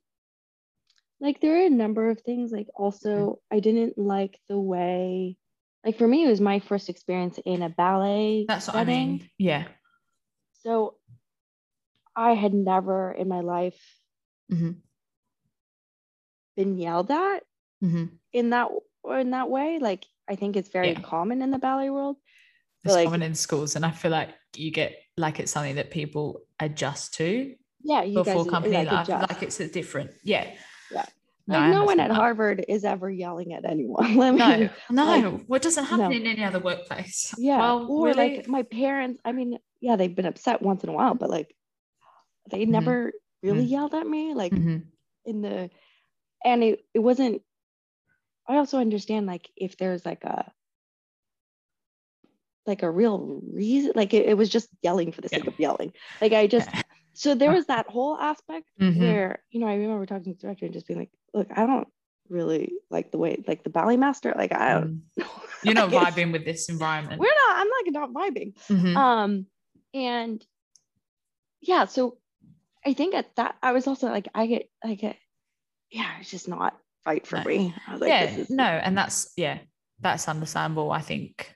like 1.20 1.40
there 1.40 1.62
are 1.62 1.66
a 1.66 1.70
number 1.70 2.10
of 2.10 2.20
things 2.20 2.52
like 2.52 2.68
also 2.74 3.40
I 3.50 3.60
didn't 3.60 3.96
like 3.98 4.38
the 4.48 4.58
way 4.58 5.36
like 5.84 5.96
for 5.98 6.06
me 6.08 6.24
it 6.24 6.28
was 6.30 6.40
my 6.40 6.58
first 6.60 6.88
experience 6.88 7.38
in 7.44 7.62
a 7.62 7.68
ballet 7.68 8.44
That's 8.48 8.66
what 8.66 8.74
setting. 8.74 8.94
I 8.94 9.06
mean. 9.06 9.30
Yeah. 9.38 9.64
So 10.62 10.96
I 12.16 12.32
had 12.34 12.52
never 12.54 13.12
in 13.12 13.28
my 13.28 13.40
life 13.40 13.80
Mm-hmm. 14.52 14.72
been 16.56 16.78
yelled 16.78 17.10
at 17.10 17.42
Mm-hmm. 17.82 18.04
in 18.32 18.50
that 18.50 18.68
or 19.02 19.18
in 19.18 19.30
that 19.30 19.50
way. 19.50 19.78
Like 19.80 20.04
I 20.28 20.36
think 20.36 20.56
it's 20.56 20.68
very 20.68 20.90
Yeah. 20.92 21.00
common 21.00 21.42
in 21.42 21.50
the 21.50 21.58
ballet 21.58 21.90
world. 21.90 22.16
It's 22.84 22.94
like- 22.94 23.04
common 23.06 23.22
in 23.22 23.34
schools, 23.34 23.76
and 23.76 23.84
I 23.84 23.90
feel 23.90 24.10
like 24.10 24.30
you 24.56 24.70
get 24.70 24.94
like 25.16 25.38
it's 25.40 25.52
something 25.52 25.76
that 25.76 25.90
people 25.90 26.42
adjust 26.60 27.14
to 27.14 27.54
Yeah, 27.82 28.02
you 28.02 28.24
for 28.24 28.44
guys 28.44 28.50
company 28.50 28.76
like, 28.76 28.90
life. 28.90 29.08
adjust. 29.08 29.30
Like 29.32 29.42
it's 29.42 29.60
a 29.60 29.68
different, 29.68 30.10
yeah. 30.24 30.50
Yeah. 30.92 31.04
No, 31.46 31.58
like 31.58 31.72
no 31.72 31.84
one 31.84 32.00
at 32.00 32.08
that. 32.08 32.14
Harvard 32.14 32.64
is 32.68 32.84
ever 32.84 33.10
yelling 33.10 33.52
at 33.52 33.64
anyone. 33.64 34.04
I 34.20 34.30
mean, 34.32 34.70
No, 34.90 35.04
no, 35.20 35.30
like, 35.30 35.44
what 35.46 35.62
doesn't 35.62 35.84
happen 35.84 36.10
no. 36.10 36.16
in 36.16 36.26
any 36.26 36.42
other 36.42 36.58
workplace? 36.58 37.34
Yeah. 37.38 37.58
Well, 37.58 37.86
or 37.90 38.06
really? 38.06 38.36
like 38.38 38.48
my 38.48 38.62
parents, 38.62 39.20
I 39.24 39.32
mean, 39.32 39.58
yeah, 39.80 39.96
they've 39.96 40.14
been 40.14 40.26
upset 40.26 40.62
once 40.62 40.82
in 40.84 40.88
a 40.90 40.92
while, 40.92 41.14
but 41.14 41.30
like 41.30 41.54
they 42.50 42.64
Mhm. 42.64 42.68
never 42.68 43.12
really 43.42 43.66
Mhm. 43.66 43.70
yelled 43.70 43.94
at 43.94 44.06
me. 44.06 44.34
Like 44.34 44.52
Mhm. 44.52 44.86
in 45.26 45.42
the 45.42 45.70
and 46.44 46.62
it, 46.62 46.84
it 46.92 46.98
wasn't 46.98 47.42
I 48.46 48.56
also 48.56 48.78
understand 48.78 49.26
like 49.26 49.50
if 49.56 49.76
there's 49.76 50.04
like 50.04 50.24
a 50.24 50.52
like 52.66 52.82
a 52.82 52.90
real 52.90 53.40
reason 53.52 53.92
like 53.94 54.14
it, 54.14 54.26
it 54.26 54.36
was 54.36 54.48
just 54.48 54.68
yelling 54.82 55.12
for 55.12 55.20
the 55.20 55.28
sake 55.28 55.44
Yeah. 55.44 55.50
of 55.50 55.60
yelling. 55.60 55.92
Like 56.20 56.32
I 56.32 56.46
just 56.46 56.70
so 57.12 57.34
there 57.34 57.52
was 57.52 57.66
that 57.66 57.88
whole 57.88 58.16
aspect 58.18 58.70
Mhm. 58.80 58.96
where 59.00 59.42
you 59.50 59.60
know 59.60 59.66
I 59.66 59.74
remember 59.74 60.06
talking 60.06 60.24
to 60.24 60.38
the 60.38 60.40
director 60.40 60.64
and 60.64 60.74
just 60.74 60.86
being 60.86 60.98
like, 60.98 61.10
look, 61.32 61.48
I 61.54 61.66
don't 61.66 61.88
really 62.28 62.72
like 62.90 63.10
the 63.10 63.18
way 63.18 63.42
like 63.46 63.64
the 63.64 63.70
ballet 63.70 63.96
master, 63.96 64.32
like 64.36 64.52
I 64.52 64.74
don't 64.74 65.02
Mm. 65.16 65.26
You're 65.62 65.74
not 65.74 65.90
vibing 65.90 66.32
with 66.32 66.44
this 66.44 66.68
environment. 66.68 67.18
We're 67.20 67.26
not, 67.26 67.56
I'm 67.56 67.68
like 67.68 67.92
not 67.92 68.12
vibing. 68.12 68.54
Mhm. 68.68 68.96
Um, 68.96 69.46
and 69.94 70.44
yeah, 71.60 71.86
so 71.86 72.18
I 72.84 72.92
think 72.92 73.14
at 73.14 73.34
that 73.36 73.56
I 73.62 73.72
was 73.72 73.86
also 73.86 74.08
like, 74.10 74.28
I 74.34 74.46
get, 74.46 74.68
I 74.84 74.94
get, 74.94 75.16
yeah, 75.90 76.18
it's 76.20 76.30
just 76.30 76.48
not 76.48 76.76
right 77.06 77.26
for 77.26 77.36
No. 77.38 77.44
me. 77.44 77.74
Like, 77.98 78.08
yeah, 78.08 78.26
this 78.26 78.38
is, 78.38 78.50
no, 78.50 78.64
and 78.64 78.96
that's 78.96 79.32
yeah, 79.36 79.58
that's 80.00 80.28
understandable. 80.28 80.90
I 80.90 81.00
think. 81.00 81.54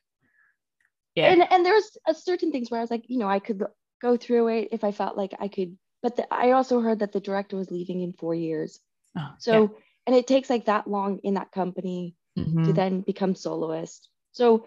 Yeah. 1.14 1.32
and 1.32 1.42
and 1.50 1.66
there's 1.66 1.96
a 2.06 2.14
certain 2.14 2.52
things 2.52 2.70
where 2.70 2.78
I 2.80 2.82
was 2.82 2.90
like, 2.90 3.04
you 3.08 3.18
know, 3.18 3.28
I 3.28 3.40
could 3.40 3.62
go 4.00 4.16
through 4.16 4.48
it 4.48 4.68
if 4.70 4.84
I 4.84 4.92
felt 4.92 5.16
like 5.16 5.34
I 5.40 5.48
could, 5.48 5.76
but 6.02 6.16
the, 6.16 6.32
I 6.32 6.52
also 6.52 6.80
heard 6.80 7.00
that 7.00 7.12
the 7.12 7.20
director 7.20 7.56
was 7.56 7.70
leaving 7.70 8.00
in 8.02 8.12
four 8.12 8.34
years. 8.34 8.78
Oh, 9.16 9.34
So, 9.38 9.76
and 10.06 10.14
it 10.14 10.28
takes 10.28 10.48
like 10.48 10.66
that 10.66 10.86
long 10.86 11.18
in 11.24 11.34
that 11.34 11.50
company 11.50 12.14
Mhm. 12.38 12.66
to 12.66 12.72
then 12.72 13.00
become 13.00 13.34
soloist. 13.34 14.08
So 14.30 14.66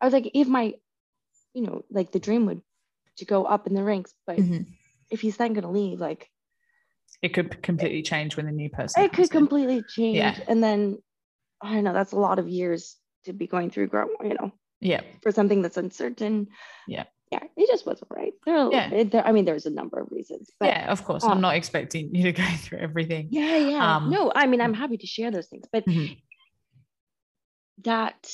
I 0.00 0.06
was 0.06 0.14
like, 0.14 0.30
if 0.32 0.48
my, 0.48 0.74
you 1.52 1.62
know, 1.62 1.84
like 1.90 2.12
the 2.12 2.20
dream 2.20 2.46
would 2.46 2.62
to 3.18 3.26
go 3.26 3.44
up 3.44 3.66
in 3.66 3.74
the 3.74 3.84
ranks, 3.84 4.14
but 4.26 4.38
Mhm. 4.38 4.66
if 5.10 5.20
he's 5.20 5.36
then 5.36 5.52
gonna 5.52 5.70
leave, 5.70 6.00
like 6.00 6.30
It 7.22 7.34
could 7.34 7.62
completely 7.62 8.02
change 8.02 8.36
when 8.36 8.46
the 8.46 8.52
new 8.52 8.70
person. 8.70 9.02
it 9.02 9.12
could 9.12 9.24
in. 9.24 9.28
completely 9.28 9.82
change. 9.88 10.16
Yeah. 10.16 10.38
And 10.48 10.62
then 10.62 10.98
I 11.62 11.74
don't 11.74 11.84
know, 11.84 11.92
that's 11.92 12.12
a 12.12 12.18
lot 12.18 12.38
of 12.38 12.48
years 12.48 12.96
to 13.26 13.32
be 13.34 13.46
going 13.46 13.70
through 13.70 13.88
grow, 13.88 14.06
you 14.22 14.34
know, 14.34 14.50
Yeah. 14.80 15.02
for 15.22 15.30
something 15.30 15.60
that's 15.60 15.76
uncertain. 15.76 16.48
Yeah. 16.88 17.04
Yeah, 17.30 17.40
it 17.56 17.68
just 17.68 17.86
wasn't 17.86 18.10
right. 18.10 18.32
There, 18.46 18.56
are- 18.56 18.72
Yeah. 18.72 18.90
it- 18.90 19.10
there 19.12 19.24
I 19.26 19.30
mean, 19.32 19.44
there's 19.44 19.66
a 19.66 19.70
number 19.70 20.00
of 20.00 20.10
reasons, 20.10 20.50
but 20.58 20.66
yeah, 20.66 20.90
of 20.90 21.04
course. 21.04 21.22
I'm 21.22 21.40
not 21.42 21.54
expecting 21.54 22.12
you 22.14 22.24
to 22.24 22.32
go 22.32 22.42
through 22.58 22.78
everything. 22.78 23.28
yeah, 23.30 23.56
yeah. 23.56 23.96
Um, 23.96 24.10
no, 24.10 24.32
I 24.34 24.46
mean, 24.46 24.60
I'm 24.62 24.74
happy 24.74 24.96
to 24.96 25.06
share 25.06 25.30
those 25.30 25.46
things, 25.48 25.66
but 25.70 25.84
Mhm. 25.86 26.16
that, 27.84 28.32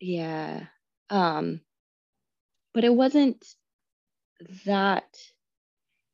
yeah. 0.00 0.66
Um, 1.10 1.60
but 2.72 2.84
it 2.84 2.94
wasn't 2.94 3.44
that 4.64 5.16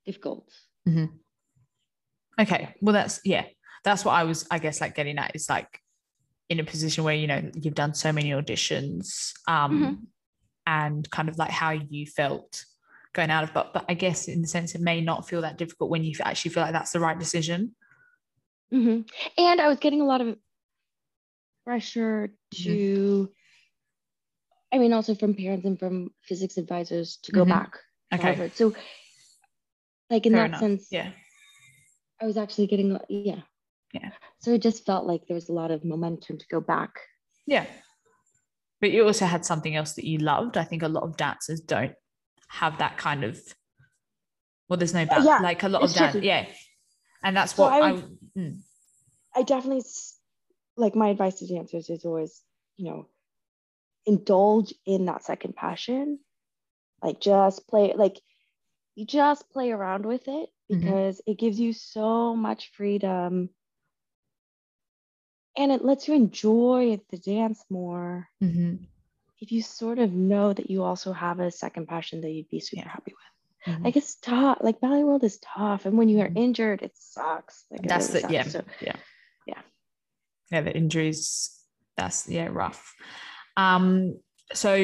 difficult. 0.06 0.50
Okay. 2.40 2.74
Well, 2.80 2.92
that's 2.92 3.20
yeah. 3.24 3.44
That's 3.84 4.04
what 4.04 4.12
I 4.12 4.24
was, 4.24 4.46
I 4.50 4.58
guess, 4.58 4.80
like 4.80 4.94
getting 4.94 5.18
at 5.18 5.34
is 5.36 5.48
like 5.48 5.80
in 6.48 6.58
a 6.60 6.64
position 6.64 7.04
where 7.04 7.14
you 7.14 7.26
know 7.26 7.50
you've 7.54 7.74
done 7.74 7.94
so 7.94 8.12
many 8.12 8.30
auditions, 8.30 9.32
um, 9.46 9.72
Mhm. 9.72 10.06
and 10.66 11.10
kind 11.10 11.28
of 11.28 11.38
like 11.38 11.50
how 11.50 11.70
you 11.70 12.06
felt 12.06 12.64
going 13.12 13.30
out 13.30 13.44
of, 13.44 13.52
but 13.54 13.72
but 13.72 13.84
I 13.88 13.94
guess 13.94 14.26
in 14.28 14.42
the 14.42 14.48
sense 14.48 14.74
it 14.74 14.80
may 14.80 15.00
not 15.00 15.28
feel 15.28 15.42
that 15.42 15.56
difficult 15.58 15.90
when 15.90 16.02
you 16.02 16.14
actually 16.22 16.50
feel 16.50 16.62
like 16.64 16.72
that's 16.72 16.92
the 16.92 17.00
right 17.00 17.18
decision. 17.18 17.76
hmm 18.70 19.02
And 19.38 19.60
I 19.60 19.68
was 19.68 19.78
getting 19.78 20.00
a 20.00 20.04
lot 20.06 20.20
of 20.20 20.36
pressure 21.64 22.32
Mm-hmm. 22.54 22.72
to, 22.72 23.30
I 24.72 24.78
mean, 24.78 24.92
also 24.92 25.14
from 25.14 25.34
parents 25.34 25.64
and 25.64 25.78
from 25.78 26.10
physics 26.22 26.56
advisors 26.56 27.18
to 27.24 27.32
go 27.32 27.44
Mhm. 27.44 27.48
back 27.48 27.72
to 28.10 28.16
Okay. 28.16 28.26
Harvard. 28.34 28.52
So, 28.54 28.74
like 30.10 30.26
in 30.26 30.32
Fair 30.32 30.42
that 30.42 30.46
enough. 30.48 30.60
sense, 30.60 30.88
Yeah. 30.90 31.12
I 32.24 32.26
was 32.26 32.38
actually 32.38 32.68
getting, 32.68 32.98
yeah. 33.10 33.42
Yeah. 33.92 34.10
So 34.40 34.52
it 34.54 34.62
just 34.62 34.86
felt 34.86 35.04
like 35.04 35.26
there 35.26 35.34
was 35.34 35.50
a 35.50 35.52
lot 35.52 35.70
of 35.70 35.84
momentum 35.84 36.38
to 36.38 36.46
go 36.50 36.58
back. 36.58 36.94
Yeah. 37.46 37.66
But 38.80 38.92
you 38.92 39.04
also 39.04 39.26
had 39.26 39.44
something 39.44 39.76
else 39.76 39.92
that 39.92 40.06
you 40.06 40.18
loved. 40.18 40.56
I 40.56 40.64
think 40.64 40.82
a 40.82 40.88
lot 40.88 41.02
of 41.02 41.18
dancers 41.18 41.60
don't 41.60 41.92
have 42.48 42.78
that 42.78 42.96
kind 42.96 43.24
of 43.24 43.38
well, 44.68 44.78
there's 44.78 44.94
no 44.94 45.04
ba- 45.04 45.22
yeah, 45.22 45.40
like 45.42 45.62
a 45.64 45.68
lot 45.68 45.82
of 45.82 45.92
dance. 45.92 46.12
tricky. 46.12 46.26
Yeah. 46.26 46.46
And 47.22 47.36
that's 47.36 47.54
So 47.54 47.64
what 47.64 47.82
I 47.82 47.90
I, 47.90 48.02
mm, 48.38 48.58
I 49.36 49.42
definitely 49.42 49.84
like 50.78 50.96
my 50.96 51.08
advice 51.08 51.40
to 51.40 51.46
dancers 51.46 51.90
is 51.90 52.06
always, 52.06 52.40
you 52.78 52.86
know, 52.86 53.08
indulge 54.06 54.72
in 54.86 55.04
that 55.06 55.24
second 55.24 55.56
passion. 55.56 56.20
Like 57.02 57.20
just 57.20 57.68
play, 57.68 57.92
like 57.94 58.18
you 58.94 59.04
just 59.04 59.50
play 59.50 59.72
around 59.72 60.06
with 60.06 60.26
it 60.26 60.48
Mhm. 60.70 60.80
because 60.80 61.20
it 61.26 61.38
gives 61.38 61.58
you 61.60 61.72
so 61.72 62.34
much 62.34 62.70
freedom 62.74 63.50
and 65.56 65.70
it 65.72 65.84
lets 65.84 66.08
you 66.08 66.14
enjoy 66.14 67.00
the 67.10 67.18
dance 67.18 67.62
more 67.70 68.28
mhm, 68.42 68.86
if 69.40 69.52
you 69.52 69.62
sort 69.62 69.98
of 69.98 70.12
know 70.12 70.52
that 70.52 70.70
you 70.70 70.82
also 70.82 71.12
have 71.12 71.38
a 71.40 71.50
second 71.50 71.86
passion 71.86 72.20
that 72.22 72.30
you'd 72.30 72.48
be 72.48 72.60
super 72.60 72.82
Yeah. 72.86 72.92
happy 72.92 73.12
with. 73.12 73.76
mhm. 73.76 73.84
Like 73.84 73.96
it's 73.96 74.16
tough. 74.16 74.58
Like 74.60 74.80
ballet 74.80 75.04
world 75.04 75.24
is 75.24 75.38
tough, 75.38 75.86
and 75.86 75.96
when 75.98 76.08
you 76.08 76.20
are 76.20 76.28
Mhm. 76.28 76.36
injured, 76.36 76.82
it 76.82 76.92
sucks. 76.96 77.64
Like 77.70 77.82
that's 77.82 78.08
really 78.14 78.26
the 78.26 78.32
yeah. 78.32 78.42
So, 78.44 78.64
yeah. 78.80 78.96
yeah. 79.46 79.62
Yeah, 80.50 80.60
the 80.62 80.74
injuries, 80.76 81.60
that's 81.96 82.28
yeah, 82.28 82.48
rough. 82.50 82.94
Um, 83.56 84.20
so 84.52 84.76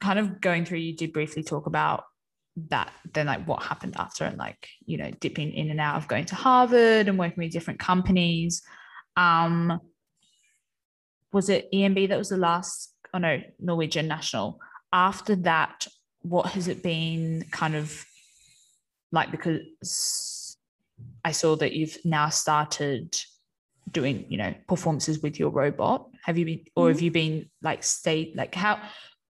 kind 0.00 0.18
of 0.18 0.40
going 0.40 0.64
through, 0.64 0.78
you 0.78 0.96
did 0.96 1.12
briefly 1.12 1.42
talk 1.42 1.66
about 1.66 2.04
that, 2.68 2.92
then 3.12 3.26
like 3.26 3.46
what 3.46 3.62
happened 3.62 3.94
after 3.98 4.24
and 4.24 4.38
like, 4.38 4.68
you 4.84 4.96
know, 4.96 5.10
dipping 5.20 5.52
in 5.52 5.70
and 5.70 5.80
out 5.80 5.96
of 5.96 6.08
going 6.08 6.24
to 6.26 6.34
Harvard 6.34 7.08
and 7.08 7.18
working 7.18 7.44
with 7.44 7.52
different 7.52 7.80
companies. 7.80 8.62
Um 9.16 9.80
was 11.32 11.48
it 11.48 11.68
ENB 11.72 12.08
that 12.08 12.18
was 12.18 12.30
the 12.30 12.36
last 12.36 12.94
oh 13.12 13.18
no, 13.18 13.40
Norwegian 13.58 14.08
National. 14.08 14.60
After 14.92 15.36
that, 15.36 15.86
what 16.22 16.46
has 16.48 16.68
it 16.68 16.82
been 16.82 17.44
kind 17.50 17.74
of 17.74 18.04
like 19.12 19.30
because 19.30 20.56
I 21.24 21.32
saw 21.32 21.56
that 21.56 21.72
you've 21.72 21.98
now 22.04 22.28
started 22.28 23.16
doing, 23.90 24.26
you 24.28 24.38
know, 24.38 24.54
performances 24.68 25.20
with 25.20 25.38
your 25.38 25.50
robot. 25.50 26.08
Have 26.24 26.38
you 26.38 26.44
been 26.44 26.64
or 26.74 26.88
have 26.88 27.00
you 27.00 27.10
been 27.10 27.50
like 27.62 27.84
stayed 27.84 28.34
like 28.36 28.54
how 28.54 28.80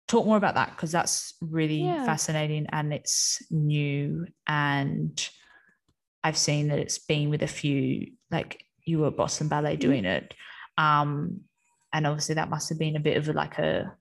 talk 0.07 0.25
more 0.25 0.37
about 0.37 0.55
that 0.55 0.71
because 0.71 0.91
that's 0.91 1.33
really 1.41 1.83
Yeah. 1.83 2.05
fascinating 2.05 2.65
and 2.71 2.93
it's 2.93 3.41
new 3.49 4.25
and 4.47 5.29
I've 6.23 6.37
seen 6.37 6.67
that 6.69 6.79
it's 6.79 6.99
been 6.99 7.29
with 7.29 7.43
a 7.43 7.47
few 7.47 8.11
like 8.31 8.65
you 8.85 8.99
were 8.99 9.11
Boston 9.11 9.47
Ballet 9.47 9.75
Mhm. 9.77 9.79
doing 9.79 10.05
it. 10.05 10.33
Um 10.77 11.41
and 11.93 12.07
obviously 12.07 12.35
that 12.35 12.49
must 12.49 12.69
have 12.69 12.79
been 12.79 12.95
a 12.95 12.99
bit 12.99 13.17
of 13.17 13.29
a, 13.29 13.33
like 13.33 13.59
a 13.59 13.93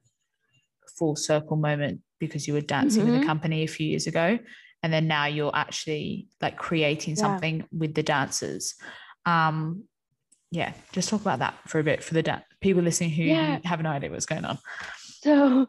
full 0.98 1.14
circle 1.16 1.56
moment 1.56 2.00
because 2.18 2.46
you 2.48 2.54
were 2.54 2.60
dancing 2.60 3.04
with 3.04 3.14
Mhm. 3.14 3.22
a 3.22 3.26
company 3.26 3.62
a 3.62 3.66
few 3.68 3.86
years 3.86 4.06
ago 4.06 4.38
and 4.82 4.92
then 4.92 5.06
now 5.06 5.26
you're 5.26 5.54
actually 5.54 6.26
like 6.40 6.56
creating 6.58 7.14
Yeah. 7.16 7.20
something 7.22 7.64
with 7.70 7.94
the 7.94 8.02
dancers 8.02 8.74
um 9.26 9.84
yeah 10.50 10.72
just 10.92 11.08
talk 11.08 11.20
about 11.20 11.38
that 11.38 11.54
for 11.68 11.78
a 11.78 11.84
bit 11.84 12.02
for 12.02 12.14
the 12.14 12.22
da- 12.22 12.40
people 12.60 12.82
listening 12.82 13.10
who 13.10 13.22
Yeah. 13.24 13.60
have 13.64 13.80
no 13.82 13.90
idea 13.90 14.10
what's 14.10 14.26
going 14.26 14.44
on 14.44 14.58
so, 15.22 15.68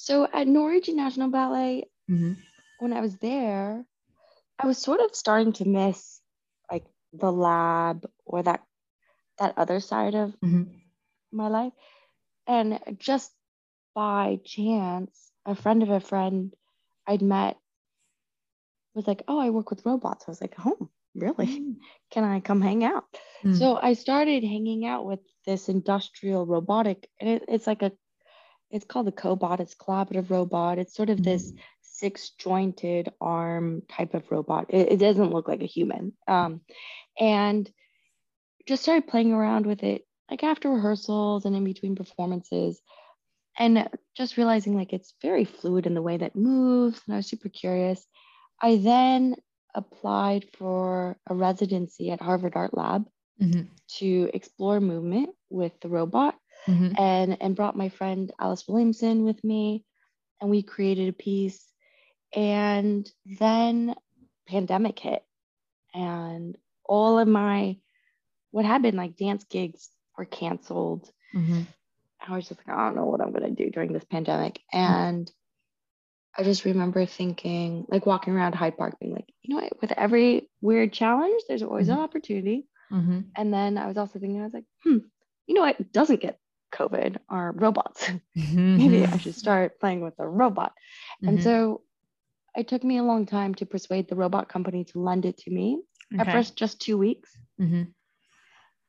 so 0.00 0.26
at 0.32 0.48
Norwegian 0.48 0.96
National 0.96 1.28
Ballet, 1.28 1.84
Mhm. 2.08 2.36
when 2.78 2.92
I 2.92 3.00
was 3.02 3.16
there, 3.18 3.84
I 4.58 4.66
was 4.66 4.78
sort 4.78 5.00
of 5.00 5.14
starting 5.14 5.52
to 5.54 5.68
miss 5.68 6.22
like 6.72 6.86
the 7.12 7.30
lab 7.30 8.08
or 8.24 8.42
that 8.42 8.64
that 9.38 9.58
other 9.58 9.80
side 9.80 10.14
of 10.14 10.34
Mhm. 10.40 10.80
my 11.32 11.48
life. 11.48 11.72
And 12.46 12.80
just 12.98 13.32
by 13.94 14.40
chance, 14.44 15.32
a 15.44 15.54
friend 15.54 15.82
of 15.82 15.90
a 15.90 16.00
friend 16.00 16.54
I'd 17.06 17.22
met 17.22 17.58
was 18.94 19.06
like, 19.06 19.22
"Oh, 19.28 19.38
I 19.38 19.50
work 19.50 19.70
with 19.70 19.84
robots." 19.84 20.24
I 20.26 20.30
was 20.30 20.40
like, 20.40 20.54
"Oh, 20.64 20.88
really? 21.14 21.76
Can 22.10 22.24
I 22.24 22.40
come 22.40 22.60
hang 22.60 22.84
out?" 22.84 23.04
Mm. 23.44 23.54
So 23.56 23.76
I 23.76 23.92
started 23.94 24.44
hanging 24.44 24.84
out 24.86 25.04
with 25.04 25.20
this 25.44 25.68
industrial 25.68 26.46
robotic, 26.46 27.08
and 27.20 27.28
it, 27.30 27.44
it's 27.48 27.66
like 27.66 27.82
a, 27.82 27.92
it's 28.70 28.84
called 28.84 29.08
a 29.08 29.12
cobot. 29.12 29.60
It's 29.60 29.74
collaborative 29.74 30.30
robot. 30.30 30.78
It's 30.78 30.94
sort 30.94 31.10
of 31.10 31.22
this 31.22 31.52
six 31.82 32.30
jointed 32.38 33.12
arm 33.20 33.82
type 33.88 34.14
of 34.14 34.30
robot. 34.30 34.66
It, 34.70 34.92
it 34.92 34.96
doesn't 34.98 35.32
look 35.32 35.48
like 35.48 35.62
a 35.62 35.66
human. 35.66 36.12
Um, 36.28 36.60
and 37.18 37.70
just 38.66 38.82
started 38.82 39.08
playing 39.08 39.32
around 39.32 39.66
with 39.66 39.82
it 39.82 40.06
like 40.30 40.44
after 40.44 40.70
rehearsals 40.70 41.44
and 41.44 41.56
in 41.56 41.64
between 41.64 41.96
performances 41.96 42.80
and 43.58 43.88
just 44.16 44.36
realizing 44.36 44.76
like 44.76 44.92
it's 44.92 45.14
very 45.20 45.44
fluid 45.44 45.86
in 45.86 45.94
the 45.94 46.02
way 46.02 46.16
that 46.16 46.36
moves 46.36 47.00
and 47.06 47.14
i 47.14 47.16
was 47.16 47.26
super 47.26 47.48
curious 47.48 48.06
i 48.62 48.76
then 48.76 49.34
applied 49.74 50.44
for 50.56 51.16
a 51.26 51.34
residency 51.34 52.10
at 52.10 52.20
harvard 52.20 52.52
art 52.54 52.76
lab 52.76 53.06
Mhm. 53.40 53.68
to 53.98 54.30
explore 54.34 54.80
movement 54.80 55.30
with 55.48 55.72
the 55.80 55.88
robot 55.88 56.34
Mhm. 56.68 56.94
and 56.98 57.42
and 57.42 57.56
brought 57.56 57.76
my 57.76 57.88
friend 57.88 58.32
Alice 58.38 58.66
Williamson 58.68 59.24
with 59.24 59.42
me 59.44 59.84
and 60.40 60.50
we 60.50 60.62
created 60.62 61.08
a 61.08 61.12
piece. 61.12 61.66
And 62.34 63.10
then 63.38 63.94
pandemic 64.46 64.98
hit 64.98 65.24
and 65.94 66.56
all 66.84 67.18
of 67.18 67.26
my 67.28 67.78
what 68.52 68.64
had 68.64 68.82
been 68.82 68.96
like 68.96 69.16
dance 69.16 69.44
gigs 69.44 69.88
were 70.16 70.24
canceled. 70.24 71.10
Mhm. 71.34 71.66
I 72.20 72.36
was 72.36 72.48
just 72.48 72.60
like 72.60 72.76
I 72.76 72.86
don't 72.86 72.96
know 72.96 73.06
what 73.06 73.20
I'm 73.20 73.32
going 73.32 73.54
to 73.54 73.64
do 73.64 73.70
during 73.70 73.92
this 73.92 74.04
pandemic. 74.04 74.60
And 74.72 75.30
I 76.36 76.42
just 76.44 76.64
remember 76.64 77.06
thinking 77.06 77.86
like 77.88 78.06
walking 78.06 78.32
around 78.34 78.54
Hyde 78.54 78.76
Park 78.76 78.98
being 79.00 79.14
like 79.14 79.28
you 79.42 79.54
know 79.54 79.62
what? 79.62 79.80
With 79.80 79.92
every 79.92 80.48
weird 80.60 80.92
challenge 80.92 81.42
there's 81.48 81.62
always 81.62 81.88
an 81.88 81.98
opportunity. 81.98 82.66
Mhm. 82.92 83.30
and 83.36 83.54
then 83.54 83.78
I 83.78 83.86
was 83.86 83.96
also 83.96 84.18
thinking 84.18 84.40
I 84.40 84.44
was 84.44 84.54
like 84.54 84.66
hmm 84.82 84.98
you 85.46 85.54
know 85.54 85.60
what? 85.62 85.92
Doesn't 85.92 86.20
get 86.20 86.39
COVID 86.72 87.16
are 87.28 87.52
robots 87.52 88.10
maybe 88.34 89.04
I 89.04 89.16
should 89.18 89.34
start 89.34 89.78
playing 89.80 90.00
with 90.00 90.14
a 90.18 90.28
robot. 90.28 90.72
And 91.22 91.38
Mhm. 91.38 91.42
so 91.42 91.82
it 92.56 92.68
took 92.68 92.82
me 92.84 92.98
a 92.98 93.02
long 93.02 93.26
time 93.26 93.54
to 93.56 93.66
persuade 93.66 94.08
the 94.08 94.16
robot 94.16 94.48
company 94.48 94.84
to 94.84 95.00
lend 95.00 95.24
it 95.24 95.38
to 95.38 95.50
me. 95.50 95.82
At 96.18 96.26
first, 96.32 96.56
just 96.56 96.80
two 96.80 96.98
weeks. 96.98 97.30
Mhm. 97.60 97.94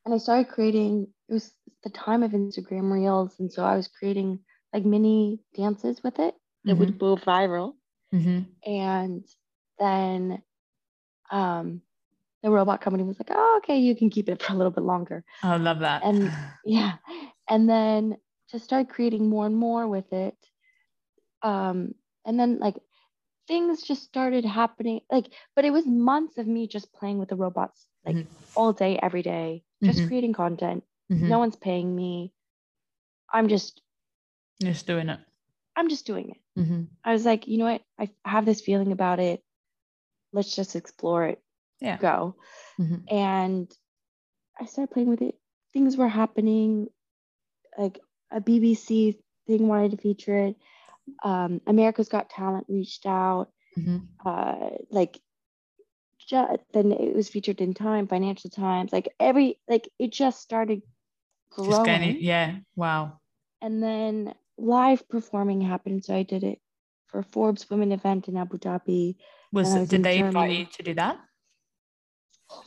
And 0.04 0.14
I 0.14 0.18
started 0.18 0.48
creating, 0.48 1.06
it 1.28 1.32
was 1.32 1.54
the 1.84 1.90
time 1.90 2.22
of 2.24 2.32
Instagram 2.32 2.90
Reels. 2.92 3.38
And 3.38 3.52
so 3.52 3.64
I 3.64 3.76
was 3.76 3.86
creating 3.88 4.40
like 4.72 4.84
mini 4.84 5.38
dances 5.54 6.02
with 6.02 6.18
it 6.18 6.34
that 6.64 6.76
would 6.76 6.98
go 6.98 7.16
viral. 7.16 7.74
Mhm. 8.12 8.46
And 8.66 9.24
then 9.78 10.42
um, 11.30 11.82
the 12.42 12.50
robot 12.50 12.80
company 12.80 13.04
was 13.04 13.18
like, 13.18 13.30
oh, 13.30 13.60
okay, 13.62 13.78
you 13.78 13.94
can 13.94 14.10
keep 14.10 14.28
it 14.28 14.42
for 14.42 14.52
a 14.52 14.56
little 14.56 14.72
bit 14.72 14.82
longer. 14.84 15.24
I 15.42 15.56
love 15.56 15.78
that 15.80 16.02
And- 16.04 16.30
Yeah. 16.64 16.96
And 17.48 17.68
then 17.68 18.16
just 18.50 18.64
start 18.64 18.88
creating 18.88 19.28
more 19.28 19.46
and 19.46 19.56
more 19.56 19.86
with 19.88 20.12
it 20.12 20.36
um 21.42 21.94
and 22.24 22.38
then 22.38 22.58
like 22.58 22.76
things 23.48 23.82
just 23.82 24.02
started 24.02 24.44
happening 24.44 25.00
like 25.10 25.26
but 25.56 25.64
it 25.64 25.72
was 25.72 25.86
months 25.86 26.38
of 26.38 26.46
me 26.46 26.66
just 26.66 26.92
playing 26.92 27.18
with 27.18 27.28
the 27.28 27.36
robots 27.36 27.86
like 28.06 28.16
Mhm. 28.16 28.26
all 28.56 28.72
day 28.72 28.98
every 29.02 29.22
day 29.22 29.64
just 29.84 30.00
Mhm. 30.00 30.06
creating 30.08 30.32
content 30.32 30.84
Mhm. 31.10 31.28
no 31.28 31.38
one's 31.38 31.56
paying 31.56 31.94
me 31.94 32.32
i'm 33.32 33.48
just 33.48 33.82
Just 34.60 34.86
doing 34.86 35.08
it. 35.08 35.20
i'm 35.76 35.88
just 35.88 36.06
doing 36.06 36.30
it 36.30 36.40
Mm-hmm. 36.60 36.82
i 37.04 37.12
was 37.12 37.24
like 37.24 37.48
you 37.48 37.58
know 37.58 37.64
what 37.64 37.82
i 37.98 38.10
have 38.24 38.44
this 38.44 38.60
feeling 38.60 38.92
about 38.92 39.18
it 39.18 39.42
let's 40.32 40.54
just 40.54 40.76
explore 40.76 41.26
it 41.26 41.42
Yeah. 41.80 41.96
go 41.98 42.36
Mhm. 42.78 43.10
and 43.10 43.72
i 44.60 44.66
started 44.66 44.92
playing 44.92 45.08
with 45.08 45.22
it 45.22 45.34
things 45.72 45.96
were 45.96 46.08
happening 46.08 46.88
like 47.78 48.00
a 48.30 48.40
bbc 48.40 49.16
thing 49.46 49.68
wanted 49.68 49.90
to 49.92 49.96
feature 49.96 50.36
it 50.36 50.56
um, 51.24 51.60
america's 51.66 52.08
got 52.08 52.30
talent 52.30 52.66
reached 52.68 53.06
out 53.06 53.48
Mm-hmm. 53.78 53.98
uh, 54.28 54.70
like 54.90 55.18
ju- 56.28 56.56
then 56.72 56.92
it 56.92 57.14
was 57.14 57.28
featured 57.28 57.60
in 57.60 57.74
time 57.74 58.06
financial 58.06 58.50
times 58.50 58.92
like 58.92 59.08
every 59.18 59.58
like 59.68 59.88
it 59.98 60.12
just 60.12 60.40
started 60.40 60.82
growing 61.50 61.84
Just. 61.84 62.20
Yeah. 62.20 62.56
Wow. 62.76 63.18
and 63.60 63.82
then 63.82 64.34
live 64.58 65.08
performing 65.08 65.60
happened 65.60 66.04
so 66.04 66.14
i 66.14 66.22
did 66.22 66.44
it 66.44 66.58
for 67.08 67.22
forbes 67.22 67.68
women 67.70 67.92
event 67.92 68.28
in 68.28 68.36
abu 68.36 68.58
dhabi 68.58 69.16
Was 69.52 69.74
was 69.74 69.88
did 69.88 70.04
they 70.04 70.18
invite 70.18 70.50
you 70.50 70.66
to 70.66 70.82
do 70.82 70.94
that? 70.94 71.18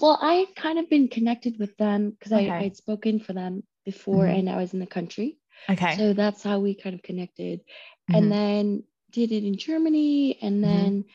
well 0.01 0.17
i 0.21 0.45
kind 0.55 0.79
of 0.79 0.89
been 0.89 1.07
connected 1.07 1.57
with 1.59 1.75
them 1.77 2.11
because 2.11 2.33
Okay. 2.33 2.49
I 2.49 2.63
i'd 2.65 2.75
spoken 2.75 3.19
for 3.19 3.33
them 3.33 3.63
before 3.85 4.25
Mhm. 4.25 4.39
and 4.39 4.49
i 4.49 4.57
was 4.57 4.73
in 4.73 4.79
the 4.79 4.85
country 4.87 5.37
Okay. 5.69 5.95
so 5.97 6.13
that's 6.13 6.43
how 6.43 6.59
we 6.59 6.75
kind 6.75 6.95
of 6.95 7.01
connected 7.03 7.61
Mhm. 8.09 8.17
and 8.17 8.31
then 8.31 8.83
did 9.11 9.31
it 9.31 9.43
in 9.45 9.57
germany 9.57 10.37
and 10.41 10.57
Mhm. 10.57 10.61
then 10.61 11.05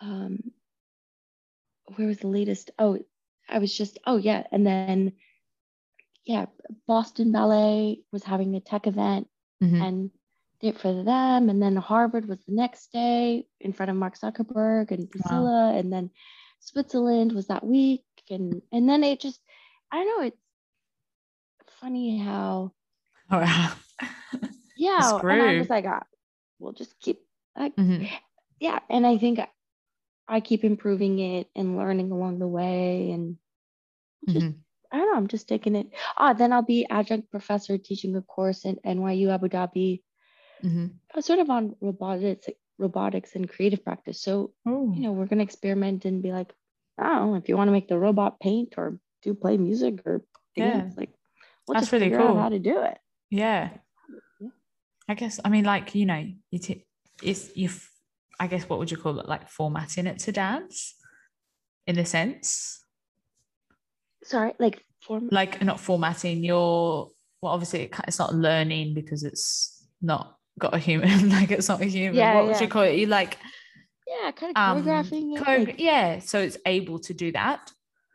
um 0.00 0.52
where 1.96 2.06
was 2.08 2.18
the 2.18 2.28
latest 2.28 2.70
oh 2.78 2.98
i 3.48 3.58
was 3.58 3.76
just 3.76 3.98
oh 4.06 4.16
yeah 4.16 4.44
and 4.52 4.66
then 4.66 5.12
yeah 6.24 6.46
boston 6.86 7.32
ballet 7.32 8.00
was 8.12 8.22
having 8.24 8.54
a 8.54 8.60
tech 8.60 8.86
event 8.86 9.26
Mhm. 9.62 9.82
and 9.82 10.10
did 10.60 10.74
it 10.74 10.78
for 10.80 11.02
them 11.02 11.48
and 11.48 11.62
then 11.62 11.76
harvard 11.76 12.28
was 12.28 12.38
the 12.44 12.52
next 12.54 12.92
day 12.92 13.46
in 13.60 13.72
front 13.72 13.90
of 13.90 13.96
mark 13.96 14.16
zuckerberg 14.18 14.90
and 14.90 15.10
priscilla 15.10 15.72
and 15.74 15.92
then 15.92 16.10
switzerland 16.60 17.32
was 17.32 17.46
that 17.48 17.64
week 17.66 18.04
and 18.30 18.62
and 18.72 18.88
then 18.88 19.02
it 19.02 19.20
just 19.20 19.40
i 19.90 19.96
don't 19.96 20.06
know 20.06 20.26
it's 20.26 20.49
funny 21.80 22.18
how 22.18 22.72
Oh, 23.30 23.38
wow. 23.44 23.72
yeah 24.76 25.18
and 25.30 25.42
i 25.42 25.58
was 25.58 25.70
like 25.70 25.86
ah, 25.86 26.02
we'll 26.58 26.72
just 26.72 26.98
keep 27.00 27.20
like 27.56 27.74
Mhm. 27.76 28.08
yeah 28.60 28.78
and 28.88 29.06
i 29.06 29.18
think 29.18 29.40
i 30.28 30.40
keep 30.40 30.64
improving 30.64 31.18
it 31.18 31.48
and 31.56 31.76
learning 31.76 32.10
along 32.12 32.38
the 32.38 32.48
way 32.48 33.10
and 33.12 33.36
just 34.28 34.46
Mhm. 34.46 34.54
i 34.92 34.96
don't 34.98 35.06
know 35.10 35.16
i'm 35.16 35.28
just 35.28 35.48
taking 35.48 35.74
it 35.76 35.88
ah 36.16 36.32
then 36.32 36.52
i'll 36.52 36.62
be 36.66 36.86
adjunct 36.90 37.30
professor 37.30 37.78
teaching 37.78 38.16
a 38.16 38.22
course 38.22 38.64
at 38.66 38.82
nyu 38.84 39.30
abu 39.30 39.48
dhabi 39.48 40.02
Mhm. 40.64 40.90
uh, 41.14 41.20
sort 41.20 41.38
of 41.38 41.50
on 41.50 41.74
robotics 41.80 42.48
robotics 42.78 43.34
and 43.36 43.48
creative 43.48 43.84
practice 43.84 44.20
so 44.22 44.52
Oh. 44.66 44.92
you 44.94 45.02
know 45.02 45.12
we're 45.12 45.26
going 45.26 45.38
to 45.38 45.44
experiment 45.44 46.04
and 46.04 46.22
be 46.22 46.32
like 46.32 46.52
oh 46.98 47.34
if 47.34 47.48
you 47.48 47.56
want 47.56 47.68
to 47.68 47.72
make 47.72 47.88
the 47.88 47.98
robot 47.98 48.40
paint 48.40 48.74
or 48.76 48.98
do 49.22 49.34
play 49.34 49.56
music 49.56 50.00
or 50.06 50.24
dance 50.56 50.96
like 50.96 51.12
we'll 51.66 51.74
That's 51.74 51.92
really 51.92 52.10
cool. 52.10 52.36
how 52.38 52.48
to 52.48 52.58
do 52.58 52.80
it 52.82 52.98
Yeah. 53.30 53.70
Yeah. 54.40 54.48
I 55.08 55.14
guess 55.14 55.40
I 55.44 55.48
mean 55.48 55.64
like 55.64 55.94
you 55.94 56.06
know 56.06 56.26
it 56.52 56.82
it's 57.22 57.56
you 57.56 57.68
I 58.38 58.46
guess 58.46 58.68
what 58.68 58.78
would 58.78 58.90
you 58.90 58.96
call 58.96 59.18
it 59.20 59.28
like 59.28 59.48
formatting 59.48 60.06
it 60.06 60.18
to 60.20 60.32
dance 60.32 60.94
in 61.86 61.98
a 61.98 62.04
sense 62.06 62.84
sorry 64.24 64.52
like 64.58 64.84
form 65.02 65.28
like 65.32 65.62
not 65.62 65.80
formatting 65.80 66.44
your 66.44 67.08
well 67.40 67.52
obviously 67.52 67.82
it, 67.84 67.94
it's 68.06 68.18
not 68.18 68.34
learning 68.34 68.94
because 68.94 69.22
it's 69.24 69.86
not 70.02 70.36
got 70.58 70.74
a 70.74 70.78
human 70.78 71.28
like 71.36 71.50
it's 71.50 71.68
not 71.68 71.80
a 71.80 71.84
human 71.86 72.14
Yeah, 72.14 72.34
what 72.36 72.46
would 72.46 72.60
you 72.60 72.68
call 72.68 72.82
it 72.82 72.96
you 72.98 73.06
like 73.06 73.38
yeah 74.06 74.30
kind 74.32 74.56
of 74.56 74.62
um 74.78 74.82
choreographing 74.84 75.36
it 75.36 75.42
choreo- 75.42 75.66
like, 75.68 75.80
yeah 75.80 76.18
so 76.18 76.38
it's 76.40 76.58
able 76.66 76.98
to 77.00 77.14
do 77.14 77.32
that 77.32 77.72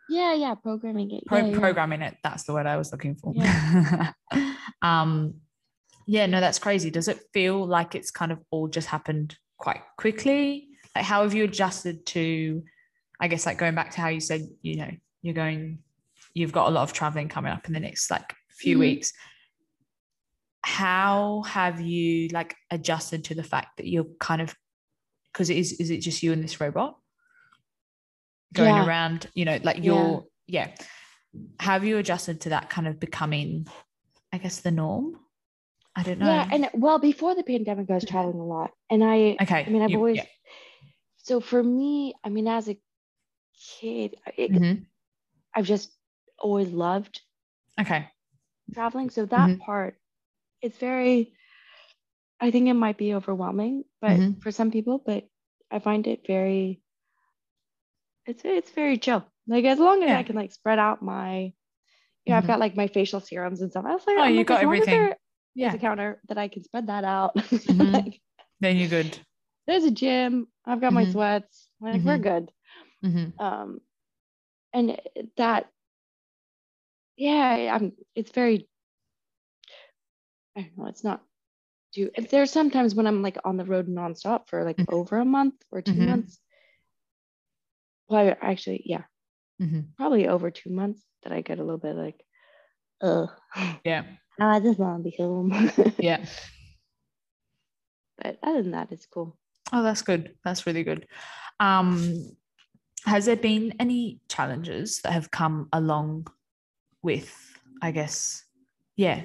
yeah 0.09 0.33
yeah 0.33 0.53
programming 0.55 1.11
it 1.11 1.25
Pro- 1.25 1.39
yeah, 1.39 1.45
yeah. 1.45 1.59
programming 1.59 2.01
it 2.01 2.15
that's 2.23 2.43
the 2.43 2.53
word 2.53 2.65
i 2.67 2.77
was 2.77 2.91
looking 2.91 3.15
for 3.15 3.33
Yeah. 3.35 4.11
um 4.81 5.35
yeah 6.07 6.25
no 6.27 6.39
that's 6.39 6.59
crazy 6.59 6.89
does 6.91 7.07
it 7.07 7.19
feel 7.33 7.65
like 7.65 7.95
it's 7.95 8.11
kind 8.11 8.31
of 8.31 8.39
all 8.51 8.67
just 8.67 8.87
happened 8.87 9.35
quite 9.57 9.81
quickly 9.97 10.67
like 10.95 11.05
how 11.05 11.23
have 11.23 11.33
you 11.33 11.43
adjusted 11.45 12.05
to 12.07 12.63
i 13.19 13.27
guess 13.27 13.45
like 13.45 13.57
going 13.57 13.73
back 13.75 13.91
to 13.91 14.01
how 14.01 14.09
you 14.09 14.19
said 14.19 14.41
you 14.61 14.75
know 14.77 14.91
you're 15.21 15.33
going 15.33 15.79
you've 16.33 16.51
got 16.51 16.67
a 16.67 16.71
lot 16.71 16.83
of 16.83 16.93
traveling 16.93 17.27
coming 17.29 17.51
up 17.51 17.65
in 17.67 17.73
the 17.73 17.79
next 17.79 18.11
like 18.11 18.33
few 18.49 18.77
Mhm. 18.77 18.81
weeks 18.81 19.13
how 20.61 21.43
have 21.45 21.79
you 21.79 22.27
like 22.29 22.55
adjusted 22.71 23.23
to 23.25 23.35
the 23.35 23.43
fact 23.43 23.77
that 23.77 23.87
you're 23.87 24.07
kind 24.19 24.41
of 24.41 24.55
because 25.31 25.49
is 25.49 25.73
is 25.73 25.89
it 25.91 25.97
just 25.99 26.23
you 26.23 26.31
and 26.33 26.43
this 26.43 26.59
robot 26.59 26.97
going 28.55 28.73
Yeah. 28.73 28.85
around 28.85 29.27
you 29.35 29.45
know 29.45 29.59
like 29.63 29.83
you're 29.83 30.23
yeah 30.47 30.71
have 31.59 31.83
you 31.83 31.97
adjusted 31.97 32.41
to 32.41 32.49
that 32.49 32.69
kind 32.69 32.87
of 32.87 32.99
becoming 32.99 33.67
i 34.33 34.37
guess 34.37 34.61
the 34.61 34.71
norm 34.71 35.19
i 35.95 36.01
don't 36.03 36.19
know 36.19 36.25
Yeah, 36.27 36.47
and 36.51 36.69
well, 36.73 36.99
before 36.99 37.35
the 37.35 37.43
pandemic, 37.43 37.89
I 37.89 37.95
was 37.95 38.05
traveling 38.05 38.39
a 38.39 38.45
lot, 38.45 38.71
and 38.89 39.03
I, 39.03 39.37
okay 39.41 39.63
I 39.65 39.69
mean, 39.69 39.81
I've 39.81 39.91
you- 39.91 39.97
always. 39.97 40.17
yeah. 40.17 40.25
So 41.17 41.39
for 41.41 41.61
me, 41.61 42.13
I 42.23 42.29
mean, 42.29 42.47
as 42.47 42.69
a 42.69 42.77
kid, 43.79 44.15
it, 44.37 44.51
Mhm. 44.51 44.85
I've 45.55 45.65
just 45.65 45.91
always 46.39 46.69
loved 46.69 47.21
okay 47.79 48.09
traveling. 48.73 49.09
So 49.09 49.25
that 49.25 49.49
Mhm. 49.49 49.59
part, 49.59 49.99
it's 50.61 50.77
very. 50.77 51.33
I 52.39 52.51
think 52.51 52.67
it 52.67 52.73
might 52.73 52.97
be 52.97 53.13
overwhelming, 53.15 53.85
but 54.01 54.11
Mhm. 54.19 54.41
for 54.43 54.51
some 54.51 54.69
people, 54.71 54.99
but 55.05 55.27
I 55.71 55.79
find 55.79 56.05
it 56.07 56.27
very. 56.27 56.81
It's 58.25 58.43
it's 58.45 58.71
very 58.71 58.97
chill. 58.97 59.25
Like 59.47 59.65
as 59.65 59.79
long 59.79 60.03
as 60.03 60.09
Yeah. 60.09 60.17
I 60.19 60.23
can 60.23 60.35
like 60.35 60.51
spread 60.51 60.79
out 60.79 61.01
my. 61.01 61.53
You 62.25 62.33
know, 62.33 62.37
I've 62.37 62.43
Mhm. 62.43 62.47
got 62.47 62.59
like 62.59 62.75
my 62.75 62.87
facial 62.87 63.19
serums 63.19 63.61
and 63.61 63.69
stuff. 63.71 63.85
I 63.85 63.93
was 63.93 64.07
like, 64.07 64.17
Oh, 64.17 64.23
I'm 64.23 64.31
you 64.31 64.37
like, 64.37 64.47
got 64.47 64.57
as 64.57 64.63
long 64.63 64.75
as 64.81 64.87
everything. 64.87 65.13
yeah 65.53 65.73
a 65.73 65.77
counter 65.77 66.21
that 66.27 66.37
I 66.37 66.47
can 66.47 66.63
spread 66.63 66.87
that 66.87 67.03
out. 67.03 67.35
Mhm. 67.51 67.93
like, 67.93 68.21
then 68.59 68.77
you're 68.77 68.89
good 68.89 69.19
there's 69.67 69.83
a 69.83 69.91
gym. 69.91 70.47
I've 70.65 70.81
got 70.81 70.93
my 70.93 71.05
Mhm. 71.05 71.11
sweats. 71.11 71.69
Like 71.81 72.03
we're 72.03 72.17
Mhm. 72.17 72.21
good. 72.23 72.51
Mhm. 73.03 73.33
Um, 73.39 73.81
and 74.73 74.99
that, 75.37 75.71
yeah, 77.17 77.75
I'm. 77.75 77.93
It's 78.15 78.31
very. 78.31 78.67
I 80.55 80.61
don't 80.61 80.77
know. 80.77 80.85
It's 80.87 81.03
not. 81.03 81.23
Do 81.93 82.09
there's 82.29 82.51
sometimes 82.51 82.95
when 82.95 83.07
I'm 83.07 83.21
like 83.21 83.37
on 83.45 83.57
the 83.57 83.65
road 83.65 83.87
nonstop 83.87 84.49
for 84.49 84.63
like 84.63 84.77
Mhm. 84.77 84.93
over 84.93 85.17
a 85.17 85.25
month 85.25 85.55
or 85.71 85.81
2 85.81 85.93
Mhm. 85.93 86.07
months. 86.07 86.39
Well, 88.07 88.27
I- 88.29 88.37
actually, 88.51 88.83
yeah, 88.85 89.03
Mhm. 89.61 89.95
probably 89.97 90.27
over 90.27 90.51
two 90.51 90.69
months 90.69 91.03
that 91.23 91.31
I 91.33 91.41
get 91.41 91.59
a 91.59 91.63
little 91.63 91.79
bit 91.79 91.95
like, 91.95 92.23
oh, 93.01 93.33
yeah 93.83 94.03
I 94.39 94.59
just 94.59 94.79
want 94.79 95.03
to 95.03 95.09
be 95.09 95.15
home. 95.17 95.51
yeah 95.99 96.25
but 98.17 98.39
other 98.41 98.61
than 98.61 98.71
that, 98.71 98.91
it's 98.91 99.05
cool. 99.05 99.37
Oh, 99.73 99.83
that's 99.83 100.01
good. 100.01 100.35
That's 100.45 100.65
really 100.65 100.83
good. 100.83 101.05
Um, 101.59 102.31
has 103.05 103.25
there 103.25 103.35
been 103.35 103.73
any 103.79 104.21
challenges 104.29 105.01
that 105.01 105.11
have 105.11 105.31
come 105.31 105.67
along 105.73 106.27
with, 107.01 107.59
I 107.81 107.91
guess, 107.91 108.45
yeah, 108.95 109.21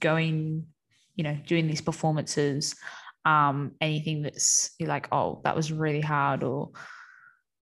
going, 0.00 0.66
you 1.16 1.24
know, 1.24 1.38
doing 1.46 1.66
these 1.66 1.80
performances? 1.80 2.76
Um, 3.24 3.72
anything 3.80 4.22
that's 4.22 4.72
you're 4.78 4.90
like, 4.90 5.08
oh, 5.10 5.40
that 5.44 5.56
was 5.56 5.72
really 5.72 6.02
hard, 6.02 6.42
or 6.42 6.70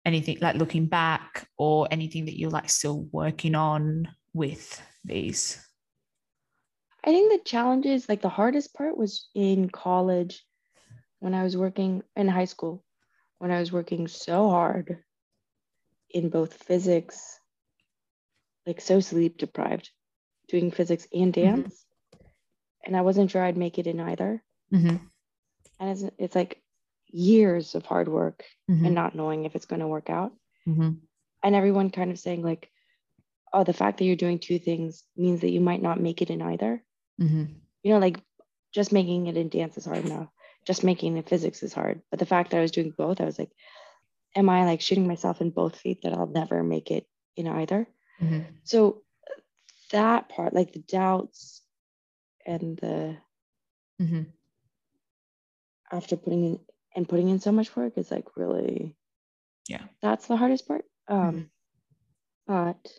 anything 0.04 0.38
like 0.40 0.56
looking 0.56 0.86
back, 0.86 1.48
or 1.56 1.88
anything 1.90 2.26
that 2.26 2.38
you're 2.38 2.50
like 2.50 2.70
still 2.70 3.06
working 3.12 3.54
on 3.54 4.08
with 4.34 4.82
these? 5.04 5.64
I 7.04 7.10
think 7.10 7.32
the 7.32 7.48
challenges, 7.48 8.08
like 8.08 8.22
the 8.22 8.28
hardest 8.28 8.74
part 8.74 8.96
was 8.96 9.28
in 9.34 9.68
college 9.68 10.44
when 11.18 11.34
I 11.34 11.42
was 11.42 11.56
working 11.56 12.02
in 12.16 12.28
high 12.28 12.44
school, 12.44 12.84
when 13.38 13.50
I 13.50 13.60
was 13.60 13.72
working 13.72 14.08
so 14.08 14.48
hard 14.48 14.98
in 16.10 16.28
both 16.28 16.54
physics, 16.54 17.40
like 18.66 18.80
so 18.80 19.00
sleep 19.00 19.38
deprived, 19.38 19.90
doing 20.48 20.70
physics 20.70 21.06
and 21.12 21.32
dance. 21.32 21.84
And 22.84 22.96
I 22.96 23.02
wasn't 23.02 23.30
sure 23.30 23.42
I'd 23.42 23.56
make 23.56 23.78
it 23.78 23.86
in 23.86 24.00
either. 24.00 24.42
Mm-hmm. 24.72 24.96
And 25.80 25.90
it's, 25.90 26.04
it's 26.18 26.34
like 26.36 26.62
years 27.12 27.74
of 27.74 27.84
hard 27.86 28.08
work 28.08 28.44
Mm-hmm. 28.70 28.86
and 28.86 28.94
not 28.94 29.14
knowing 29.14 29.44
if 29.44 29.54
it's 29.54 29.66
going 29.66 29.80
to 29.80 29.88
work 29.88 30.08
out. 30.08 30.32
Mm-hmm. 30.66 30.92
And 31.42 31.54
everyone 31.54 31.90
kind 31.90 32.10
of 32.10 32.18
saying, 32.18 32.42
like, 32.42 32.70
oh, 33.52 33.64
the 33.64 33.72
fact 33.74 33.98
that 33.98 34.04
you're 34.04 34.16
doing 34.16 34.38
two 34.38 34.58
things 34.58 35.04
means 35.16 35.40
that 35.40 35.50
you 35.50 35.60
might 35.60 35.82
not 35.82 36.00
make 36.00 36.22
it 36.22 36.30
in 36.30 36.40
either. 36.40 36.82
Mm-hmm. 37.20 37.44
You 37.82 37.92
know, 37.92 37.98
like 37.98 38.18
just 38.72 38.92
making 38.92 39.26
it 39.26 39.36
in 39.36 39.48
dance 39.50 39.76
is 39.76 39.84
hard 39.84 40.06
enough. 40.06 40.28
Just 40.64 40.84
making 40.84 41.16
it 41.18 41.28
physics 41.28 41.62
is 41.62 41.74
hard. 41.74 42.00
But 42.10 42.20
the 42.20 42.24
fact 42.26 42.52
that 42.52 42.58
I 42.58 42.62
was 42.62 42.70
doing 42.70 42.94
both, 42.96 43.20
I 43.20 43.24
was 43.24 43.38
like, 43.38 43.50
am 44.34 44.48
I 44.48 44.64
like 44.64 44.80
shooting 44.80 45.08
myself 45.08 45.40
in 45.40 45.50
both 45.50 45.76
feet 45.76 46.02
that 46.02 46.12
I'll 46.14 46.26
never 46.28 46.62
make 46.62 46.90
it 46.90 47.06
in 47.36 47.48
either? 47.48 47.86
Mm-hmm. 48.22 48.40
So 48.62 49.02
that 49.90 50.28
part, 50.30 50.54
like 50.54 50.72
the 50.72 50.78
doubts 50.78 51.60
and 52.46 52.78
the 52.78 53.16
Mm-hmm. 54.00 54.22
after 55.92 56.16
putting 56.16 56.44
in 56.44 56.60
and 56.94 57.08
putting 57.08 57.28
in 57.28 57.40
so 57.40 57.52
much 57.52 57.74
work 57.76 57.96
is 57.96 58.10
like 58.10 58.36
really 58.36 58.96
Yeah. 59.68 59.84
that's 60.02 60.26
the 60.26 60.36
hardest 60.36 60.66
part 60.68 60.84
um 61.08 61.34
Mhm. 61.36 61.50
but 62.46 62.98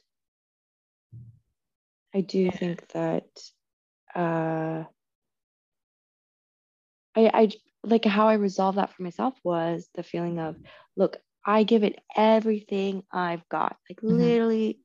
i 2.14 2.22
do 2.22 2.46
Yeah. 2.46 2.52
think 2.52 2.88
that 2.90 3.28
uh 4.16 4.84
i 7.16 7.30
i 7.34 7.50
like 7.84 8.06
how 8.06 8.28
i 8.28 8.34
resolved 8.34 8.78
that 8.78 8.92
for 8.94 9.04
myself 9.04 9.34
was 9.44 9.90
the 9.96 10.04
feeling 10.04 10.40
of 10.40 10.56
look 10.96 11.18
i 11.46 11.64
give 11.64 11.84
it 11.84 12.00
everything 12.16 13.04
i've 13.12 13.48
got 13.50 13.78
like 13.90 14.00
Mhm. 14.04 14.18
literally 14.18 14.80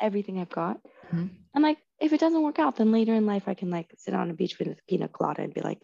everything 0.00 0.40
i've 0.40 0.50
got 0.50 0.80
Mhm. 1.12 1.30
and 1.54 1.62
like 1.62 1.78
if 2.00 2.12
it 2.12 2.20
doesn't 2.20 2.42
work 2.42 2.58
out 2.58 2.76
then 2.76 2.92
later 2.92 3.14
in 3.14 3.26
life 3.26 3.48
i 3.48 3.54
can 3.54 3.70
like 3.70 3.92
sit 3.98 4.14
on 4.14 4.30
a 4.30 4.34
beach 4.34 4.58
with 4.58 4.68
a 4.68 4.76
pina 4.88 5.08
colada 5.08 5.42
and 5.42 5.54
be 5.54 5.60
like 5.60 5.80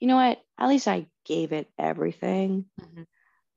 you 0.00 0.08
know 0.08 0.16
what 0.16 0.40
at 0.58 0.68
least 0.68 0.88
i 0.88 1.06
gave 1.24 1.52
it 1.52 1.68
everything 1.78 2.66
Mhm. 2.80 3.06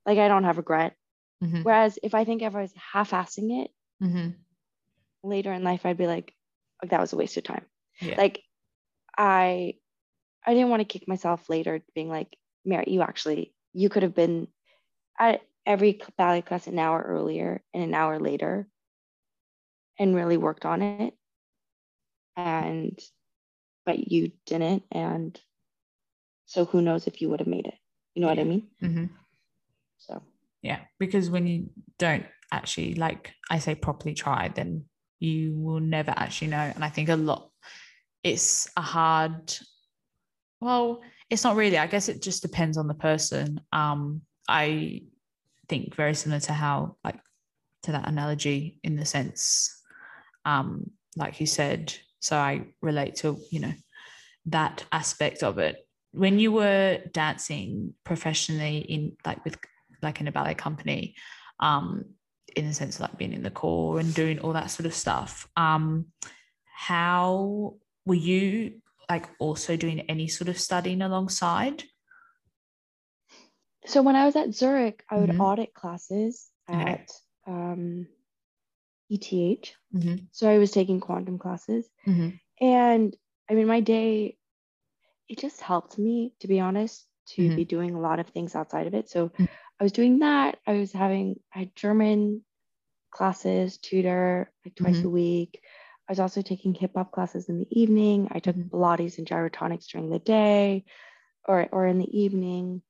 like 0.06 0.18
i 0.18 0.28
don't 0.28 0.44
have 0.44 0.58
regret 0.58 0.96
Mm-hmm. 1.42 1.62
whereas 1.62 1.98
if 2.02 2.14
i 2.14 2.24
think 2.24 2.42
if 2.42 2.54
i 2.56 2.62
was 2.62 2.74
half-assing 2.92 3.64
it 3.64 3.70
Mm-hmm. 4.02 4.28
later 5.22 5.52
in 5.52 5.62
life 5.64 5.84
i'd 5.86 5.96
be 5.98 6.06
like 6.06 6.34
"Oh, 6.82 6.88
that 6.88 7.00
was 7.00 7.12
a 7.12 7.16
waste 7.16 7.36
of 7.36 7.44
time 7.44 7.64
Yeah. 8.00 8.16
like 8.16 8.42
i 9.16 9.74
i 10.46 10.54
didn't 10.54 10.70
want 10.70 10.80
to 10.80 10.84
kick 10.98 11.08
myself 11.08 11.48
later 11.48 11.82
being 11.94 12.08
like 12.08 12.36
Merritt, 12.64 12.88
you 12.88 13.02
actually 13.02 13.54
you 13.72 13.88
could 13.88 14.02
have 14.02 14.14
been 14.14 14.48
at 15.18 15.42
every 15.66 16.00
ballet 16.16 16.42
class 16.42 16.66
an 16.66 16.78
hour 16.78 17.02
earlier 17.02 17.62
and 17.74 17.82
an 17.82 17.94
hour 17.94 18.18
later 18.18 18.68
and 19.98 20.14
really 20.14 20.36
worked 20.36 20.64
on 20.66 20.82
it 20.82 21.02
and 22.36 22.98
but 23.86 23.98
you 24.10 24.30
didn't 24.46 24.82
and 24.90 25.40
so 26.46 26.64
who 26.64 26.80
knows 26.82 27.06
if 27.06 27.20
you 27.20 27.28
would 27.28 27.40
have 27.40 27.48
made 27.48 27.66
it 27.66 27.74
you 28.14 28.22
know 28.22 28.28
what 28.28 28.38
i 28.38 28.44
mean 28.44 28.66
Mm-hmm. 28.82 29.06
so 29.98 30.22
Yeah, 30.62 30.80
because 30.98 31.30
when 31.30 31.46
you 31.46 31.70
don't 31.98 32.26
actually, 32.52 32.94
like 32.94 33.32
I 33.50 33.58
say, 33.58 33.74
properly 33.74 34.14
try, 34.14 34.48
then 34.54 34.84
you 35.20 35.56
will 35.56 35.80
never 35.80 36.12
actually 36.16 36.48
know. 36.48 36.72
And 36.74 36.84
I 36.84 36.88
think 36.88 37.08
a 37.08 37.16
lot, 37.16 37.50
it's 38.22 38.68
a 38.76 38.80
hard, 38.80 39.52
well, 40.60 41.00
it's 41.30 41.44
not 41.44 41.56
really. 41.56 41.78
I 41.78 41.86
guess 41.86 42.08
it 42.08 42.22
just 42.22 42.42
depends 42.42 42.76
on 42.78 42.86
the 42.88 42.94
person. 42.94 43.60
Um, 43.72 44.22
I 44.48 45.02
think 45.68 45.94
very 45.94 46.14
similar 46.14 46.40
to 46.40 46.52
how, 46.52 46.96
like, 47.04 47.20
to 47.82 47.92
that 47.92 48.08
analogy 48.08 48.78
in 48.82 48.96
the 48.96 49.04
sense, 49.04 49.70
um, 50.44 50.90
like 51.16 51.40
you 51.40 51.46
said. 51.46 51.94
So 52.20 52.36
I 52.36 52.66
relate 52.80 53.16
to, 53.16 53.38
you 53.50 53.60
know, 53.60 53.72
that 54.46 54.84
aspect 54.92 55.42
of 55.42 55.58
it. 55.58 55.76
When 56.14 56.38
you 56.38 56.52
were 56.52 57.00
dancing 57.12 57.94
professionally 58.04 58.78
in, 58.78 59.16
like, 59.26 59.44
with 59.44 59.56
like 60.02 60.20
in 60.20 60.28
a 60.28 60.32
ballet 60.32 60.54
company 60.54 61.14
um 61.60 62.04
in 62.56 62.66
the 62.68 62.74
sense 62.74 62.96
of 62.96 63.00
like 63.02 63.16
being 63.16 63.32
in 63.32 63.42
the 63.42 63.50
corps 63.50 63.98
and 63.98 64.12
doing 64.14 64.38
all 64.40 64.52
that 64.52 64.70
sort 64.70 64.84
of 64.86 64.94
stuff 64.94 65.48
um 65.56 66.06
how 66.66 67.74
were 68.04 68.14
you 68.30 68.80
like 69.08 69.26
also 69.38 69.76
doing 69.76 70.00
any 70.00 70.28
sort 70.28 70.48
of 70.48 70.58
studying 70.58 71.00
alongside 71.00 71.84
so 73.86 74.02
when 74.02 74.16
i 74.16 74.26
was 74.26 74.36
at 74.36 74.52
zurich 74.54 75.02
i 75.10 75.16
would 75.16 75.30
Mhm. 75.30 75.40
audit 75.40 75.72
classes 75.74 76.50
Okay. 76.68 76.82
at 76.92 77.10
um, 77.46 78.06
eth 79.10 79.30
mm-hmm. 79.94 80.16
so 80.32 80.48
i 80.50 80.58
was 80.58 80.70
taking 80.70 81.00
quantum 81.00 81.38
classes 81.38 81.88
Mm-hmm. 82.06 82.30
and 82.60 83.16
i 83.50 83.54
mean 83.54 83.66
my 83.66 83.80
day 83.80 84.36
it 85.28 85.38
just 85.38 85.60
helped 85.60 85.98
me 85.98 86.32
to 86.40 86.48
be 86.48 86.60
honest 86.60 87.06
to 87.26 87.42
Mhm. 87.42 87.56
be 87.56 87.64
doing 87.64 87.94
a 87.94 88.00
lot 88.00 88.20
of 88.20 88.28
things 88.28 88.54
outside 88.54 88.86
of 88.86 88.94
it 88.94 89.08
so 89.08 89.30
Mhm. 89.38 89.48
i 89.80 89.82
was 89.84 89.92
doing 89.92 90.18
that 90.20 90.58
i 90.66 90.72
was 90.74 90.92
having 90.92 91.40
i 91.54 91.60
had 91.60 91.76
german 91.76 92.42
classes 93.10 93.78
tutor 93.78 94.52
like 94.64 94.74
twice 94.74 94.96
Mhm. 95.00 95.04
a 95.04 95.10
week 95.10 95.60
i 96.08 96.12
was 96.12 96.20
also 96.20 96.42
taking 96.42 96.74
hip 96.74 96.92
hop 96.96 97.12
classes 97.12 97.48
in 97.48 97.58
the 97.58 97.80
evening 97.80 98.28
i 98.32 98.38
took 98.40 98.56
Mhm. 98.56 98.70
pilates 98.70 99.18
and 99.18 99.26
gyrotonics 99.26 99.86
during 99.86 100.10
the 100.10 100.18
day 100.18 100.84
or 101.48 101.68
or 101.72 101.86
in 101.86 101.98
the 101.98 102.18
evening 102.18 102.82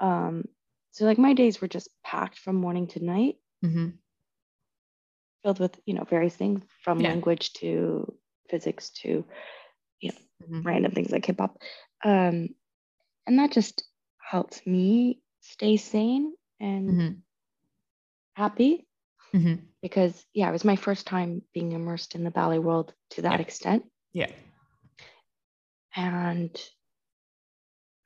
um 0.00 0.44
so 0.92 1.04
like 1.04 1.18
my 1.18 1.34
days 1.34 1.60
were 1.60 1.68
just 1.68 1.90
packed 2.02 2.38
from 2.38 2.56
morning 2.56 2.86
to 2.88 3.04
night 3.04 3.36
Mm-hmm. 3.64 3.96
filled 5.42 5.60
with 5.60 5.78
you 5.86 5.94
know 5.94 6.04
various 6.04 6.36
things 6.36 6.62
from 6.82 6.98
Yeah. 7.00 7.08
language 7.08 7.52
to 7.54 8.12
physics 8.50 8.90
to 8.90 9.24
Mm-hmm. 10.42 10.62
random 10.62 10.92
things 10.92 11.10
like 11.10 11.24
hip 11.26 11.38
hop. 11.40 11.58
Um, 12.04 12.50
and 13.26 13.38
that 13.38 13.52
just 13.52 13.84
helped 14.18 14.66
me 14.66 15.20
stay 15.40 15.76
sane 15.76 16.34
and 16.60 16.88
Mm-hmm. 16.88 17.14
happy 18.34 18.86
Mm-hmm. 19.34 19.54
because, 19.82 20.24
yeah, 20.32 20.48
it 20.48 20.52
was 20.52 20.64
my 20.64 20.76
first 20.76 21.06
time 21.06 21.42
being 21.52 21.72
immersed 21.72 22.14
in 22.14 22.24
the 22.24 22.30
ballet 22.30 22.58
world 22.58 22.92
to 23.10 23.22
that 23.22 23.32
Yeah. 23.32 23.40
extent. 23.40 23.84
yeah 24.12 24.30
And 25.94 26.56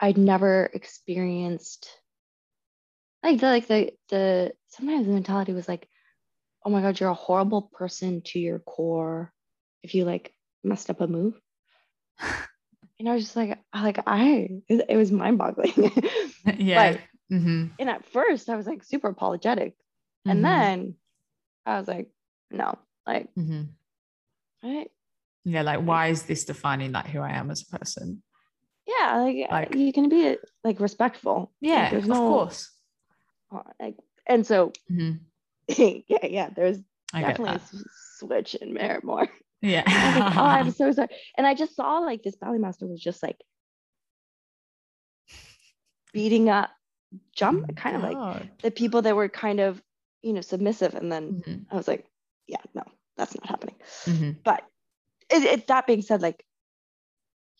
I'd 0.00 0.16
never 0.18 0.70
experienced 0.72 1.90
like 3.22 3.40
the 3.40 3.46
like 3.46 3.66
the 3.66 3.92
the 4.08 4.52
sometimes 4.68 5.06
the 5.06 5.12
mentality 5.12 5.52
was 5.52 5.68
like, 5.68 5.88
oh 6.64 6.70
my 6.70 6.80
god, 6.80 6.98
you're 6.98 7.10
a 7.10 7.14
horrible 7.14 7.62
person 7.72 8.22
to 8.22 8.38
your 8.38 8.58
core 8.60 9.32
if 9.82 9.94
you 9.94 10.04
like 10.04 10.32
messed 10.64 10.90
up 10.90 11.00
a 11.00 11.06
move. 11.06 11.38
And 12.98 13.08
I 13.08 13.14
was 13.14 13.24
just 13.24 13.36
like, 13.36 13.58
like 13.74 13.98
I, 14.06 14.60
it, 14.68 14.96
was 14.96 15.10
mind 15.10 15.38
boggling. 15.38 15.72
yeah 16.58 16.92
But- 16.92 17.00
mm-hmm. 17.34 17.66
and 17.78 17.88
at 17.90 18.04
first 18.04 18.48
I 18.50 18.56
was 18.56 18.66
like 18.66 18.84
super 18.84 19.08
apologetic. 19.08 19.74
Mhm. 20.26 20.30
And 20.30 20.44
then 20.44 20.94
I 21.64 21.78
was 21.78 21.88
like, 21.88 22.10
no, 22.50 22.78
like, 23.06 23.28
Mm-hmm. 23.38 23.62
I, 24.62 24.86
yeah 25.44 25.62
like 25.62 25.80
why 25.80 26.08
is 26.08 26.24
this 26.24 26.44
defining 26.44 26.92
like 26.92 27.06
who 27.06 27.20
i 27.20 27.30
am 27.30 27.50
as 27.50 27.62
a 27.62 27.78
person 27.78 28.22
yeah, 28.86 29.16
like, 29.22 29.50
Like- 29.50 29.74
you 29.74 29.92
can 29.92 30.08
be 30.10 30.36
like 30.64 30.80
respectful. 30.80 31.52
Like, 31.62 31.70
yeah 31.70 31.90
there's 31.90 32.04
of 32.04 32.10
no, 32.10 32.28
course 32.28 32.70
uh, 33.54 33.62
Like, 33.80 33.96
and 34.26 34.46
so, 34.46 34.72
mm-hmm. 34.90 35.16
yeah, 36.08 36.26
yeah, 36.26 36.50
there's 36.54 36.78
i 37.14 37.22
definitely 37.22 37.54
a 37.56 37.60
switch 38.18 38.54
in 38.56 38.74
Merritt 38.74 39.04
Moore. 39.04 39.28
Yeah 39.62 39.82
I 39.86 40.18
like, 40.18 40.36
oh, 40.36 40.40
I'm 40.40 40.70
so 40.80 40.92
sorry. 40.92 41.08
And 41.36 41.46
I 41.46 41.54
just 41.54 41.76
saw 41.76 41.98
like 41.98 42.22
this 42.22 42.36
ballet 42.36 42.58
master 42.58 42.86
was 42.86 43.00
just 43.00 43.22
like 43.22 43.36
beating 46.12 46.48
up, 46.48 46.70
jump, 47.34 47.76
kind 47.76 47.96
of 47.96 48.02
like 48.02 48.62
the 48.62 48.70
people 48.70 49.02
that 49.02 49.16
were 49.16 49.28
kind 49.28 49.60
of, 49.60 49.80
you 50.22 50.32
know, 50.32 50.40
submissive. 50.40 50.94
And 50.94 51.10
then 51.10 51.42
Mhm. 51.46 51.66
I 51.70 51.76
was 51.76 51.88
like, 51.88 52.06
yeah, 52.46 52.62
no, 52.74 52.82
that's 53.16 53.34
not 53.36 53.46
happening. 53.46 53.76
Mhm. 54.04 54.42
But 54.42 54.64
it, 55.30 55.42
it, 55.42 55.66
that 55.68 55.86
being 55.86 56.02
said, 56.02 56.22
like, 56.22 56.44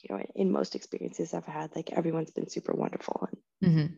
you 0.03 0.15
know, 0.15 0.25
in 0.35 0.51
most 0.51 0.75
experiences 0.75 1.35
I've 1.35 1.47
had, 1.47 1.75
like 1.77 1.91
everyone's 1.93 2.31
been 2.31 2.49
super 2.49 2.73
wonderful. 2.73 3.29
And 3.61 3.71
mm-hmm. 3.73 3.95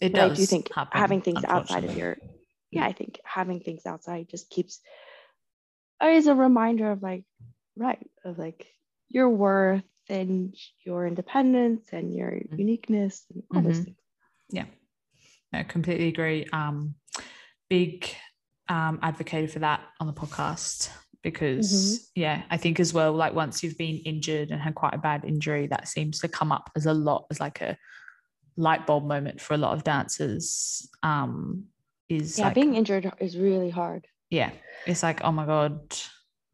It 0.00 0.12
but 0.12 0.20
I 0.20 0.28
does 0.28 0.38
do 0.38 0.46
think 0.46 0.72
happen, 0.74 0.98
having 0.98 1.20
things 1.20 1.44
outside 1.44 1.84
of 1.84 1.96
your, 1.96 2.18
yeah, 2.70 2.84
I 2.84 2.92
think 2.92 3.20
having 3.24 3.60
things 3.60 3.86
outside 3.86 4.28
just 4.28 4.50
keeps, 4.50 4.80
is 6.02 6.26
a 6.26 6.34
reminder 6.34 6.90
of 6.90 7.02
like, 7.02 7.24
right, 7.76 7.98
of 8.24 8.38
like 8.38 8.66
your 9.08 9.28
worth 9.28 9.82
and 10.08 10.54
your 10.84 11.06
independence 11.06 11.88
and 11.92 12.14
your 12.14 12.30
Mhm. 12.32 12.58
uniqueness 12.58 13.24
and 13.32 13.42
all 13.54 13.62
those 13.62 13.80
Mhm. 13.80 13.84
things. 13.84 13.96
No, 15.52 15.62
completely 15.64 16.08
agree. 16.08 16.46
Um, 16.52 16.96
big 17.70 18.08
um, 18.68 18.98
advocated 19.02 19.52
for 19.52 19.60
that 19.60 19.82
on 20.00 20.08
the 20.08 20.12
podcast 20.12 20.90
because, 21.22 21.72
Mm-hmm. 21.72 22.20
yeah, 22.20 22.42
I 22.50 22.56
think 22.56 22.80
as 22.80 22.92
well, 22.92 23.12
like 23.12 23.34
once 23.34 23.62
you've 23.62 23.78
been 23.78 23.98
injured 23.98 24.50
and 24.50 24.60
had 24.60 24.74
quite 24.74 24.94
a 24.94 24.98
bad 24.98 25.24
injury, 25.24 25.68
that 25.68 25.86
seems 25.86 26.18
to 26.20 26.28
come 26.28 26.50
up 26.50 26.70
as 26.74 26.86
a 26.86 26.92
lot 26.92 27.26
as 27.30 27.38
like 27.38 27.60
a 27.60 27.78
light 28.56 28.84
bulb 28.86 29.04
moment 29.06 29.40
for 29.40 29.54
a 29.54 29.58
lot 29.58 29.74
of 29.74 29.84
dancers. 29.84 30.88
Um, 31.04 31.66
is 32.08 32.36
Yeah, 32.36 32.46
like, 32.46 32.54
being 32.54 32.74
injured 32.74 33.12
is 33.20 33.38
really 33.38 33.70
hard. 33.70 34.08
Yeah, 34.34 34.50
it's 34.86 35.02
like, 35.02 35.22
oh 35.24 35.32
my 35.32 35.46
God, 35.46 35.94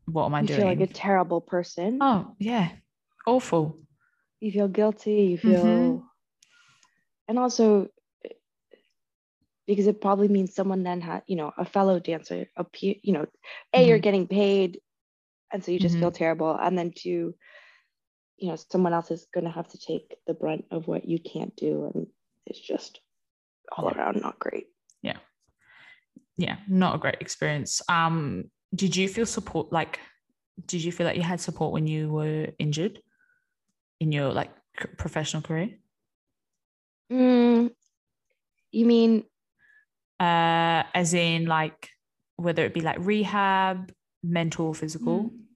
what 0.06 0.26
am 0.26 0.34
I 0.34 0.42
doing? 0.42 0.48
You 0.48 0.54
doing? 0.64 0.76
feel 0.76 0.80
like 0.80 0.90
a 0.90 0.94
terrible 0.94 1.40
person. 1.40 1.98
oh, 2.00 2.36
yeah, 2.38 2.68
awful. 3.26 3.78
You 4.40 4.52
feel 4.52 4.68
guilty. 4.68 5.22
You 5.32 5.38
feel, 5.38 5.64
Mhm. 5.64 6.02
and 7.28 7.38
also 7.38 7.88
because 9.66 9.86
it 9.86 10.00
probably 10.00 10.28
means 10.28 10.54
someone 10.54 10.82
then 10.82 11.00
had, 11.00 11.22
you 11.26 11.36
know, 11.36 11.52
a 11.56 11.64
fellow 11.64 12.00
dancer, 12.00 12.48
a 12.56 12.64
peer, 12.64 12.94
you 13.02 13.12
know, 13.12 13.26
A, 13.72 13.86
you're 13.86 13.98
Mhm. 13.98 14.02
getting 14.02 14.26
paid. 14.26 14.80
And 15.52 15.64
so 15.64 15.70
you 15.72 15.78
just 15.78 15.96
Mhm. 15.96 16.00
feel 16.00 16.10
terrible. 16.10 16.56
And 16.56 16.76
then 16.78 16.92
two, 16.92 17.34
you 18.38 18.48
know, 18.48 18.56
someone 18.56 18.92
else 18.92 19.10
is 19.10 19.26
going 19.32 19.44
to 19.44 19.50
have 19.50 19.68
to 19.68 19.78
take 19.78 20.16
the 20.26 20.34
brunt 20.34 20.66
of 20.70 20.88
what 20.88 21.04
you 21.08 21.18
can't 21.20 21.54
do. 21.56 21.90
And 21.94 22.06
it's 22.46 22.60
just 22.60 23.00
all 23.76 23.88
around 23.88 24.20
not 24.22 24.38
great. 24.38 24.66
yeah, 25.02 25.18
not 26.68 26.94
a 26.94 26.98
great 26.98 27.16
experience. 27.20 27.82
Um, 27.88 28.50
did 28.74 28.96
you 28.96 29.08
feel 29.08 29.26
support 29.26 29.72
like 29.72 30.00
did 30.66 30.82
you 30.84 30.92
feel 30.92 31.06
like 31.06 31.16
you 31.16 31.22
had 31.22 31.40
support 31.40 31.72
when 31.72 31.86
you 31.86 32.10
were 32.10 32.48
injured 32.58 33.00
in 34.00 34.12
your 34.12 34.32
like 34.32 34.50
professional 34.98 35.42
career? 35.42 35.78
Mm, 37.10 37.74
you 38.72 38.86
mean, 38.86 39.24
Uh 40.18 40.84
as 40.94 41.14
in 41.14 41.46
like 41.46 41.88
whether 42.36 42.64
it 42.64 42.74
be 42.74 42.80
like 42.80 42.98
rehab, 43.00 43.92
mental, 44.22 44.66
or 44.68 44.74
physical? 44.74 45.30
Mm. 45.30 45.46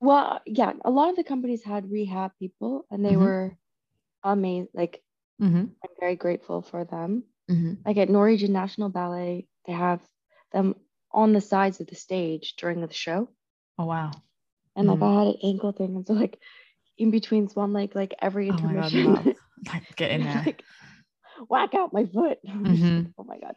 well, 0.00 0.40
yeah, 0.46 0.72
a 0.84 0.90
lot 0.90 1.10
of 1.10 1.16
the 1.16 1.24
companies 1.24 1.64
had 1.64 1.90
rehab 1.90 2.32
people 2.38 2.86
and 2.90 3.04
they 3.04 3.14
Mhm. 3.14 3.20
were 3.20 3.56
amazing. 4.22 4.68
Like, 4.74 5.02
Mm-hmm. 5.40 5.64
I'm 5.84 5.90
very 6.00 6.16
grateful 6.16 6.62
for 6.62 6.84
them. 6.84 7.24
Mm-hmm. 7.50 7.74
like 7.84 7.96
at 7.98 8.08
Norwegian 8.10 8.52
National 8.52 8.88
Ballet, 8.88 9.46
they 9.66 9.72
have 9.72 10.00
them 10.52 10.74
on 11.12 11.32
the 11.32 11.40
sides 11.40 11.80
of 11.80 11.86
the 11.86 11.94
stage 11.94 12.54
during 12.56 12.80
the 12.80 12.92
show. 12.92 13.28
Oh 13.78 13.84
wow. 13.86 14.10
And 14.76 14.88
like 14.88 15.00
Mhm. 15.00 15.02
I 15.02 15.18
had 15.18 15.26
an 15.28 15.38
ankle 15.42 15.72
thing, 15.72 15.96
and 15.96 16.06
so 16.06 16.12
like 16.14 16.38
in 16.98 17.10
between 17.10 17.48
swan 17.48 17.72
like 17.72 17.94
like 17.94 18.14
every 18.20 18.50
Oh 18.50 18.58
my 18.58 18.74
god, 18.74 19.36
like 19.72 19.96
get 19.96 20.10
in 20.10 20.22
there. 20.22 20.42
like 20.46 20.62
whack 21.48 21.74
out 21.74 21.92
my 21.92 22.04
foot. 22.06 22.38
Mhm. 22.44 23.12
oh 23.18 23.24
my 23.24 23.38
god. 23.38 23.54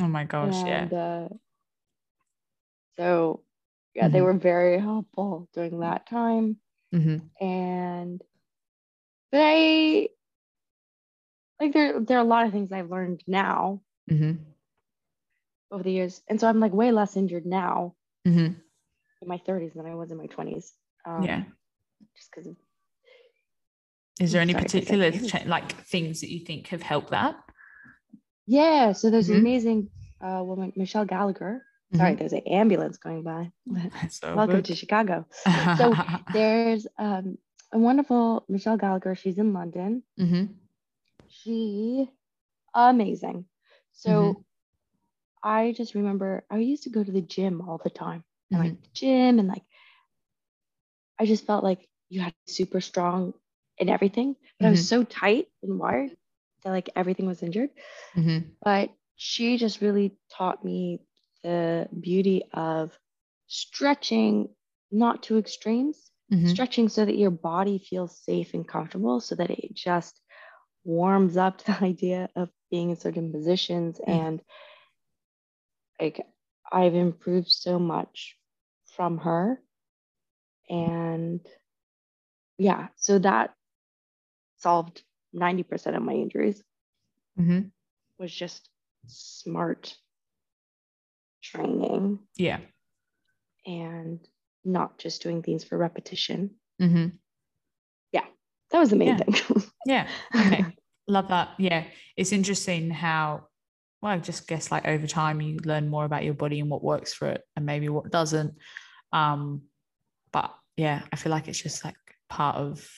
Oh 0.00 0.08
my 0.08 0.24
gosh, 0.24 0.64
yeah. 0.64 0.88
uh, 0.92 1.28
so 2.96 3.42
yeah, 3.94 4.08
they 4.08 4.20
Mhm. 4.20 4.24
were 4.24 4.38
very 4.38 4.78
helpful 4.78 5.48
during 5.52 5.80
that 5.80 6.06
time, 6.06 6.58
Mm-hmm. 6.94 7.18
and 7.40 8.22
but 9.30 9.40
I 9.42 10.08
like 11.62 11.72
there 11.72 12.00
there 12.00 12.18
are 12.18 12.22
a 12.24 12.24
lot 12.34 12.46
of 12.46 12.52
things 12.52 12.72
I've 12.72 12.90
learned 12.90 13.22
now 13.26 13.80
Mm-hmm. 14.10 14.32
over 15.70 15.82
the 15.84 15.92
years, 15.92 16.20
and 16.28 16.40
so 16.40 16.48
I'm 16.48 16.58
like 16.60 16.72
way 16.72 16.90
less 16.90 17.16
injured 17.16 17.46
now 17.46 17.94
Mm-hmm. 18.26 18.52
in 19.22 19.28
my 19.28 19.38
30s 19.48 19.74
than 19.74 19.86
I 19.86 19.94
was 19.94 20.10
in 20.10 20.18
my 20.18 20.26
20s. 20.26 20.72
Um, 21.06 21.22
yeah. 21.24 21.42
Just 22.16 22.30
because 22.30 22.48
Is 24.20 24.32
there 24.32 24.40
any 24.42 24.54
particular 24.54 25.10
like 25.46 25.72
things 25.86 26.20
that 26.20 26.30
you 26.30 26.40
think 26.44 26.68
have 26.68 26.82
helped 26.82 27.10
that? 27.10 27.36
yeah. 28.46 28.92
So 28.92 29.10
there's 29.10 29.28
Mhm. 29.28 29.34
an 29.34 29.40
amazing 29.40 29.88
uh, 30.20 30.42
woman, 30.44 30.72
Michelle 30.76 31.04
Gallagher. 31.06 31.64
Sorry, 31.94 32.14
there's 32.14 32.32
an 32.32 32.46
ambulance 32.46 32.96
going 32.96 33.22
by. 33.22 33.52
So 34.08 34.34
Welcome 34.34 34.56
good. 34.56 34.64
to 34.66 34.74
Chicago. 34.74 35.26
So 35.78 35.94
there's 36.32 36.86
um, 36.98 37.36
a 37.72 37.78
wonderful 37.78 38.44
Michelle 38.48 38.78
Gallagher. 38.78 39.14
She's 39.14 39.38
in 39.38 39.52
London. 39.52 40.02
Mm-hmm. 41.46 41.72
She 41.74 42.10
amazing. 42.74 43.46
So 43.92 44.36
Mhm. 44.36 44.58
I 45.42 45.72
just 45.72 45.94
remember 45.94 46.44
I 46.50 46.58
used 46.58 46.84
to 46.84 46.90
go 46.90 47.04
to 47.04 47.12
the 47.12 47.22
gym 47.22 47.62
all 47.68 47.78
the 47.82 47.90
time. 47.90 48.24
And 48.52 48.60
Mhm. 48.60 48.76
like 48.76 48.80
the 48.82 48.88
gym 48.94 49.38
and 49.38 49.48
like 49.48 49.64
I 51.18 51.26
just 51.26 51.46
felt 51.46 51.64
like 51.64 51.88
you 52.10 52.20
had 52.22 52.34
super 52.34 52.66
strong 52.66 53.34
in 53.62 53.74
everything. 53.74 54.20
But 54.44 54.54
I 54.54 54.56
was 54.56 54.68
so 54.70 54.92
tight 54.92 55.38
and 55.62 55.78
wired 55.78 56.10
that 56.64 56.70
like 56.70 56.90
everything 56.94 57.26
was 57.26 57.42
injured. 57.42 57.70
Mm-hmm. 58.16 58.52
But 58.62 58.90
she 59.16 59.56
just 59.58 59.80
really 59.82 60.18
taught 60.30 60.64
me 60.64 61.00
the 61.42 61.88
beauty 62.00 62.44
of 62.54 62.98
stretching, 63.48 64.48
not 64.92 65.24
to 65.24 65.38
extremes, 65.38 66.10
Mm-hmm. 66.32 66.54
stretching 66.54 66.88
so 66.88 67.04
that 67.04 67.18
your 67.18 67.30
body 67.30 67.78
feels 67.78 68.18
safe 68.24 68.54
and 68.54 68.66
comfortable, 68.68 69.20
so 69.20 69.36
that 69.36 69.50
it 69.50 69.74
just 69.74 70.21
warms 70.84 71.36
up 71.36 71.58
to 71.58 71.64
the 71.72 71.84
idea 71.84 72.28
of 72.36 72.50
being 72.70 72.90
in 72.90 72.96
certain 72.96 73.32
positions. 73.32 74.00
Mm. 74.06 74.12
And 74.12 74.42
like 76.00 76.26
I've 76.70 76.94
improved 76.94 77.50
so 77.50 77.78
much 77.78 78.36
from 78.96 79.18
her. 79.18 79.60
And 80.70 81.40
yeah, 82.58 82.88
so 82.96 83.18
that 83.18 83.54
solved 84.58 85.02
90% 85.34 85.96
of 85.96 86.02
my 86.02 86.12
injuries 86.12 86.62
Mm-hmm. 87.38 87.68
was 88.18 88.30
just 88.32 88.68
smart 89.06 89.96
training 91.42 92.18
Yeah. 92.36 92.60
and 93.66 94.20
not 94.64 94.98
just 94.98 95.22
doing 95.22 95.42
things 95.42 95.64
for 95.64 95.78
repetition. 95.78 96.50
Mm-hmm. 96.80 97.16
That 98.72 98.80
was 98.80 98.90
the 98.90 98.96
main 98.96 99.08
Yeah. 99.08 99.16
thing. 99.18 99.62
Yeah. 99.86 100.08
Okay. 100.34 100.64
Love 101.08 101.28
that. 101.28 101.50
Yeah. 101.58 101.84
It's 102.16 102.32
interesting 102.32 102.90
how, 102.90 103.46
well, 104.00 104.12
I 104.12 104.18
just 104.18 104.46
guess 104.46 104.70
like 104.70 104.86
over 104.86 105.06
time 105.06 105.40
you 105.40 105.58
learn 105.64 105.88
more 105.88 106.04
about 106.04 106.24
your 106.24 106.34
body 106.34 106.60
and 106.60 106.70
what 106.70 106.82
works 106.84 107.12
for 107.12 107.28
it 107.28 107.42
and 107.56 107.66
maybe 107.66 107.88
what 107.88 108.10
doesn't. 108.10 108.54
Um, 109.12 109.62
but 110.32 110.54
yeah, 110.76 111.02
I 111.12 111.16
feel 111.16 111.30
like 111.30 111.48
it's 111.48 111.60
just 111.62 111.84
like 111.84 111.96
part 112.28 112.56
of 112.56 112.88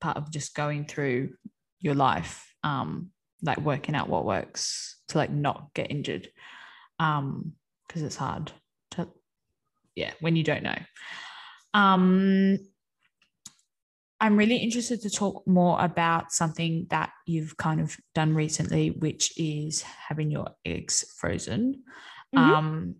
part 0.00 0.16
of 0.16 0.30
just 0.30 0.54
going 0.54 0.86
through 0.86 1.34
your 1.80 1.94
life, 1.94 2.46
um, 2.62 3.10
like 3.42 3.58
working 3.58 3.94
out 3.94 4.08
what 4.08 4.24
works 4.24 4.96
to 5.08 5.18
like 5.18 5.30
not 5.30 5.70
get 5.74 5.90
injured. 5.90 6.28
Um, 6.98 7.52
because 7.86 8.02
it's 8.02 8.16
hard 8.16 8.52
to 8.92 9.08
yeah, 9.96 10.12
when 10.20 10.36
you 10.36 10.44
don't 10.44 10.62
know. 10.62 10.78
Um 11.74 12.58
I'm 14.20 14.36
really 14.36 14.56
interested 14.56 15.00
to 15.02 15.10
talk 15.10 15.46
more 15.46 15.80
about 15.82 16.30
something 16.32 16.86
that 16.90 17.10
you've 17.26 17.56
kind 17.56 17.80
of 17.80 17.96
done 18.14 18.34
recently, 18.34 18.90
which 18.90 19.32
is 19.38 19.82
having 19.82 20.30
your 20.30 20.48
eggs 20.64 21.04
frozen. 21.16 21.82
Mhm. 22.34 22.38
Um, 22.38 22.94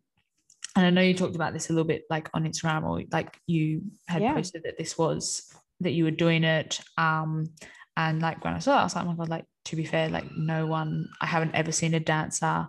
and 0.77 0.87
I 0.87 0.91
know 0.91 1.03
you 1.03 1.15
talked 1.15 1.35
about 1.35 1.53
this 1.53 1.69
a 1.69 1.73
little 1.73 1.87
bit 1.87 2.05
like 2.09 2.31
on 2.33 2.45
Instagram 2.45 2.85
or 2.85 3.03
like 3.13 3.39
you 3.47 3.83
had 4.09 4.23
Yeah. 4.23 4.35
posted 4.35 4.63
that 4.63 4.79
this 4.79 4.97
was 4.97 5.53
that 5.81 5.93
you 5.93 6.05
were 6.05 6.11
doing 6.11 6.45
it. 6.45 6.81
Um, 6.97 7.53
and 7.97 8.23
like 8.23 8.43
when 8.45 8.55
I 8.55 8.59
saw 8.61 8.73
that, 8.75 8.81
I 8.81 8.85
was 8.85 8.95
like, 8.95 9.05
oh 9.05 9.09
my 9.09 9.15
God, 9.17 9.29
like 9.29 9.45
to 9.67 9.77
be 9.77 9.85
fair, 9.85 10.09
like 10.09 10.25
no 10.37 10.67
one, 10.67 11.09
I 11.21 11.27
haven't 11.27 11.55
ever 11.55 11.73
seen 11.73 11.93
a 11.95 12.01
dancer 12.01 12.69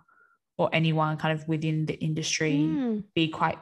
or 0.57 0.69
anyone 0.73 1.17
kind 1.17 1.39
of 1.39 1.47
within 1.47 1.85
the 1.85 1.95
industry 2.03 2.53
Mm. 2.57 3.03
be 3.15 3.29
quite 3.29 3.59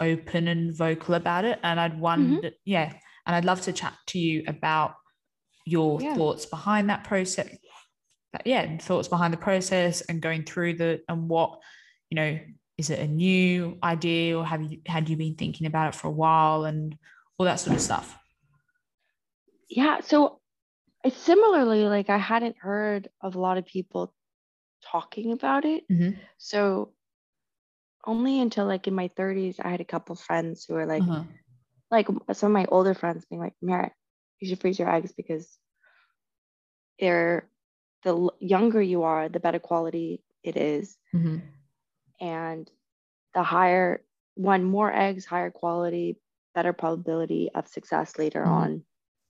open 0.00 0.48
and 0.48 0.76
vocal 0.76 1.14
about 1.14 1.44
it. 1.44 1.58
And 1.62 1.78
I'd 1.78 1.98
wonder, 2.00 2.50
yeah, 2.64 2.94
and 3.28 3.36
I'd 3.36 3.44
love 3.44 3.60
to 3.62 3.72
chat 3.72 3.94
to 4.08 4.18
you 4.18 4.42
about 4.48 4.96
your 5.66 6.00
Yeah. 6.00 6.14
thoughts 6.14 6.46
behind 6.46 6.88
that 6.90 7.04
process. 7.04 7.54
But 8.32 8.46
yeah, 8.46 8.78
thoughts 8.78 9.06
behind 9.08 9.32
the 9.32 9.38
process 9.38 10.00
and 10.02 10.20
going 10.20 10.44
through 10.44 10.74
the 10.74 11.02
and 11.08 11.28
what, 11.28 11.60
you 12.10 12.16
know, 12.16 12.38
is 12.78 12.90
it 12.90 12.98
a 13.00 13.06
new 13.06 13.78
idea 13.82 14.36
or 14.38 14.44
have 14.46 14.62
you 14.62 14.80
had 14.86 15.08
you 15.08 15.16
been 15.16 15.34
thinking 15.34 15.66
about 15.66 15.94
it 15.94 15.98
for 15.98 16.08
a 16.08 16.12
while 16.12 16.64
and 16.64 16.96
all 17.36 17.44
that 17.44 17.60
sort 17.60 17.76
of 17.76 17.82
stuff? 17.82 18.18
Yeah. 19.68 20.00
So 20.00 20.40
I 21.04 21.10
similarly, 21.10 21.84
like 21.84 22.08
I 22.10 22.18
hadn't 22.18 22.56
heard 22.58 23.08
of 23.20 23.34
a 23.34 23.40
lot 23.40 23.58
of 23.58 23.66
people 23.66 24.14
talking 24.82 25.32
about 25.32 25.64
it. 25.64 25.84
Mhm. 25.88 26.18
So 26.38 26.94
only 28.06 28.40
until 28.40 28.66
like 28.66 28.86
in 28.86 28.94
my 28.94 29.08
30s, 29.08 29.60
I 29.60 29.68
had 29.70 29.80
a 29.80 29.84
couple 29.84 30.16
friends 30.16 30.64
who 30.64 30.74
were 30.74 30.86
like, 30.86 31.02
Uh-huh. 31.02 31.24
Like 31.90 32.08
some 32.32 32.50
of 32.50 32.54
my 32.54 32.66
older 32.66 32.94
friends 32.94 33.24
being 33.24 33.40
like, 33.40 33.54
Merritt, 33.62 33.92
you 34.40 34.48
should 34.48 34.60
freeze 34.60 34.78
your 34.78 34.90
eggs 34.94 35.12
because 35.12 35.58
they're 37.00 37.48
the 38.04 38.30
younger 38.40 38.80
you 38.82 39.02
are, 39.04 39.28
the 39.28 39.40
better 39.40 39.58
quality 39.58 40.22
it 40.42 40.56
is. 40.56 40.96
Mhm. 41.14 41.42
And 42.20 42.70
the 43.34 43.42
higher 43.42 44.04
one, 44.34 44.64
more 44.64 44.92
eggs, 44.92 45.24
higher 45.24 45.50
quality, 45.50 46.20
better 46.54 46.72
probability 46.72 47.50
of 47.54 47.68
success 47.68 48.18
later 48.18 48.44
Mhm. 48.44 48.48
on. 48.50 48.84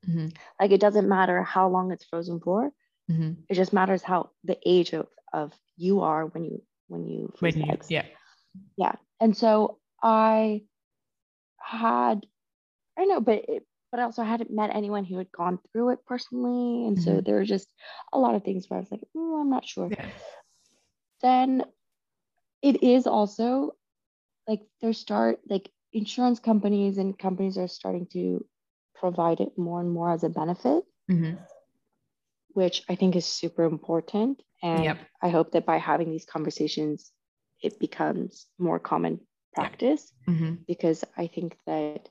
Mhm. 0.06 0.36
Like 0.60 0.70
it 0.70 0.80
doesn't 0.80 1.08
matter 1.08 1.42
how 1.42 1.68
long 1.68 1.92
it's 1.92 2.04
frozen 2.04 2.40
for. 2.40 2.72
Mhm. 3.10 3.44
It 3.48 3.54
just 3.54 3.72
matters 3.72 4.02
how 4.02 4.30
the 4.44 4.58
age 4.66 4.92
of, 4.92 5.08
of 5.32 5.52
you 5.76 6.00
are 6.00 6.26
when 6.26 6.44
you 6.44 6.62
when 6.88 7.06
you 7.06 7.32
freeze 7.36 7.54
When 7.56 7.66
you, 7.66 7.72
eggs. 7.72 7.90
yeah. 7.90 8.06
Yeah. 8.76 8.96
And 9.20 9.36
so 9.36 9.78
I 10.02 10.64
had, 11.58 12.26
I 12.98 13.04
know, 13.06 13.20
but 13.20 13.44
it, 13.48 13.66
but 13.90 14.00
also 14.00 14.22
I 14.22 14.26
hadn't 14.26 14.50
met 14.50 14.74
anyone 14.74 15.04
who 15.04 15.18
had 15.18 15.32
gone 15.32 15.58
through 15.72 15.90
it 15.90 16.04
personally. 16.06 16.86
And 16.86 16.98
so 16.98 17.20
Mhm. 17.20 17.24
there 17.24 17.36
were 17.36 17.44
just 17.44 17.72
a 18.12 18.18
lot 18.18 18.34
of 18.34 18.44
things 18.44 18.68
where 18.68 18.78
I 18.78 18.80
was 18.80 18.90
like, 18.90 19.04
"Mm, 19.16 19.40
I'm 19.40 19.50
not 19.50 19.66
sure. 19.66 19.90
Yeah. 19.90 20.10
Then 21.20 21.64
it 22.62 22.82
is 22.82 23.06
also 23.06 23.76
like 24.48 24.62
there 24.80 24.92
start 24.92 25.40
like 25.48 25.70
insurance 25.92 26.40
companies 26.40 26.98
and 26.98 27.18
companies 27.18 27.58
are 27.58 27.68
starting 27.68 28.06
to 28.12 28.46
provide 28.94 29.40
it 29.40 29.56
more 29.58 29.80
and 29.80 29.90
more 29.90 30.12
as 30.12 30.24
a 30.24 30.28
benefit, 30.30 30.84
Mhm. 31.08 31.38
which 32.52 32.82
I 32.88 32.94
think 32.96 33.16
is 33.16 33.26
super 33.26 33.64
important. 33.64 34.42
And 34.62 34.84
Yep. 34.84 34.98
I 35.22 35.28
hope 35.28 35.52
that 35.52 35.66
by 35.66 35.78
having 35.78 36.10
these 36.10 36.26
conversations, 36.26 37.12
it 37.62 37.78
becomes 37.78 38.46
more 38.58 38.78
common 38.78 39.20
practice 39.54 40.12
hmm 40.26 40.54
because 40.66 41.04
I 41.16 41.26
think 41.28 41.56
that, 41.66 42.08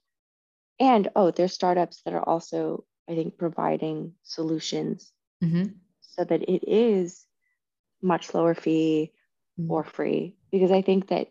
and 0.79 1.09
oh, 1.15 1.31
there's 1.31 1.53
startups 1.53 2.01
that 2.03 2.13
are 2.13 2.23
also, 2.23 2.85
I 3.09 3.15
think, 3.15 3.37
providing 3.37 4.13
solutions 4.23 5.11
hmm 5.41 5.63
so 6.01 6.23
that 6.23 6.41
it 6.49 6.63
is 6.67 7.25
much 8.01 8.33
lower 8.33 8.55
fee 8.55 9.13
Mhm. 9.59 9.69
or 9.69 9.83
free. 9.83 10.35
Because 10.51 10.71
I 10.71 10.81
think 10.81 11.07
that 11.09 11.27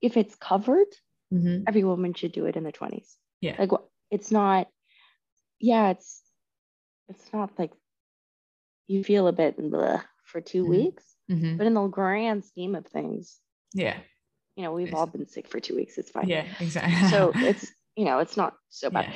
if 0.00 0.16
it's 0.16 0.34
covered, 0.36 0.88
hmm 1.30 1.62
every 1.66 1.84
woman 1.84 2.14
should 2.14 2.32
do 2.32 2.46
it 2.46 2.56
in 2.56 2.64
the 2.64 2.72
20s. 2.72 3.16
Yeah. 3.40 3.56
Like 3.58 3.70
it's 4.10 4.30
not, 4.30 4.68
yeah, 5.60 5.90
it's 5.90 6.22
it's 7.08 7.32
not 7.32 7.50
like 7.58 7.72
you 8.86 9.02
feel 9.04 9.28
a 9.28 9.32
bit 9.32 9.56
bleh 9.58 10.02
for 10.24 10.40
2 10.40 10.64
Mhm. 10.64 10.68
weeks, 10.68 11.04
hmm 11.28 11.56
but 11.56 11.66
in 11.66 11.74
the 11.74 11.86
grand 11.88 12.44
scheme 12.44 12.74
of 12.74 12.86
things, 12.86 13.40
Yeah. 13.72 13.98
you 14.56 14.62
know, 14.64 14.72
we've 14.72 14.88
Yes. 14.88 14.98
all 14.98 15.06
been 15.06 15.26
sick 15.26 15.48
for 15.48 15.60
two 15.60 15.74
weeks. 15.76 15.96
It's 15.98 16.10
fine. 16.10 16.28
Yeah. 16.28 16.46
Exactly. 16.60 16.92
So 17.10 17.32
it's, 17.42 17.72
you 17.96 18.04
know, 18.04 18.18
it's 18.18 18.36
not 18.36 18.54
so 18.70 18.90
bad. 18.90 19.06
yeah. 19.06 19.14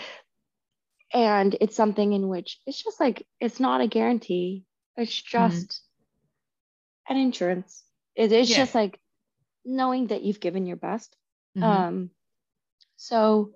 And 1.12 1.56
it's 1.60 1.76
something 1.76 2.12
in 2.12 2.28
which 2.28 2.60
it's 2.66 2.82
just 2.82 3.00
like, 3.00 3.26
it's 3.40 3.60
not 3.60 3.80
a 3.80 3.86
guarantee. 3.86 4.66
It's 4.96 5.20
just 5.20 5.82
an 7.08 7.16
insurance. 7.16 7.84
It, 8.14 8.32
it's 8.32 8.50
Yeah. 8.50 8.54
just 8.54 8.74
like 8.74 9.00
knowing 9.64 10.08
that 10.08 10.22
you've 10.22 10.40
given 10.40 10.66
your 10.66 10.76
best. 10.76 11.16
Mhm. 11.56 11.64
Um, 11.66 12.10
so, 12.96 13.54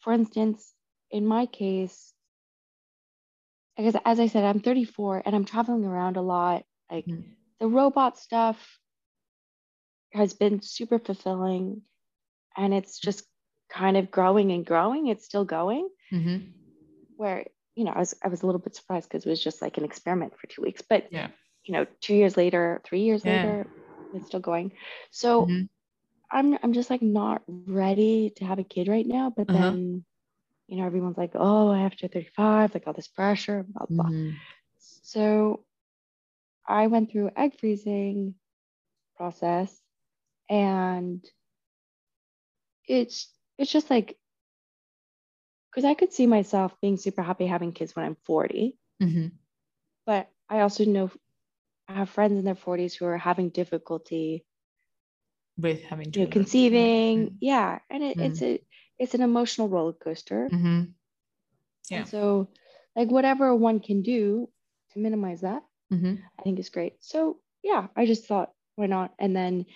for 0.00 0.12
instance, 0.12 0.74
in 1.10 1.26
my 1.26 1.46
case, 1.46 2.14
because 3.76 3.96
as 4.04 4.20
I 4.20 4.26
said, 4.26 4.44
I'm 4.44 4.60
34 4.60 5.22
and 5.24 5.34
I'm 5.34 5.44
traveling 5.44 5.84
around 5.84 6.16
a 6.16 6.22
lot. 6.22 6.64
Like 6.90 7.06
Mhm. 7.06 7.36
the 7.60 7.68
robot 7.68 8.18
stuff 8.18 8.80
has 10.12 10.34
been 10.34 10.60
super 10.62 10.98
fulfilling, 10.98 11.82
and 12.56 12.74
it's 12.74 12.98
just 12.98 13.29
kind 13.70 13.96
of 13.96 14.10
growing 14.10 14.52
and 14.52 14.66
growing. 14.66 15.06
It's 15.08 15.24
still 15.24 15.44
going. 15.44 15.88
Mhm. 16.12 16.54
Where 17.16 17.46
you 17.76 17.84
know, 17.84 17.92
I 17.92 17.98
was 18.00 18.14
I 18.24 18.28
was 18.28 18.42
a 18.42 18.46
little 18.46 18.60
bit 18.60 18.74
surprised 18.74 19.08
because 19.08 19.26
it 19.26 19.30
was 19.30 19.42
just 19.42 19.62
like 19.62 19.78
an 19.78 19.84
experiment 19.84 20.34
for 20.38 20.46
two 20.46 20.62
weeks, 20.62 20.82
but 20.82 21.04
Yeah. 21.10 21.28
you 21.64 21.72
know, 21.74 21.86
two 22.00 22.14
years 22.14 22.36
later, 22.36 22.80
three 22.84 23.02
years 23.02 23.24
Yeah. 23.24 23.46
later, 23.46 23.70
it's 24.12 24.26
still 24.26 24.40
going. 24.40 24.72
So. 25.10 25.54
Mhm. 25.54 25.78
I'm 26.32 26.58
I'm 26.62 26.72
just 26.72 26.90
like 26.90 27.02
not 27.02 27.42
ready 27.48 28.18
to 28.22 28.30
have 28.32 28.46
a 28.46 28.50
kid 28.50 28.74
right 28.74 28.90
now. 29.06 29.16
But 29.18 29.36
Uh-huh. 29.48 29.52
then, 29.52 30.04
you 30.66 30.76
know, 30.78 30.84
everyone's 30.86 31.16
like, 31.16 31.32
oh, 31.34 31.72
after 31.72 32.08
35, 32.08 32.74
like 32.74 32.86
all 32.86 32.92
this 32.92 33.08
pressure, 33.08 33.64
blah 33.68 33.86
blah. 33.96 34.10
Mhm. 34.10 34.40
So 34.78 35.64
I 36.68 36.86
went 36.88 37.10
through 37.10 37.30
egg 37.36 37.58
freezing 37.58 38.34
process 39.16 39.82
and 40.48 41.24
it's 42.86 43.28
it's 43.60 43.72
just 43.72 43.90
like 43.90 44.18
because 45.70 45.84
I 45.84 45.94
could 45.94 46.12
see 46.12 46.26
myself 46.26 46.80
being 46.80 46.96
super 46.96 47.22
happy 47.22 47.46
having 47.46 47.72
kids 47.72 47.96
when 47.96 48.06
I'm 48.06 48.16
40, 48.16 48.78
Mhm. 49.02 49.38
but 50.06 50.30
I 50.48 50.60
also 50.60 50.84
know 50.84 51.10
I 51.88 51.94
have 51.94 52.10
friends 52.10 52.38
in 52.38 52.44
their 52.44 52.54
40s 52.56 52.94
who 52.94 53.06
are 53.06 53.18
having 53.18 53.50
difficulty 53.50 54.44
With 55.58 55.82
having 55.84 56.06
you 56.06 56.20
know, 56.22 56.26
children. 56.26 56.32
conceiving. 56.32 57.36
Yeah. 57.40 57.80
And 57.90 58.02
it, 58.04 58.18
Mm. 58.18 58.24
it's 58.26 58.42
a 58.42 58.62
it's 58.98 59.14
an 59.14 59.22
emotional 59.22 59.68
roller 59.68 59.92
coaster. 59.92 60.48
hmm 60.48 60.82
Yeah. 61.90 61.98
And 61.98 62.08
so 62.08 62.48
like 62.96 63.10
whatever 63.10 63.54
one 63.54 63.80
can 63.80 64.02
do 64.02 64.48
to 64.92 64.98
minimize 64.98 65.42
that, 65.42 65.62
hmm 65.90 66.14
I 66.38 66.42
think 66.42 66.58
is 66.58 66.70
great. 66.70 67.02
So 67.04 67.40
yeah, 67.62 67.88
I 67.96 68.06
just 68.06 68.26
thought 68.26 68.52
why 68.76 68.86
not? 68.86 69.14
And 69.18 69.36
then 69.36 69.66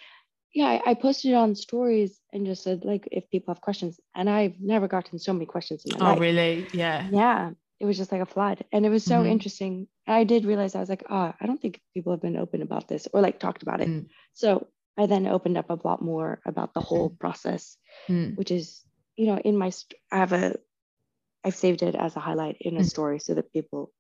yeah, 0.55 0.67
I, 0.67 0.91
I 0.91 0.95
posted 0.95 1.33
it 1.33 1.35
on 1.35 1.55
stories 1.57 2.21
and 2.33 2.47
just 2.47 2.63
said 2.63 2.85
like 2.85 3.09
if 3.11 3.29
people 3.31 3.53
have 3.53 3.61
questions. 3.61 3.99
And 4.15 4.31
I've 4.31 4.61
never 4.61 4.87
gotten 4.89 5.19
so 5.19 5.33
many 5.33 5.47
questions 5.47 5.85
in 5.85 5.93
my 5.93 5.99
Oh, 6.01 6.09
life. 6.11 6.19
Oh, 6.19 6.21
really? 6.21 6.69
Yeah. 6.73 7.09
Yeah. 7.11 7.51
It 7.81 7.87
was 7.87 7.99
just 7.99 8.13
like 8.13 8.21
a 8.23 8.27
flood. 8.27 8.65
And 8.73 8.87
it 8.87 8.89
was 8.91 9.05
so 9.05 9.23
Mhm. 9.23 9.29
interesting. 9.31 9.89
I 10.07 10.25
did 10.25 10.45
realize 10.45 10.75
I 10.75 10.81
was 10.81 10.89
like, 10.89 11.05
oh, 11.11 11.33
I 11.41 11.47
don't 11.47 11.61
think 11.61 11.81
people 11.93 12.13
have 12.13 12.23
been 12.23 12.37
open 12.37 12.63
about 12.63 12.87
this 12.89 13.09
or 13.13 13.21
like 13.21 13.39
talked 13.41 13.63
about 13.63 13.81
it. 13.81 13.89
Mm. 13.89 14.07
So 14.33 14.69
I 14.97 15.07
then 15.07 15.27
opened 15.27 15.59
up 15.59 15.71
a 15.71 15.81
lot 15.85 16.01
more 16.01 16.41
about 16.47 16.73
the 16.73 16.81
whole 16.81 17.11
process 17.11 17.77
Mm. 18.09 18.37
which 18.37 18.51
is 18.51 18.85
you 19.17 19.27
know 19.27 19.39
in 19.39 19.57
my 19.57 19.71
st- 19.71 19.99
i 20.13 20.17
have 20.19 20.33
a 20.33 20.57
i've 21.45 21.55
saved 21.57 21.83
it 21.83 21.95
as 21.95 22.17
a 22.17 22.21
highlight 22.21 22.57
in 22.61 22.77
a 22.77 22.81
Mm. 22.81 22.89
story 22.91 23.19
so 23.19 23.35
that 23.35 23.53
people 23.53 23.93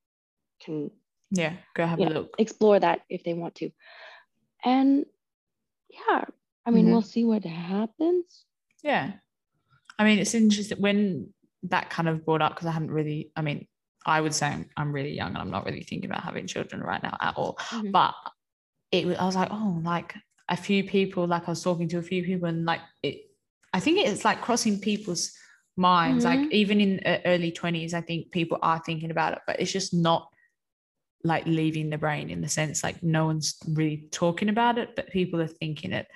can 0.64 0.90
Yeah. 1.30 1.56
Go 1.74 1.86
have 1.86 1.98
a 2.00 2.04
look. 2.10 2.34
explore 2.38 2.78
that 2.78 3.02
if 3.08 3.22
they 3.24 3.34
want 3.34 3.54
to 3.56 3.70
and 4.64 5.04
yeah 5.90 6.24
i 6.66 6.70
mean 6.70 6.86
Mhm. 6.86 6.90
we'll 6.92 7.02
see 7.02 7.24
what 7.24 7.44
happens 7.44 8.44
Yeah. 8.82 9.12
I 9.98 10.04
mean, 10.04 10.18
it's 10.18 10.34
interesting 10.34 10.80
when 10.80 11.32
that 11.74 11.88
kind 11.88 12.08
of 12.08 12.24
brought 12.26 12.42
up 12.42 12.52
because 12.52 12.66
I 12.66 12.72
haven't 12.72 12.90
really, 12.90 13.30
I 13.36 13.42
mean, 13.42 13.66
I 14.04 14.20
would 14.20 14.34
say 14.34 14.48
I'm, 14.48 14.68
I'm 14.76 14.92
really 14.92 15.12
young 15.14 15.28
and 15.28 15.38
I'm 15.38 15.50
not 15.50 15.64
really 15.64 15.84
thinking 15.84 16.10
about 16.10 16.22
having 16.24 16.46
children 16.46 16.82
right 16.82 17.02
now 17.02 17.16
at 17.20 17.34
all. 17.36 17.54
Mhm. 17.70 17.92
But 17.92 18.14
it 18.90 19.06
was, 19.06 19.16
I 19.16 19.24
was 19.24 19.36
like, 19.36 19.48
oh, 19.52 19.80
like 19.84 20.14
a 20.50 20.56
few 20.56 20.84
people, 20.84 21.26
like 21.26 21.46
I 21.48 21.52
was 21.52 21.62
talking 21.62 21.88
to 21.90 21.98
a 21.98 22.02
few 22.02 22.22
people 22.24 22.48
and 22.48 22.66
like 22.66 22.80
it, 23.02 23.30
I 23.72 23.80
think 23.80 23.98
it's 24.06 24.24
like 24.24 24.42
crossing 24.42 24.80
people's 24.80 25.32
minds. 25.76 26.24
Like 26.24 26.40
Mhm. 26.40 26.50
even 26.52 26.80
in 26.80 27.00
uh, 27.06 27.20
early 27.24 27.52
20s, 27.52 27.94
I 27.94 28.02
think 28.02 28.32
people 28.32 28.58
are 28.60 28.80
thinking 28.84 29.10
about 29.10 29.32
it, 29.34 29.38
but 29.46 29.60
it's 29.60 29.72
just 29.72 29.94
not 29.94 30.28
like 31.22 31.46
leaving 31.46 31.88
the 31.88 31.96
brain 31.98 32.28
in 32.28 32.42
the 32.42 32.48
sense 32.48 32.82
like 32.84 33.02
no 33.02 33.24
one's 33.24 33.56
really 33.68 34.08
talking 34.10 34.50
about 34.50 34.76
it, 34.76 34.94
but 34.96 35.08
people 35.10 35.40
are 35.40 35.46
thinking 35.62 35.92
it. 35.92 36.06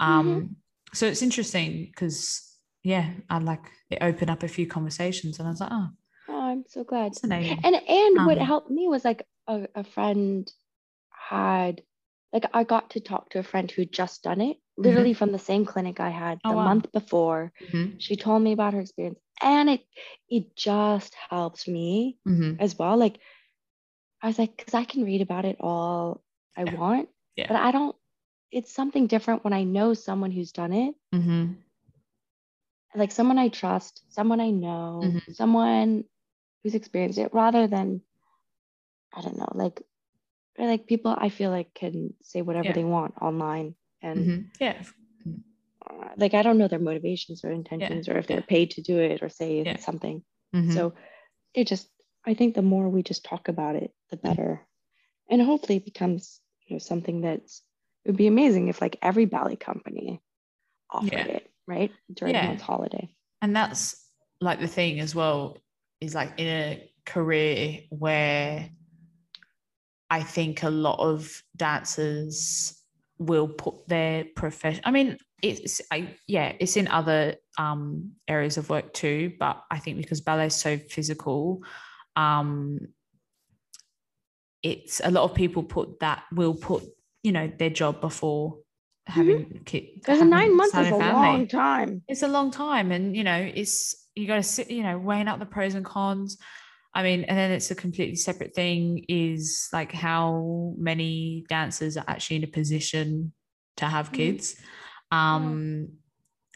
Um, 0.00 0.56
so 0.94 1.06
it's 1.06 1.22
interesting 1.22 1.86
because 1.86 2.44
yeah, 2.82 3.10
I 3.28 3.38
like 3.38 3.64
it 3.90 3.98
opened 4.00 4.30
up 4.30 4.42
a 4.42 4.48
few 4.48 4.66
conversations 4.66 5.38
and 5.38 5.48
I 5.48 5.50
was 5.50 5.60
like, 5.60 5.70
oh, 5.72 5.88
oh 6.28 6.40
i'm 6.40 6.64
so 6.68 6.84
glad 6.84 7.12
fascinating. 7.12 7.58
and 7.64 7.74
and 7.76 8.24
what 8.26 8.38
Um, 8.38 8.46
helped 8.46 8.70
me 8.70 8.88
was 8.88 9.04
like 9.04 9.22
a, 9.46 9.66
a 9.74 9.84
friend 9.84 10.52
had 11.10 11.82
like 12.32 12.44
i 12.54 12.64
got 12.64 12.90
to 12.90 13.00
talk 13.00 13.30
to 13.30 13.38
a 13.38 13.42
friend 13.42 13.70
who 13.70 13.84
just 13.84 14.22
done 14.22 14.40
it 14.40 14.56
literally 14.76 15.14
from 15.14 15.32
the 15.32 15.38
same 15.38 15.64
clinic 15.64 16.00
i 16.00 16.10
had 16.10 16.38
Oh, 16.44 16.50
the 16.50 16.56
wow. 16.56 16.64
month 16.64 16.92
before 16.92 17.52
Mhm, 17.72 18.00
she 18.00 18.16
told 18.16 18.42
me 18.42 18.52
about 18.52 18.74
her 18.74 18.80
experience 18.80 19.18
and 19.42 19.70
it 19.70 19.82
it 20.28 20.56
just 20.56 21.14
helps 21.30 21.66
me 21.66 22.18
mhm. 22.26 22.56
as 22.60 22.78
well 22.78 22.96
like 22.96 23.18
i 24.22 24.26
was 24.26 24.38
like 24.38 24.56
because 24.56 24.74
i 24.74 24.84
can 24.84 25.04
read 25.04 25.22
about 25.22 25.44
it 25.44 25.56
all 25.60 26.22
i 26.56 26.64
Yeah. 26.64 26.72
want 26.78 27.08
Yeah. 27.36 27.46
but 27.48 27.56
i 27.56 27.70
don't 27.72 27.96
it's 28.50 28.72
something 28.72 29.06
different 29.06 29.44
when 29.44 29.52
i 29.52 29.62
know 29.64 29.94
someone 29.94 30.30
who's 30.30 30.52
done 30.52 30.72
it 30.72 30.94
Mhm, 31.14 31.56
like 32.94 33.12
someone 33.12 33.38
i 33.38 33.48
trust 33.48 34.02
someone 34.08 34.40
i 34.40 34.50
know 34.50 35.00
Mhm. 35.02 35.34
someone 35.34 36.04
who's 36.62 36.74
experienced 36.74 37.18
it 37.18 37.32
rather 37.34 37.66
than 37.66 38.00
i 39.14 39.20
don't 39.20 39.38
know 39.38 39.50
like 39.54 39.82
or 40.58 40.66
like 40.66 40.86
people 40.86 41.14
i 41.18 41.28
feel 41.28 41.50
like 41.50 41.72
can 41.74 42.14
say 42.22 42.42
whatever 42.42 42.68
Yeah. 42.68 42.72
they 42.74 42.84
want 42.84 43.14
online 43.20 43.74
and 44.02 44.18
mhm. 44.26 44.50
Yeah. 44.60 44.82
uh, 45.88 46.08
like 46.16 46.34
i 46.34 46.42
don't 46.42 46.58
know 46.58 46.68
their 46.68 46.78
motivations 46.78 47.44
or 47.44 47.50
intentions 47.50 48.08
or 48.08 48.18
if 48.18 48.26
they're 48.26 48.42
paid 48.42 48.70
to 48.72 48.82
do 48.82 48.98
it 48.98 49.22
or 49.22 49.28
say 49.28 49.62
Yeah. 49.64 49.76
something 49.78 50.22
mhm. 50.54 50.72
So 50.74 50.94
it 51.54 51.66
just, 51.66 51.88
I 52.26 52.34
think 52.34 52.54
the 52.54 52.62
more 52.62 52.88
we 52.88 53.02
just 53.02 53.24
talk 53.24 53.48
about 53.48 53.76
it, 53.76 53.92
the 54.10 54.16
better. 54.16 54.66
And 55.30 55.40
hopefully 55.42 55.76
it 55.78 55.84
becomes, 55.84 56.40
you 56.66 56.74
know, 56.76 56.78
something 56.78 57.22
that's, 57.22 57.62
it 58.08 58.12
would 58.12 58.16
be 58.16 58.26
amazing 58.26 58.68
if 58.68 58.80
like 58.80 58.96
every 59.02 59.26
ballet 59.26 59.56
company 59.56 60.22
offered 60.90 61.12
Yeah. 61.12 61.24
it, 61.26 61.50
right? 61.66 61.92
During 62.14 62.34
Yeah. 62.34 62.48
one's 62.48 62.62
holiday. 62.62 63.14
and 63.42 63.54
that's 63.54 64.10
like 64.40 64.58
the 64.60 64.66
thing 64.66 64.98
as 64.98 65.14
well 65.14 65.58
is 66.00 66.14
like 66.14 66.32
in 66.38 66.46
a 66.48 66.90
career 67.04 67.80
where 67.90 68.70
I 70.10 70.22
think 70.22 70.62
a 70.62 70.70
lot 70.70 70.98
of 70.98 71.42
dancers 71.54 72.82
will 73.18 73.46
put 73.48 73.86
their 73.88 74.24
profession. 74.34 74.80
I 74.86 74.90
mean, 74.90 75.18
it's 75.42 75.80
I 75.92 76.16
yeah, 76.26 76.54
it's 76.58 76.76
in 76.78 76.88
other 76.88 77.36
um 77.58 78.12
areas 78.26 78.56
of 78.56 78.70
work 78.70 78.92
too, 78.94 79.34
but 79.38 79.62
I 79.70 79.78
think 79.78 79.98
because 79.98 80.20
ballet 80.22 80.46
is 80.46 80.54
so 80.56 80.78
physical, 80.78 81.62
um, 82.16 82.78
it's 84.62 85.00
a 85.04 85.10
lot 85.10 85.24
of 85.24 85.34
people 85.34 85.62
put 85.62 86.00
that 86.00 86.24
will 86.32 86.54
put 86.54 86.82
you 87.22 87.32
know 87.32 87.50
their 87.58 87.70
job 87.70 88.00
before 88.00 88.58
having 89.06 89.62
kids. 89.64 89.86
Because 89.94 90.20
nine 90.22 90.56
months 90.56 90.76
is 90.76 90.90
a 90.90 90.96
long 90.96 91.46
time. 91.48 92.02
It's 92.08 92.22
a 92.22 92.28
long 92.28 92.50
time, 92.50 92.92
and 92.92 93.16
you 93.16 93.24
know, 93.24 93.50
it's 93.54 94.08
you 94.14 94.26
got 94.26 94.36
to 94.36 94.42
sit, 94.42 94.70
you 94.70 94.82
know, 94.82 94.98
weighing 94.98 95.28
up 95.28 95.38
the 95.38 95.46
pros 95.46 95.74
and 95.74 95.84
cons. 95.84 96.38
I 96.94 97.02
mean, 97.02 97.24
and 97.24 97.36
then 97.38 97.52
it's 97.52 97.70
a 97.70 97.74
completely 97.74 98.16
separate 98.16 98.54
thing 98.54 99.04
is 99.08 99.68
like 99.72 99.92
how 99.92 100.74
many 100.78 101.44
dancers 101.48 101.96
are 101.96 102.04
actually 102.08 102.36
in 102.36 102.44
a 102.44 102.48
position 102.48 103.32
to 103.76 103.84
have 103.84 104.10
Mhm. 104.10 104.14
kids. 104.14 104.56
Um, 105.12 105.98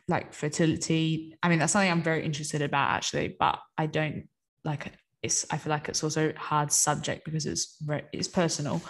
like 0.08 0.32
fertility. 0.34 1.36
I 1.42 1.48
mean, 1.48 1.58
that's 1.58 1.72
something 1.72 1.90
I'm 1.90 2.02
very 2.02 2.24
interested 2.24 2.60
about 2.62 2.90
actually, 2.90 3.36
but 3.38 3.60
I 3.78 3.86
don't 3.86 4.28
like 4.64 4.92
it's 5.22 5.46
I 5.52 5.58
feel 5.58 5.70
like 5.70 5.88
it's 5.88 6.02
also 6.02 6.30
a 6.30 6.38
hard 6.38 6.72
subject 6.72 7.24
because 7.24 7.46
it's 7.46 7.76
very, 7.80 8.02
it's 8.12 8.28
personal. 8.28 8.82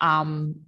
Um, 0.00 0.62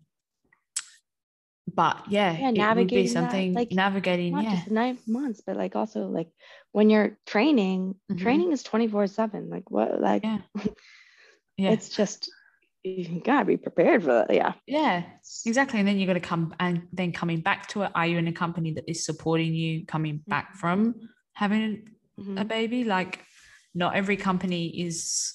but 1.77 2.03
yeah, 2.09 2.33
Yeah, 2.33 2.49
it 2.49 2.77
would 2.77 2.89
be 2.89 3.05
navigating 3.05 3.05
that, 3.05 3.31
something 3.31 3.55
like, 3.55 3.72
navigating. 3.72 4.33
not 4.33 4.45
Yeah, 4.45 4.55
just 4.57 4.70
nine 4.70 4.99
months, 5.07 5.43
but 5.47 5.57
like 5.57 5.77
also 5.77 6.07
like 6.09 6.29
when 6.72 6.91
you're 6.91 7.18
training, 7.27 7.95
Mhm. 8.11 8.18
training 8.18 8.53
is 8.53 8.62
24 8.62 9.07
7. 9.07 9.51
Like 9.51 9.70
what 9.70 10.01
like 10.01 10.24
Yeah. 10.24 10.41
yeah, 11.57 11.70
it's 11.72 11.91
just 11.91 12.31
you 12.83 13.20
gotta 13.20 13.45
be 13.45 13.57
prepared 13.57 14.03
for 14.03 14.12
that. 14.27 14.33
Yeah. 14.35 14.55
yeah, 14.66 15.03
exactly. 15.45 15.79
And 15.81 15.89
then 15.89 15.99
you're 15.99 16.07
going 16.07 16.20
to 16.20 16.29
come 16.29 16.55
and 16.61 16.89
then 16.93 17.12
coming 17.12 17.41
back 17.41 17.66
to 17.68 17.83
it. 17.83 17.91
Are 17.95 18.07
you 18.07 18.18
in 18.18 18.29
a 18.29 18.33
company 18.33 18.72
that 18.74 18.89
is 18.89 19.05
supporting 19.05 19.55
you 19.55 19.85
coming 19.87 20.22
back 20.27 20.55
Mhm. 20.55 20.59
from 20.61 20.95
having 21.35 21.89
a 22.18 22.20
Mhm. 22.45 22.49
baby? 22.49 22.85
Like, 22.85 23.24
not 23.74 23.95
every 23.97 24.16
company 24.16 24.68
is 24.87 25.33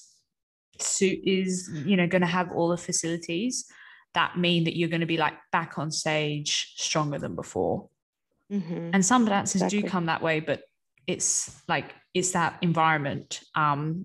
suit 0.80 1.20
is 1.24 1.70
you 1.84 1.96
know 1.96 2.06
going 2.08 2.22
to 2.22 2.26
have 2.38 2.50
all 2.52 2.68
the 2.68 2.76
facilities 2.76 3.66
that 4.14 4.36
mean 4.38 4.64
that 4.64 4.76
you're 4.76 4.88
going 4.88 5.00
to 5.00 5.06
be 5.06 5.16
like 5.16 5.34
back 5.50 5.78
on 5.78 5.90
stage 5.90 6.74
stronger 6.76 7.18
than 7.18 7.34
before. 7.34 7.88
Mhm. 8.50 8.90
and 8.92 9.04
some 9.04 9.24
dancers 9.24 9.62
do 9.70 9.82
come 9.82 10.06
that 10.06 10.20
way 10.22 10.38
but 10.40 10.62
it's 11.06 11.62
like 11.68 11.94
it's 12.12 12.32
that 12.32 12.58
environment 12.60 13.40
um 13.54 14.04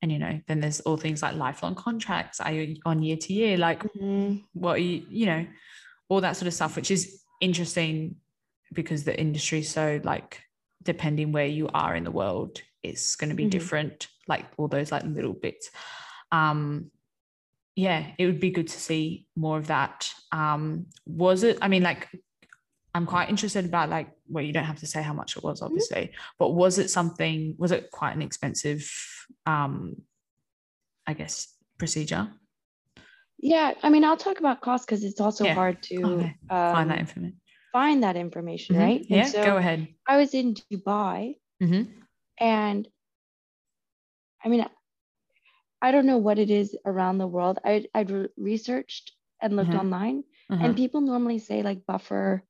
and 0.00 0.10
you 0.10 0.18
know 0.18 0.40
then 0.48 0.58
there's 0.60 0.80
all 0.80 0.96
things 0.96 1.22
like 1.22 1.36
lifelong 1.36 1.76
contracts 1.76 2.40
are 2.40 2.50
you 2.52 2.76
on 2.84 3.02
year 3.04 3.16
to 3.16 3.32
year 3.32 3.56
like 3.56 3.80
Mhm. 3.84 4.42
what 4.52 4.74
are 4.76 4.86
you 4.90 5.06
you 5.08 5.26
know 5.26 5.46
all 6.08 6.20
that 6.20 6.36
sort 6.36 6.48
of 6.48 6.54
stuff 6.54 6.74
which 6.74 6.90
is 6.90 7.22
interesting 7.40 8.16
because 8.72 9.04
the 9.04 9.16
industry 9.26 9.60
is 9.60 9.68
so 9.70 10.00
like 10.02 10.42
depending 10.82 11.30
where 11.30 11.46
you 11.46 11.68
are 11.72 11.94
in 11.94 12.02
the 12.02 12.10
world 12.10 12.60
it's 12.82 13.14
going 13.14 13.30
to 13.30 13.36
be 13.36 13.46
Mhm. 13.46 13.50
different 13.50 14.08
like 14.26 14.46
all 14.56 14.66
those 14.66 14.90
like 14.90 15.04
little 15.04 15.34
bits 15.34 15.70
um 16.32 16.90
yeah 17.74 18.12
it 18.18 18.26
would 18.26 18.40
be 18.40 18.50
good 18.50 18.68
to 18.68 18.78
see 18.78 19.26
more 19.36 19.58
of 19.58 19.66
that 19.68 20.12
um 20.32 20.86
was 21.06 21.42
it 21.42 21.58
i 21.62 21.68
mean 21.68 21.82
like 21.82 22.08
i'm 22.94 23.06
quite 23.06 23.30
interested 23.30 23.64
about 23.64 23.88
like 23.88 24.10
well 24.28 24.44
you 24.44 24.52
don't 24.52 24.64
have 24.64 24.78
to 24.78 24.86
say 24.86 25.02
how 25.02 25.14
much 25.14 25.36
it 25.36 25.42
was 25.44 25.62
obviously 25.62 26.12
but 26.38 26.50
was 26.50 26.78
it 26.78 26.90
something 26.90 27.54
was 27.58 27.72
it 27.72 27.90
quite 27.90 28.14
an 28.14 28.22
expensive 28.22 28.90
um 29.46 29.96
i 31.06 31.12
guess 31.14 31.54
procedure 31.78 32.28
Yeah, 33.44 33.74
I 33.82 33.90
mean, 33.90 34.04
I'll 34.04 34.16
talk 34.16 34.38
about 34.38 34.60
cost 34.60 34.86
because 34.86 35.02
it's 35.02 35.20
also 35.20 35.44
Yeah. 35.44 35.54
hard 35.54 35.82
to 35.90 35.96
Okay. 36.04 36.36
um, 36.50 36.72
find 36.76 36.90
that 36.90 37.00
information 37.00 37.40
find 37.72 38.02
that 38.04 38.16
information, 38.16 38.76
Mhm. 38.76 38.80
right? 38.84 39.02
Yeah 39.08 39.24
so 39.34 39.42
go 39.42 39.56
ahead 39.56 39.88
I 40.06 40.14
was 40.22 40.30
in 40.40 40.54
Dubai 40.54 41.18
hmm 41.58 41.82
and 42.38 42.86
I 44.44 44.48
mean, 44.48 44.62
I 45.82 45.92
don't 45.92 46.06
know 46.06 46.18
what 46.18 46.38
it 46.38 46.50
is 46.50 46.76
around 46.86 47.18
the 47.18 47.28
world. 47.28 47.58
I 47.64 47.86
I'd 47.94 48.10
re- 48.10 48.28
researched 48.38 49.12
and 49.42 49.56
looked 49.56 49.72
Mhm. 49.72 49.80
online, 49.80 50.24
Uh-huh. 50.50 50.64
and 50.64 50.76
people 50.76 51.02
normally 51.02 51.38
say 51.40 51.62
like 51.62 51.86
buffer 51.86 52.44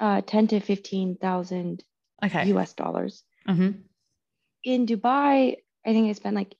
uh, 0.00 0.22
ten 0.22 0.48
to 0.48 0.60
fifteen 0.60 1.16
thousand 1.16 1.84
okay 2.24 2.46
U.S. 2.48 2.74
dollars. 2.74 3.24
hmm 3.46 3.70
In 4.64 4.86
Dubai, 4.86 5.58
I 5.86 5.92
think 5.92 6.08
I 6.08 6.12
spent 6.12 6.36
like 6.36 6.56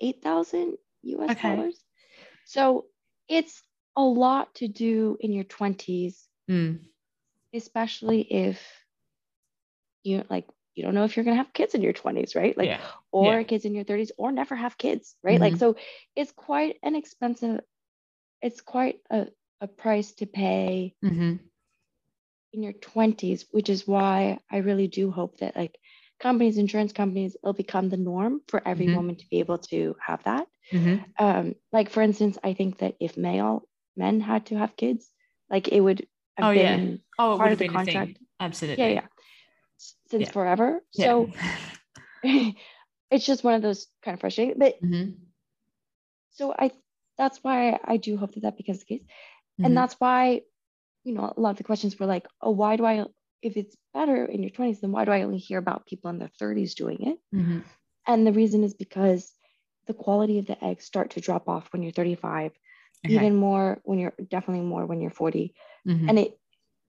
eight 0.00 0.22
thousand 0.22 0.78
U.S. 1.02 1.30
Okay. 1.32 1.42
dollars. 1.42 1.84
So 2.44 2.86
it's 3.28 3.62
a 3.96 4.02
lot 4.02 4.54
to 4.56 4.68
do 4.68 5.16
in 5.20 5.32
your 5.32 5.44
twenties, 5.44 6.28
mm. 6.48 6.80
especially 7.54 8.20
if 8.22 8.60
you're 10.04 10.24
like 10.30 10.46
you 10.78 10.84
don't 10.84 10.94
know 10.94 11.04
if 11.04 11.16
you're 11.16 11.24
gonna 11.24 11.36
have 11.44 11.52
kids 11.52 11.74
in 11.74 11.82
your 11.82 11.92
twenties, 11.92 12.34
right? 12.36 12.56
Like 12.56 12.68
yeah 12.70 12.80
or 13.12 13.38
Yeah. 13.38 13.42
kids 13.44 13.64
in 13.64 13.74
your 13.74 13.84
30s 13.84 14.12
or 14.18 14.32
never 14.32 14.54
have 14.54 14.78
kids 14.78 15.16
right 15.24 15.40
like 15.40 15.54
Mhm. 15.54 15.58
so 15.58 15.76
it's 16.16 16.32
quite 16.32 16.76
an 16.82 16.94
expensive 16.94 17.60
it's 18.42 18.60
quite 18.60 19.00
a, 19.10 19.28
a 19.60 19.66
price 19.66 20.12
to 20.14 20.26
pay 20.26 20.94
hmm 21.02 21.36
in 22.52 22.62
your 22.62 22.72
20s 22.74 23.46
which 23.50 23.68
is 23.68 23.86
why 23.86 24.38
i 24.50 24.58
really 24.58 24.88
do 24.88 25.10
hope 25.10 25.38
that 25.38 25.56
like 25.56 25.78
companies 26.20 26.58
insurance 26.58 26.92
companies 26.92 27.36
it'll 27.42 27.52
become 27.52 27.88
the 27.88 27.96
norm 27.96 28.40
for 28.48 28.60
every 28.66 28.86
Mhm. 28.86 28.96
woman 28.96 29.16
to 29.16 29.26
be 29.30 29.40
able 29.40 29.58
to 29.58 29.96
have 30.06 30.22
that 30.24 30.46
hmm 30.70 30.96
um 31.18 31.54
like 31.72 31.90
for 31.90 32.02
instance 32.02 32.38
i 32.44 32.52
think 32.54 32.78
that 32.78 32.96
if 33.00 33.16
male 33.16 33.62
men 33.96 34.20
had 34.20 34.46
to 34.46 34.56
have 34.56 34.76
kids 34.76 35.10
like 35.50 35.68
it 35.68 35.80
would 35.80 36.06
have 36.36 36.46
Oh, 36.48 36.50
yeah. 36.52 36.76
oh 37.18 37.34
it 37.34 37.38
part 37.38 37.40
would 37.40 37.44
of 37.44 37.50
have 37.50 37.58
the 37.58 37.64
been 37.64 37.72
contract. 37.78 38.18
absolutely 38.40 38.84
yeah 38.84 38.92
yeah 39.00 39.06
since 40.08 40.28
Yeah. 40.28 40.30
forever 40.30 40.82
Yeah. 40.94 41.08
so 41.08 41.32
it's 42.24 43.26
just 43.26 43.44
one 43.44 43.54
of 43.54 43.62
those 43.62 43.88
kind 44.04 44.14
of 44.14 44.20
frustrating 44.20 44.58
but 44.58 44.76
Mhm. 44.80 45.28
so 46.30 46.52
I 46.56 46.70
that's 47.16 47.42
why 47.42 47.78
I 47.84 47.96
do 47.96 48.16
hope 48.16 48.34
that 48.34 48.42
that 48.42 48.56
becomes 48.56 48.78
the 48.80 48.84
case, 48.84 49.04
Mhm. 49.58 49.64
and 49.64 49.76
that's 49.76 49.94
why 50.00 50.42
you 51.04 51.14
know 51.14 51.32
a 51.36 51.40
lot 51.40 51.52
of 51.52 51.58
the 51.58 51.64
questions 51.64 51.98
were 51.98 52.06
like, 52.06 52.28
oh, 52.42 52.52
why 52.52 52.76
do 52.76 52.86
I 52.86 53.06
if 53.42 53.56
it's 53.56 53.76
better 53.94 54.24
in 54.26 54.42
your 54.42 54.50
20s, 54.50 54.80
then 54.80 54.92
why 54.92 55.04
do 55.04 55.12
I 55.12 55.22
only 55.22 55.38
hear 55.38 55.58
about 55.58 55.86
people 55.86 56.10
in 56.10 56.18
their 56.18 56.28
30s 56.40 56.74
doing 56.74 57.02
it? 57.06 57.18
Mhm. 57.32 57.68
And 58.06 58.26
the 58.26 58.32
reason 58.32 58.64
is 58.64 58.74
because 58.74 59.34
the 59.86 59.94
quality 59.94 60.38
of 60.38 60.46
the 60.46 60.62
eggs 60.64 60.84
start 60.86 61.12
to 61.12 61.20
drop 61.22 61.48
off 61.48 61.72
when 61.72 61.82
you're 61.82 61.92
35, 61.92 62.52
Okay. 63.06 63.24
even 63.24 63.36
more 63.36 63.80
when 63.84 63.98
you're 63.98 64.14
definitely 64.28 64.66
more 64.66 64.86
when 64.86 65.00
you're 65.00 65.10
40, 65.10 65.54
Mhm. 65.84 66.08
and 66.08 66.18
it 66.18 66.38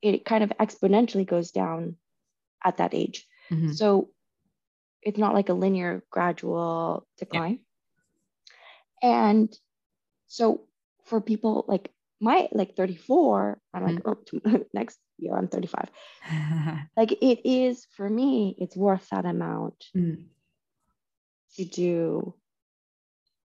it 0.02 0.26
kind 0.26 0.44
of 0.44 0.52
exponentially 0.60 1.28
goes 1.28 1.52
down 1.52 1.98
at 2.64 2.78
that 2.78 2.94
age. 2.94 3.28
Mhm. 3.52 3.74
So 3.76 4.10
it's 5.02 5.18
not 5.18 5.34
like 5.34 5.50
a 5.50 5.54
linear 5.54 6.04
gradual 6.12 7.08
decline. 7.18 7.60
And 9.02 9.50
so 10.28 10.68
for 11.06 11.22
people 11.22 11.66
like 11.68 11.92
my 12.20 12.50
like 12.52 12.76
34, 12.76 13.60
I'm 13.74 13.84
like, 13.84 14.02
oh, 14.06 14.18
next 14.74 15.00
year 15.18 15.36
I'm 15.38 15.48
35. 15.48 15.90
Like 16.98 17.14
it 17.14 17.48
is 17.48 17.88
for 17.96 18.10
me, 18.10 18.56
it's 18.60 18.76
worth 18.76 19.08
that 19.10 19.26
amount 19.26 19.86
Mm. 19.96 20.28
to 21.56 21.64
do. 21.66 22.36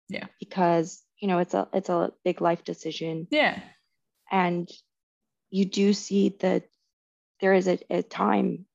Yeah. 0.08 0.26
Because 0.38 1.02
you 1.20 1.28
know 1.28 1.38
it's 1.38 1.54
a 1.54 1.68
it's 1.72 1.88
a 1.88 2.12
big 2.24 2.40
life 2.40 2.64
decision. 2.64 3.28
yeah 3.30 3.58
And 4.30 4.68
you 5.50 5.64
do 5.64 5.92
see 5.92 6.36
that 6.40 6.68
there 7.40 7.54
is 7.54 7.66
a, 7.66 7.78
a 7.90 8.02
time, 8.02 8.66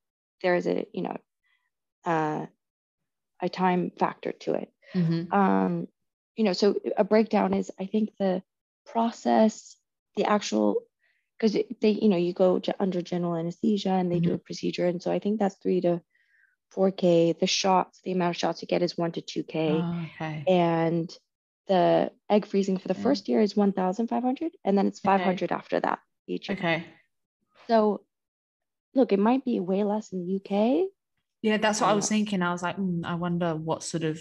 there 0.42 0.56
is 0.56 0.68
a, 0.68 0.86
you 0.94 1.02
know, 1.04 1.18
uh, 2.06 2.46
a 3.42 3.50
time 3.50 3.92
factor 3.98 4.32
to 4.32 4.54
it. 4.54 4.72
Mhm. 4.94 5.32
um, 5.32 5.88
you 6.36 6.44
know, 6.44 6.54
so 6.54 6.76
a 6.98 7.04
breakdown 7.04 7.54
is 7.54 7.72
I 7.80 7.86
think 7.86 8.12
the 8.20 8.44
process, 8.86 9.78
the 10.16 10.26
actual, 10.26 10.78
because 11.38 11.54
they, 11.82 11.90
you 11.92 12.10
know, 12.10 12.18
you 12.18 12.34
go 12.34 12.60
to 12.60 12.76
under 12.80 13.02
general 13.02 13.36
anesthesia 13.36 13.90
and 13.92 14.12
they 14.12 14.20
do 14.20 14.34
a 14.34 14.38
procedure, 14.38 14.86
and 14.88 15.02
so 15.02 15.12
I 15.12 15.20
think 15.20 15.40
that's 15.40 15.56
three 15.58 15.82
to 15.82 16.02
four 16.72 16.92
k. 16.92 17.34
The 17.34 17.48
shots, 17.48 18.02
the 18.04 18.12
amount 18.12 18.32
of 18.36 18.38
shots 18.38 18.62
you 18.62 18.68
get 18.68 18.82
is 18.84 18.98
one 18.98 19.12
to 19.14 19.22
two 19.22 19.44
k, 19.44 19.88
Oh, 19.90 20.06
okay 20.08 20.48
and 20.48 21.10
the 21.68 22.12
egg 22.30 22.46
freezing 22.46 22.78
for 22.78 22.88
the 22.88 22.94
Okay. 22.96 23.04
first 23.06 23.28
year 23.30 23.42
is 23.42 23.56
one 23.56 23.74
thousand 23.74 24.08
five 24.08 24.24
hundred, 24.24 24.52
and 24.66 24.78
then 24.78 24.88
it's 24.88 25.00
Okay. 25.06 25.12
five 25.12 25.22
hundred 25.24 25.52
after 25.52 25.80
that 25.80 26.00
each. 26.28 26.52
okay 26.52 26.86
So, 27.68 28.02
look, 28.96 29.12
it 29.12 29.20
might 29.20 29.44
be 29.46 29.60
way 29.60 29.84
less 29.84 30.12
in 30.14 30.26
the 30.26 30.36
UK. 30.40 30.88
yeah 31.42 31.58
that's 31.58 31.80
what 31.82 31.90
i 31.90 31.94
was 31.94 32.08
thinking 32.10 32.42
i 32.42 32.52
was 32.52 32.64
like 32.64 32.78
mm, 32.78 33.04
i 33.06 33.14
wonder 33.14 33.56
what 33.56 33.84
sort 33.84 34.04
of 34.04 34.18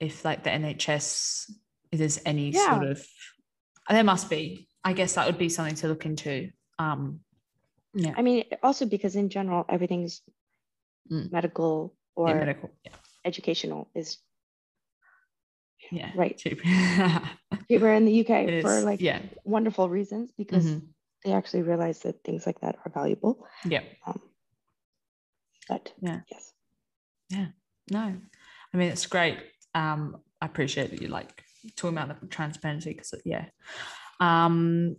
if 0.00 0.24
like 0.24 0.42
the 0.42 0.50
nhs 0.50 1.44
if 1.92 1.98
there's 2.00 2.18
any 2.26 2.50
Yeah. 2.52 2.66
sort 2.70 2.90
of 2.90 3.06
there 3.88 4.02
must 4.04 4.28
be 4.28 4.66
i 4.82 4.92
guess 4.92 5.14
that 5.14 5.26
would 5.26 5.38
be 5.38 5.48
something 5.48 5.76
to 5.76 5.86
look 5.88 6.04
into 6.06 6.50
um 6.78 7.20
yeah 7.94 8.14
I 8.16 8.22
mean, 8.22 8.44
also 8.62 8.84
because 8.84 9.16
in 9.16 9.28
general, 9.30 9.64
everything's 9.68 10.22
Mm. 11.10 11.30
medical 11.30 11.94
or 12.16 12.28
yeah, 12.28 12.34
medical 12.40 12.68
yeah 12.84 12.92
educational 13.24 13.88
is 13.94 14.18
yeah 15.92 16.10
Right. 16.16 16.36
cheap 16.36 16.60
cheaper 17.68 17.90
in 17.94 18.04
the 18.06 18.18
It 18.20 18.28
UK 18.30 18.62
for 18.62 18.74
is, 18.78 18.84
like 18.84 19.00
yeah 19.00 19.20
wonderful 19.44 19.88
reasons 19.88 20.32
because 20.36 20.64
Mhm. 20.66 20.82
They 21.26 21.32
actually 21.32 21.62
realize 21.62 21.98
that 22.00 22.22
things 22.24 22.46
like 22.46 22.60
that 22.60 22.76
are 22.84 22.92
valuable. 22.94 23.46
yeah 23.64 23.82
Um, 24.06 24.20
but 25.68 25.92
Yeah. 26.00 26.20
yes, 26.30 26.52
Yeah. 27.28 27.48
No, 27.90 28.14
I 28.72 28.76
mean 28.76 28.90
it's 28.92 29.06
great. 29.06 29.38
Um, 29.74 30.18
I 30.40 30.46
appreciate 30.46 30.90
that 30.90 31.02
you 31.02 31.08
like 31.08 31.42
talking 31.76 31.98
about 31.98 32.20
the 32.20 32.26
transparency 32.28 32.92
because 32.92 33.12
yeah. 33.24 33.46
Um, 34.20 34.96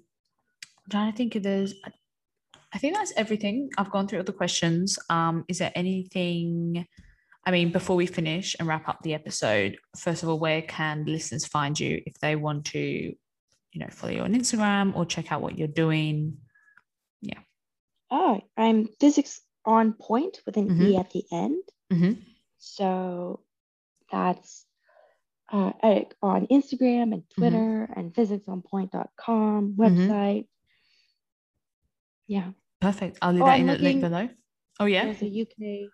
I'm 0.86 0.90
trying 0.92 1.12
to 1.12 1.18
think 1.18 1.36
if 1.36 1.44
there's. 1.44 1.74
I 2.74 2.78
think 2.80 2.96
that's 2.96 3.14
everything. 3.16 3.70
I've 3.78 3.92
gone 3.92 4.08
through 4.08 4.20
all 4.20 4.26
the 4.26 4.34
questions. 4.34 5.00
Um, 5.10 5.46
is 5.48 5.60
there 5.60 5.72
anything? 5.76 6.86
I 7.46 7.52
mean, 7.52 7.72
before 7.72 7.96
we 7.96 8.06
finish 8.06 8.56
and 8.60 8.68
wrap 8.68 8.90
up 8.90 9.00
the 9.04 9.14
episode, 9.14 9.78
first 9.98 10.22
of 10.22 10.30
all, 10.30 10.38
where 10.40 10.62
can 10.62 11.06
listeners 11.06 11.46
find 11.46 11.80
you 11.80 12.02
if 12.06 12.20
they 12.20 12.36
want 12.36 12.66
to, 12.66 13.14
you 13.78 13.86
know, 13.86 13.92
follow 13.92 14.12
you 14.14 14.22
on 14.22 14.34
Instagram 14.34 14.96
or 14.96 15.06
check 15.06 15.32
out 15.32 15.44
what 15.44 15.56
you're 15.58 15.68
doing? 15.68 16.38
Yeah. 17.22 17.38
Oh, 18.10 18.42
I'm 18.58 18.88
physics 19.00 19.42
on 19.66 19.94
pointe 19.94 20.40
with 20.48 20.58
an 20.58 20.66
E 20.82 20.96
Mhm. 20.96 21.00
at 21.00 21.12
the 21.12 21.24
end. 21.32 21.62
Mhm. 21.94 22.24
So 22.58 23.42
that's 24.12 24.66
uh, 25.54 25.72
on 26.24 26.48
Instagram 26.48 27.14
and 27.14 27.22
Mm-hmm. 27.24 27.40
Twitter 27.42 27.84
and 27.96 28.14
physicsonpointe.com 28.16 29.76
website. 29.78 30.48
Yeah. 32.26 32.52
Perfect. 32.82 33.20
I'll 33.22 33.32
leave 33.32 33.44
Oh, 33.44 33.46
that 33.46 33.54
I'm 33.54 33.62
in 33.62 33.68
the 33.68 33.78
link 33.78 34.02
below. 34.02 34.28
Oh 34.80 34.86
yeah. 34.86 35.06
There's 35.06 35.22
a 35.22 35.42
UK. 35.44 35.92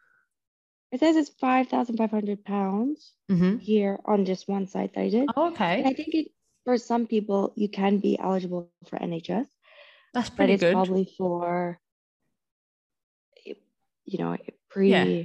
It 0.93 0.99
says 1.01 1.15
it's 1.17 1.29
5,500 1.31 2.45
pounds 2.45 3.11
Mm-hmm. 3.29 3.57
here 3.57 3.99
on 4.05 4.23
just 4.25 4.47
one 4.47 4.67
site 4.67 4.93
that 4.93 5.01
I 5.01 5.09
did. 5.09 5.29
Oh, 5.35 5.47
And 5.47 5.55
okay. 5.55 5.83
I 5.83 5.93
think 5.93 6.13
it 6.15 6.31
for 6.65 6.77
some 6.77 7.07
people 7.07 7.53
you 7.55 7.67
can 7.69 7.99
be 7.99 8.17
eligible 8.19 8.71
for 8.87 8.97
NHS, 8.99 9.47
That's 10.13 10.29
pretty 10.29 10.53
but 10.53 10.53
it's 10.53 10.63
good. 10.63 10.73
probably 10.73 11.13
for 11.17 11.79
you 14.05 14.17
know 14.17 14.37
pre 14.69 14.89
Yeah. 14.89 15.23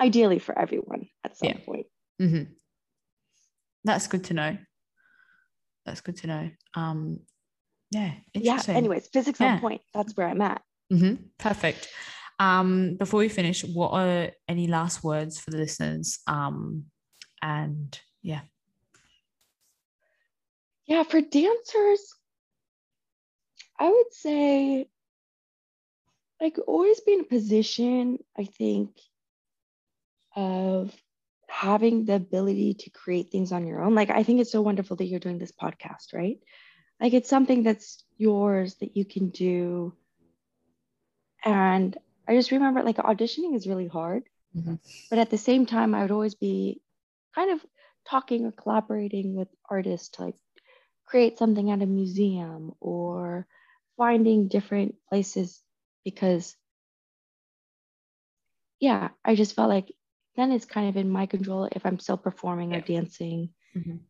ideally 0.00 0.38
for 0.38 0.56
everyone 0.58 1.08
at 1.24 1.36
some 1.36 1.48
Yeah. 1.48 1.58
point. 1.64 1.86
Mm-hmm. 2.20 2.52
That's 3.84 4.06
good 4.08 4.24
to 4.24 4.34
know. 4.34 4.58
That's 5.84 6.00
good 6.00 6.16
to 6.18 6.26
know. 6.26 6.50
Um, 6.74 7.20
yeah. 7.90 8.14
Yeah. 8.34 8.60
Anyways, 8.68 9.08
physics 9.08 9.40
Yeah. 9.40 9.54
on 9.54 9.60
pointe. 9.60 9.82
That's 9.94 10.16
where 10.16 10.28
I'm 10.28 10.40
at. 10.42 10.62
Mm-hmm. 10.92 11.22
Perfect. 11.38 11.88
Um, 12.38 12.96
before 12.96 13.18
we 13.18 13.28
finish, 13.28 13.64
what 13.64 13.92
are 13.92 14.30
any 14.48 14.66
last 14.66 15.02
words 15.04 15.38
for 15.40 15.50
the 15.50 15.56
listeners? 15.58 16.18
Um, 16.26 16.86
and 17.40 17.98
yeah. 18.22 18.42
Yeah, 20.86 21.02
for 21.04 21.20
dancers, 21.20 22.14
I 23.78 23.88
would 23.90 24.12
say 24.12 24.88
like 26.40 26.58
always 26.66 27.00
be 27.00 27.14
in 27.14 27.20
a 27.20 27.24
position, 27.24 28.18
I 28.36 28.44
think, 28.44 28.90
of 30.34 30.92
having 31.48 32.04
the 32.04 32.14
ability 32.16 32.74
to 32.74 32.90
create 32.90 33.30
things 33.30 33.52
on 33.52 33.66
your 33.66 33.82
own. 33.82 33.94
Like 33.94 34.10
I 34.10 34.22
think 34.22 34.40
it's 34.40 34.52
so 34.52 34.62
wonderful 34.62 34.96
that 34.96 35.06
you're 35.06 35.20
doing 35.20 35.38
this 35.38 35.52
podcast, 35.52 36.12
right? 36.12 36.38
Like 37.00 37.14
it's 37.14 37.28
something 37.28 37.62
that's 37.62 38.04
yours 38.16 38.74
that 38.76 38.96
you 38.96 39.04
can 39.04 39.30
do. 39.30 39.94
And 41.44 41.96
I 42.28 42.34
just 42.36 42.50
remember 42.50 42.82
like 42.82 42.96
auditioning 42.96 43.54
is 43.56 43.66
really 43.66 43.86
hard. 43.88 44.24
Mhm. 44.56 44.78
But 45.10 45.18
at 45.18 45.30
the 45.30 45.38
same 45.38 45.66
time, 45.66 45.94
I 45.94 46.02
would 46.02 46.10
always 46.10 46.34
be 46.34 46.80
kind 47.34 47.50
of 47.50 47.64
talking 48.08 48.44
or 48.46 48.52
collaborating 48.52 49.34
with 49.34 49.48
artists 49.68 50.10
to 50.10 50.24
like 50.24 50.36
create 51.06 51.38
something 51.38 51.70
at 51.70 51.82
a 51.82 51.86
museum 51.86 52.74
or 52.80 53.46
finding 53.96 54.48
different 54.48 54.94
places 55.08 55.62
because 56.04 56.56
yeah 58.80 59.08
i 59.24 59.34
just 59.34 59.54
felt 59.54 59.68
like 59.68 59.92
then 60.36 60.52
it's 60.52 60.64
kind 60.66 60.88
of 60.88 60.96
in 60.96 61.08
my 61.10 61.26
control 61.26 61.68
if 61.72 61.84
i'm 61.86 61.98
still 61.98 62.16
performing 62.16 62.72
or 62.74 62.76
Yeah. 62.76 62.80
dancing 62.80 63.50
Mhm. 63.74 64.00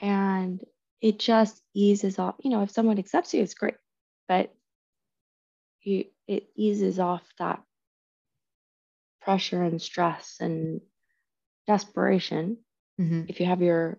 and 0.00 0.64
it 1.00 1.18
just 1.18 1.62
eases 1.74 2.18
off 2.18 2.34
you 2.40 2.50
know 2.50 2.62
if 2.62 2.70
someone 2.70 2.98
accepts 2.98 3.34
you 3.34 3.42
it's 3.42 3.54
great 3.54 3.76
but 4.28 4.54
you 5.82 6.04
it 6.26 6.50
eases 6.56 6.98
off 6.98 7.32
that 7.38 7.62
pressure 9.20 9.62
and 9.62 9.80
stress 9.80 10.36
and 10.40 10.80
desperation 11.66 12.56
Mhm. 12.98 13.28
if 13.28 13.40
you 13.40 13.46
have 13.46 13.62
your 13.62 13.98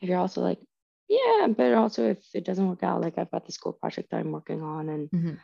if 0.00 0.08
you're 0.08 0.18
also 0.18 0.40
like 0.40 0.60
yeah 1.08 1.46
but 1.48 1.74
also 1.74 2.10
if 2.10 2.18
it 2.34 2.44
doesn't 2.44 2.68
work 2.68 2.82
out 2.82 3.00
like 3.00 3.18
i've 3.18 3.30
got 3.30 3.44
the 3.46 3.52
school 3.52 3.72
project 3.72 4.10
that 4.10 4.20
i'm 4.20 4.32
working 4.32 4.62
on 4.62 4.88
and 4.88 5.10
Mhm. 5.10 5.38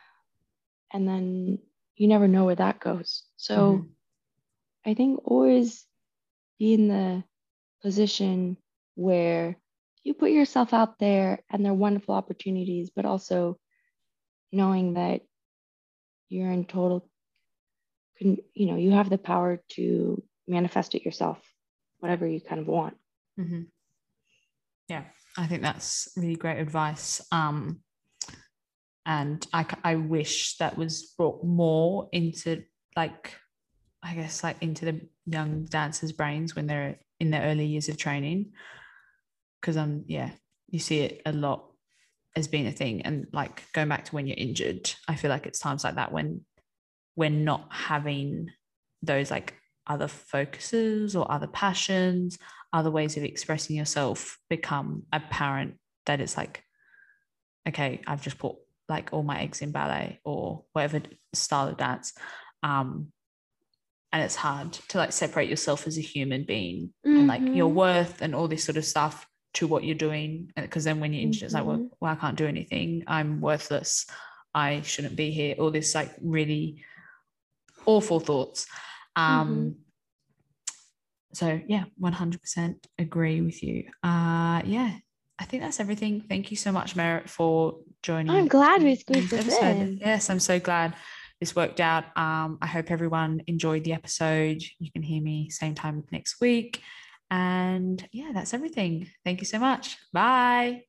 and 0.92 1.06
then 1.08 1.58
you 1.96 2.08
never 2.08 2.26
know 2.28 2.44
where 2.46 2.56
that 2.56 2.80
goes 2.80 3.24
so 3.36 3.56
Mhm. 3.56 3.88
i 4.86 4.94
think 4.94 5.20
always 5.24 5.86
be 6.58 6.74
in 6.74 6.88
the 6.88 7.24
position 7.82 8.56
where 8.94 9.56
you 10.02 10.14
put 10.14 10.30
yourself 10.30 10.72
out 10.72 10.98
there 10.98 11.42
and 11.50 11.64
they're 11.64 11.74
wonderful 11.74 12.14
opportunities 12.14 12.90
but 12.90 13.04
also 13.04 13.58
knowing 14.52 14.94
that 14.94 15.22
you're 16.28 16.50
in 16.50 16.64
total 16.64 17.08
you 18.18 18.66
know 18.66 18.76
you 18.76 18.90
have 18.90 19.08
the 19.08 19.18
power 19.18 19.62
to 19.68 20.22
manifest 20.46 20.94
it 20.94 21.04
yourself 21.04 21.38
whatever 22.00 22.26
you 22.26 22.40
kind 22.40 22.60
of 22.60 22.66
want 22.66 22.96
hmm 23.36 23.62
Yeah, 24.88 25.04
I 25.36 25.46
think 25.46 25.62
that's 25.62 26.08
really 26.16 26.36
great 26.36 26.58
advice. 26.58 27.20
Um, 27.32 27.80
and 29.06 29.44
I 29.52 29.96
wish 29.96 30.56
that 30.58 30.76
was 30.76 31.14
brought 31.16 31.44
more 31.44 32.08
into 32.12 32.62
like, 32.96 33.36
I 34.02 34.14
guess 34.14 34.44
like 34.44 34.56
into 34.60 34.84
the 34.84 35.00
young 35.26 35.64
dancers' 35.64 36.12
brains 36.12 36.54
when 36.54 36.66
they're 36.66 36.98
in 37.18 37.30
their 37.30 37.42
early 37.42 37.66
years 37.66 37.88
of 37.88 37.96
training. 37.96 38.52
Because 39.60 39.76
I'm, 39.76 40.04
yeah, 40.06 40.30
you 40.68 40.78
see 40.78 41.00
it 41.00 41.22
a 41.26 41.32
lot 41.32 41.66
as 42.36 42.48
being 42.48 42.66
a 42.66 42.72
thing, 42.72 43.02
and 43.02 43.26
like 43.32 43.64
going 43.72 43.88
back 43.88 44.04
to 44.04 44.14
when 44.14 44.26
you're 44.26 44.36
injured, 44.38 44.94
I 45.08 45.16
feel 45.16 45.30
like 45.30 45.46
it's 45.46 45.58
times 45.58 45.82
like 45.82 45.96
that 45.96 46.12
when 46.12 46.42
we're 47.16 47.28
not 47.28 47.66
having 47.70 48.50
those 49.02 49.30
like 49.30 49.54
other 49.92 50.08
focuses 50.08 51.16
or 51.18 51.24
other 51.36 51.50
passions 51.64 52.38
other 52.72 52.90
ways 52.98 53.16
of 53.16 53.24
expressing 53.24 53.74
yourself 53.76 54.38
become 54.48 54.90
apparent 55.12 55.72
that 56.06 56.20
it's 56.20 56.36
like 56.36 56.62
okay 57.68 58.00
i've 58.06 58.22
just 58.22 58.38
put 58.38 58.54
like 58.88 59.06
all 59.12 59.22
my 59.32 59.38
eggs 59.44 59.60
in 59.62 59.70
ballet 59.72 60.20
or 60.24 60.64
whatever 60.72 61.00
style 61.34 61.68
of 61.68 61.76
dance 61.76 62.12
um 62.62 62.90
and 64.12 64.22
it's 64.26 64.36
hard 64.36 64.72
to 64.90 64.98
like 64.98 65.12
separate 65.12 65.48
yourself 65.48 65.86
as 65.86 65.96
a 65.98 66.00
human 66.14 66.44
being 66.44 66.92
and 67.04 67.26
like 67.34 67.42
your 67.54 67.70
Mhm. 67.70 67.74
worth 67.82 68.22
and 68.22 68.34
all 68.34 68.48
this 68.48 68.64
sort 68.64 68.76
of 68.76 68.84
stuff 68.84 69.26
to 69.54 69.66
what 69.66 69.84
you're 69.84 69.94
doing 70.08 70.52
because 70.56 70.84
then 70.84 71.00
when 71.00 71.12
you're 71.12 71.22
injured 71.28 71.46
it's 71.46 71.54
like 71.54 71.66
well, 71.66 71.78
Mhm. 71.78 71.90
well 72.00 72.12
i 72.12 72.20
can't 72.22 72.38
do 72.42 72.46
anything 72.46 73.02
i'm 73.16 73.40
worthless 73.40 74.06
i 74.54 74.68
shouldn't 74.90 75.16
be 75.16 75.30
here 75.38 75.54
all 75.58 75.72
this 75.72 75.94
like 75.94 76.12
really 76.38 76.84
awful 77.86 78.20
thoughts 78.20 78.66
um 79.16 79.76
so 81.32 81.60
yeah 81.66 81.84
100% 82.00 82.74
agree 82.98 83.40
with 83.40 83.62
you. 83.62 83.84
Uh 84.02 84.62
yeah 84.64 84.96
i 85.38 85.44
think 85.44 85.62
that's 85.62 85.80
everything. 85.80 86.20
Thank 86.28 86.50
you 86.50 86.56
so 86.56 86.72
much 86.72 86.96
Merritt, 86.96 87.28
for 87.30 87.78
joining 88.02 88.30
I'm 88.30 88.48
glad 88.48 88.82
we 88.82 88.96
squeezed 88.96 89.30
this 89.30 89.56
in. 89.58 89.98
yes 90.00 90.30
i'm 90.30 90.40
so 90.40 90.58
glad 90.58 90.94
this 91.40 91.54
worked 91.56 91.80
out. 91.80 92.04
Um 92.16 92.58
i 92.60 92.66
hope 92.66 92.90
everyone 92.90 93.42
enjoyed 93.46 93.84
the 93.84 93.92
episode. 93.92 94.62
You 94.78 94.90
can 94.92 95.02
hear 95.02 95.22
me 95.22 95.50
same 95.50 95.74
time 95.74 96.04
next 96.10 96.40
week. 96.40 96.82
And 97.30 98.06
yeah 98.12 98.32
that's 98.34 98.54
everything. 98.54 99.08
Thank 99.24 99.40
you 99.40 99.46
so 99.46 99.58
much. 99.58 99.96
Bye 100.12 100.82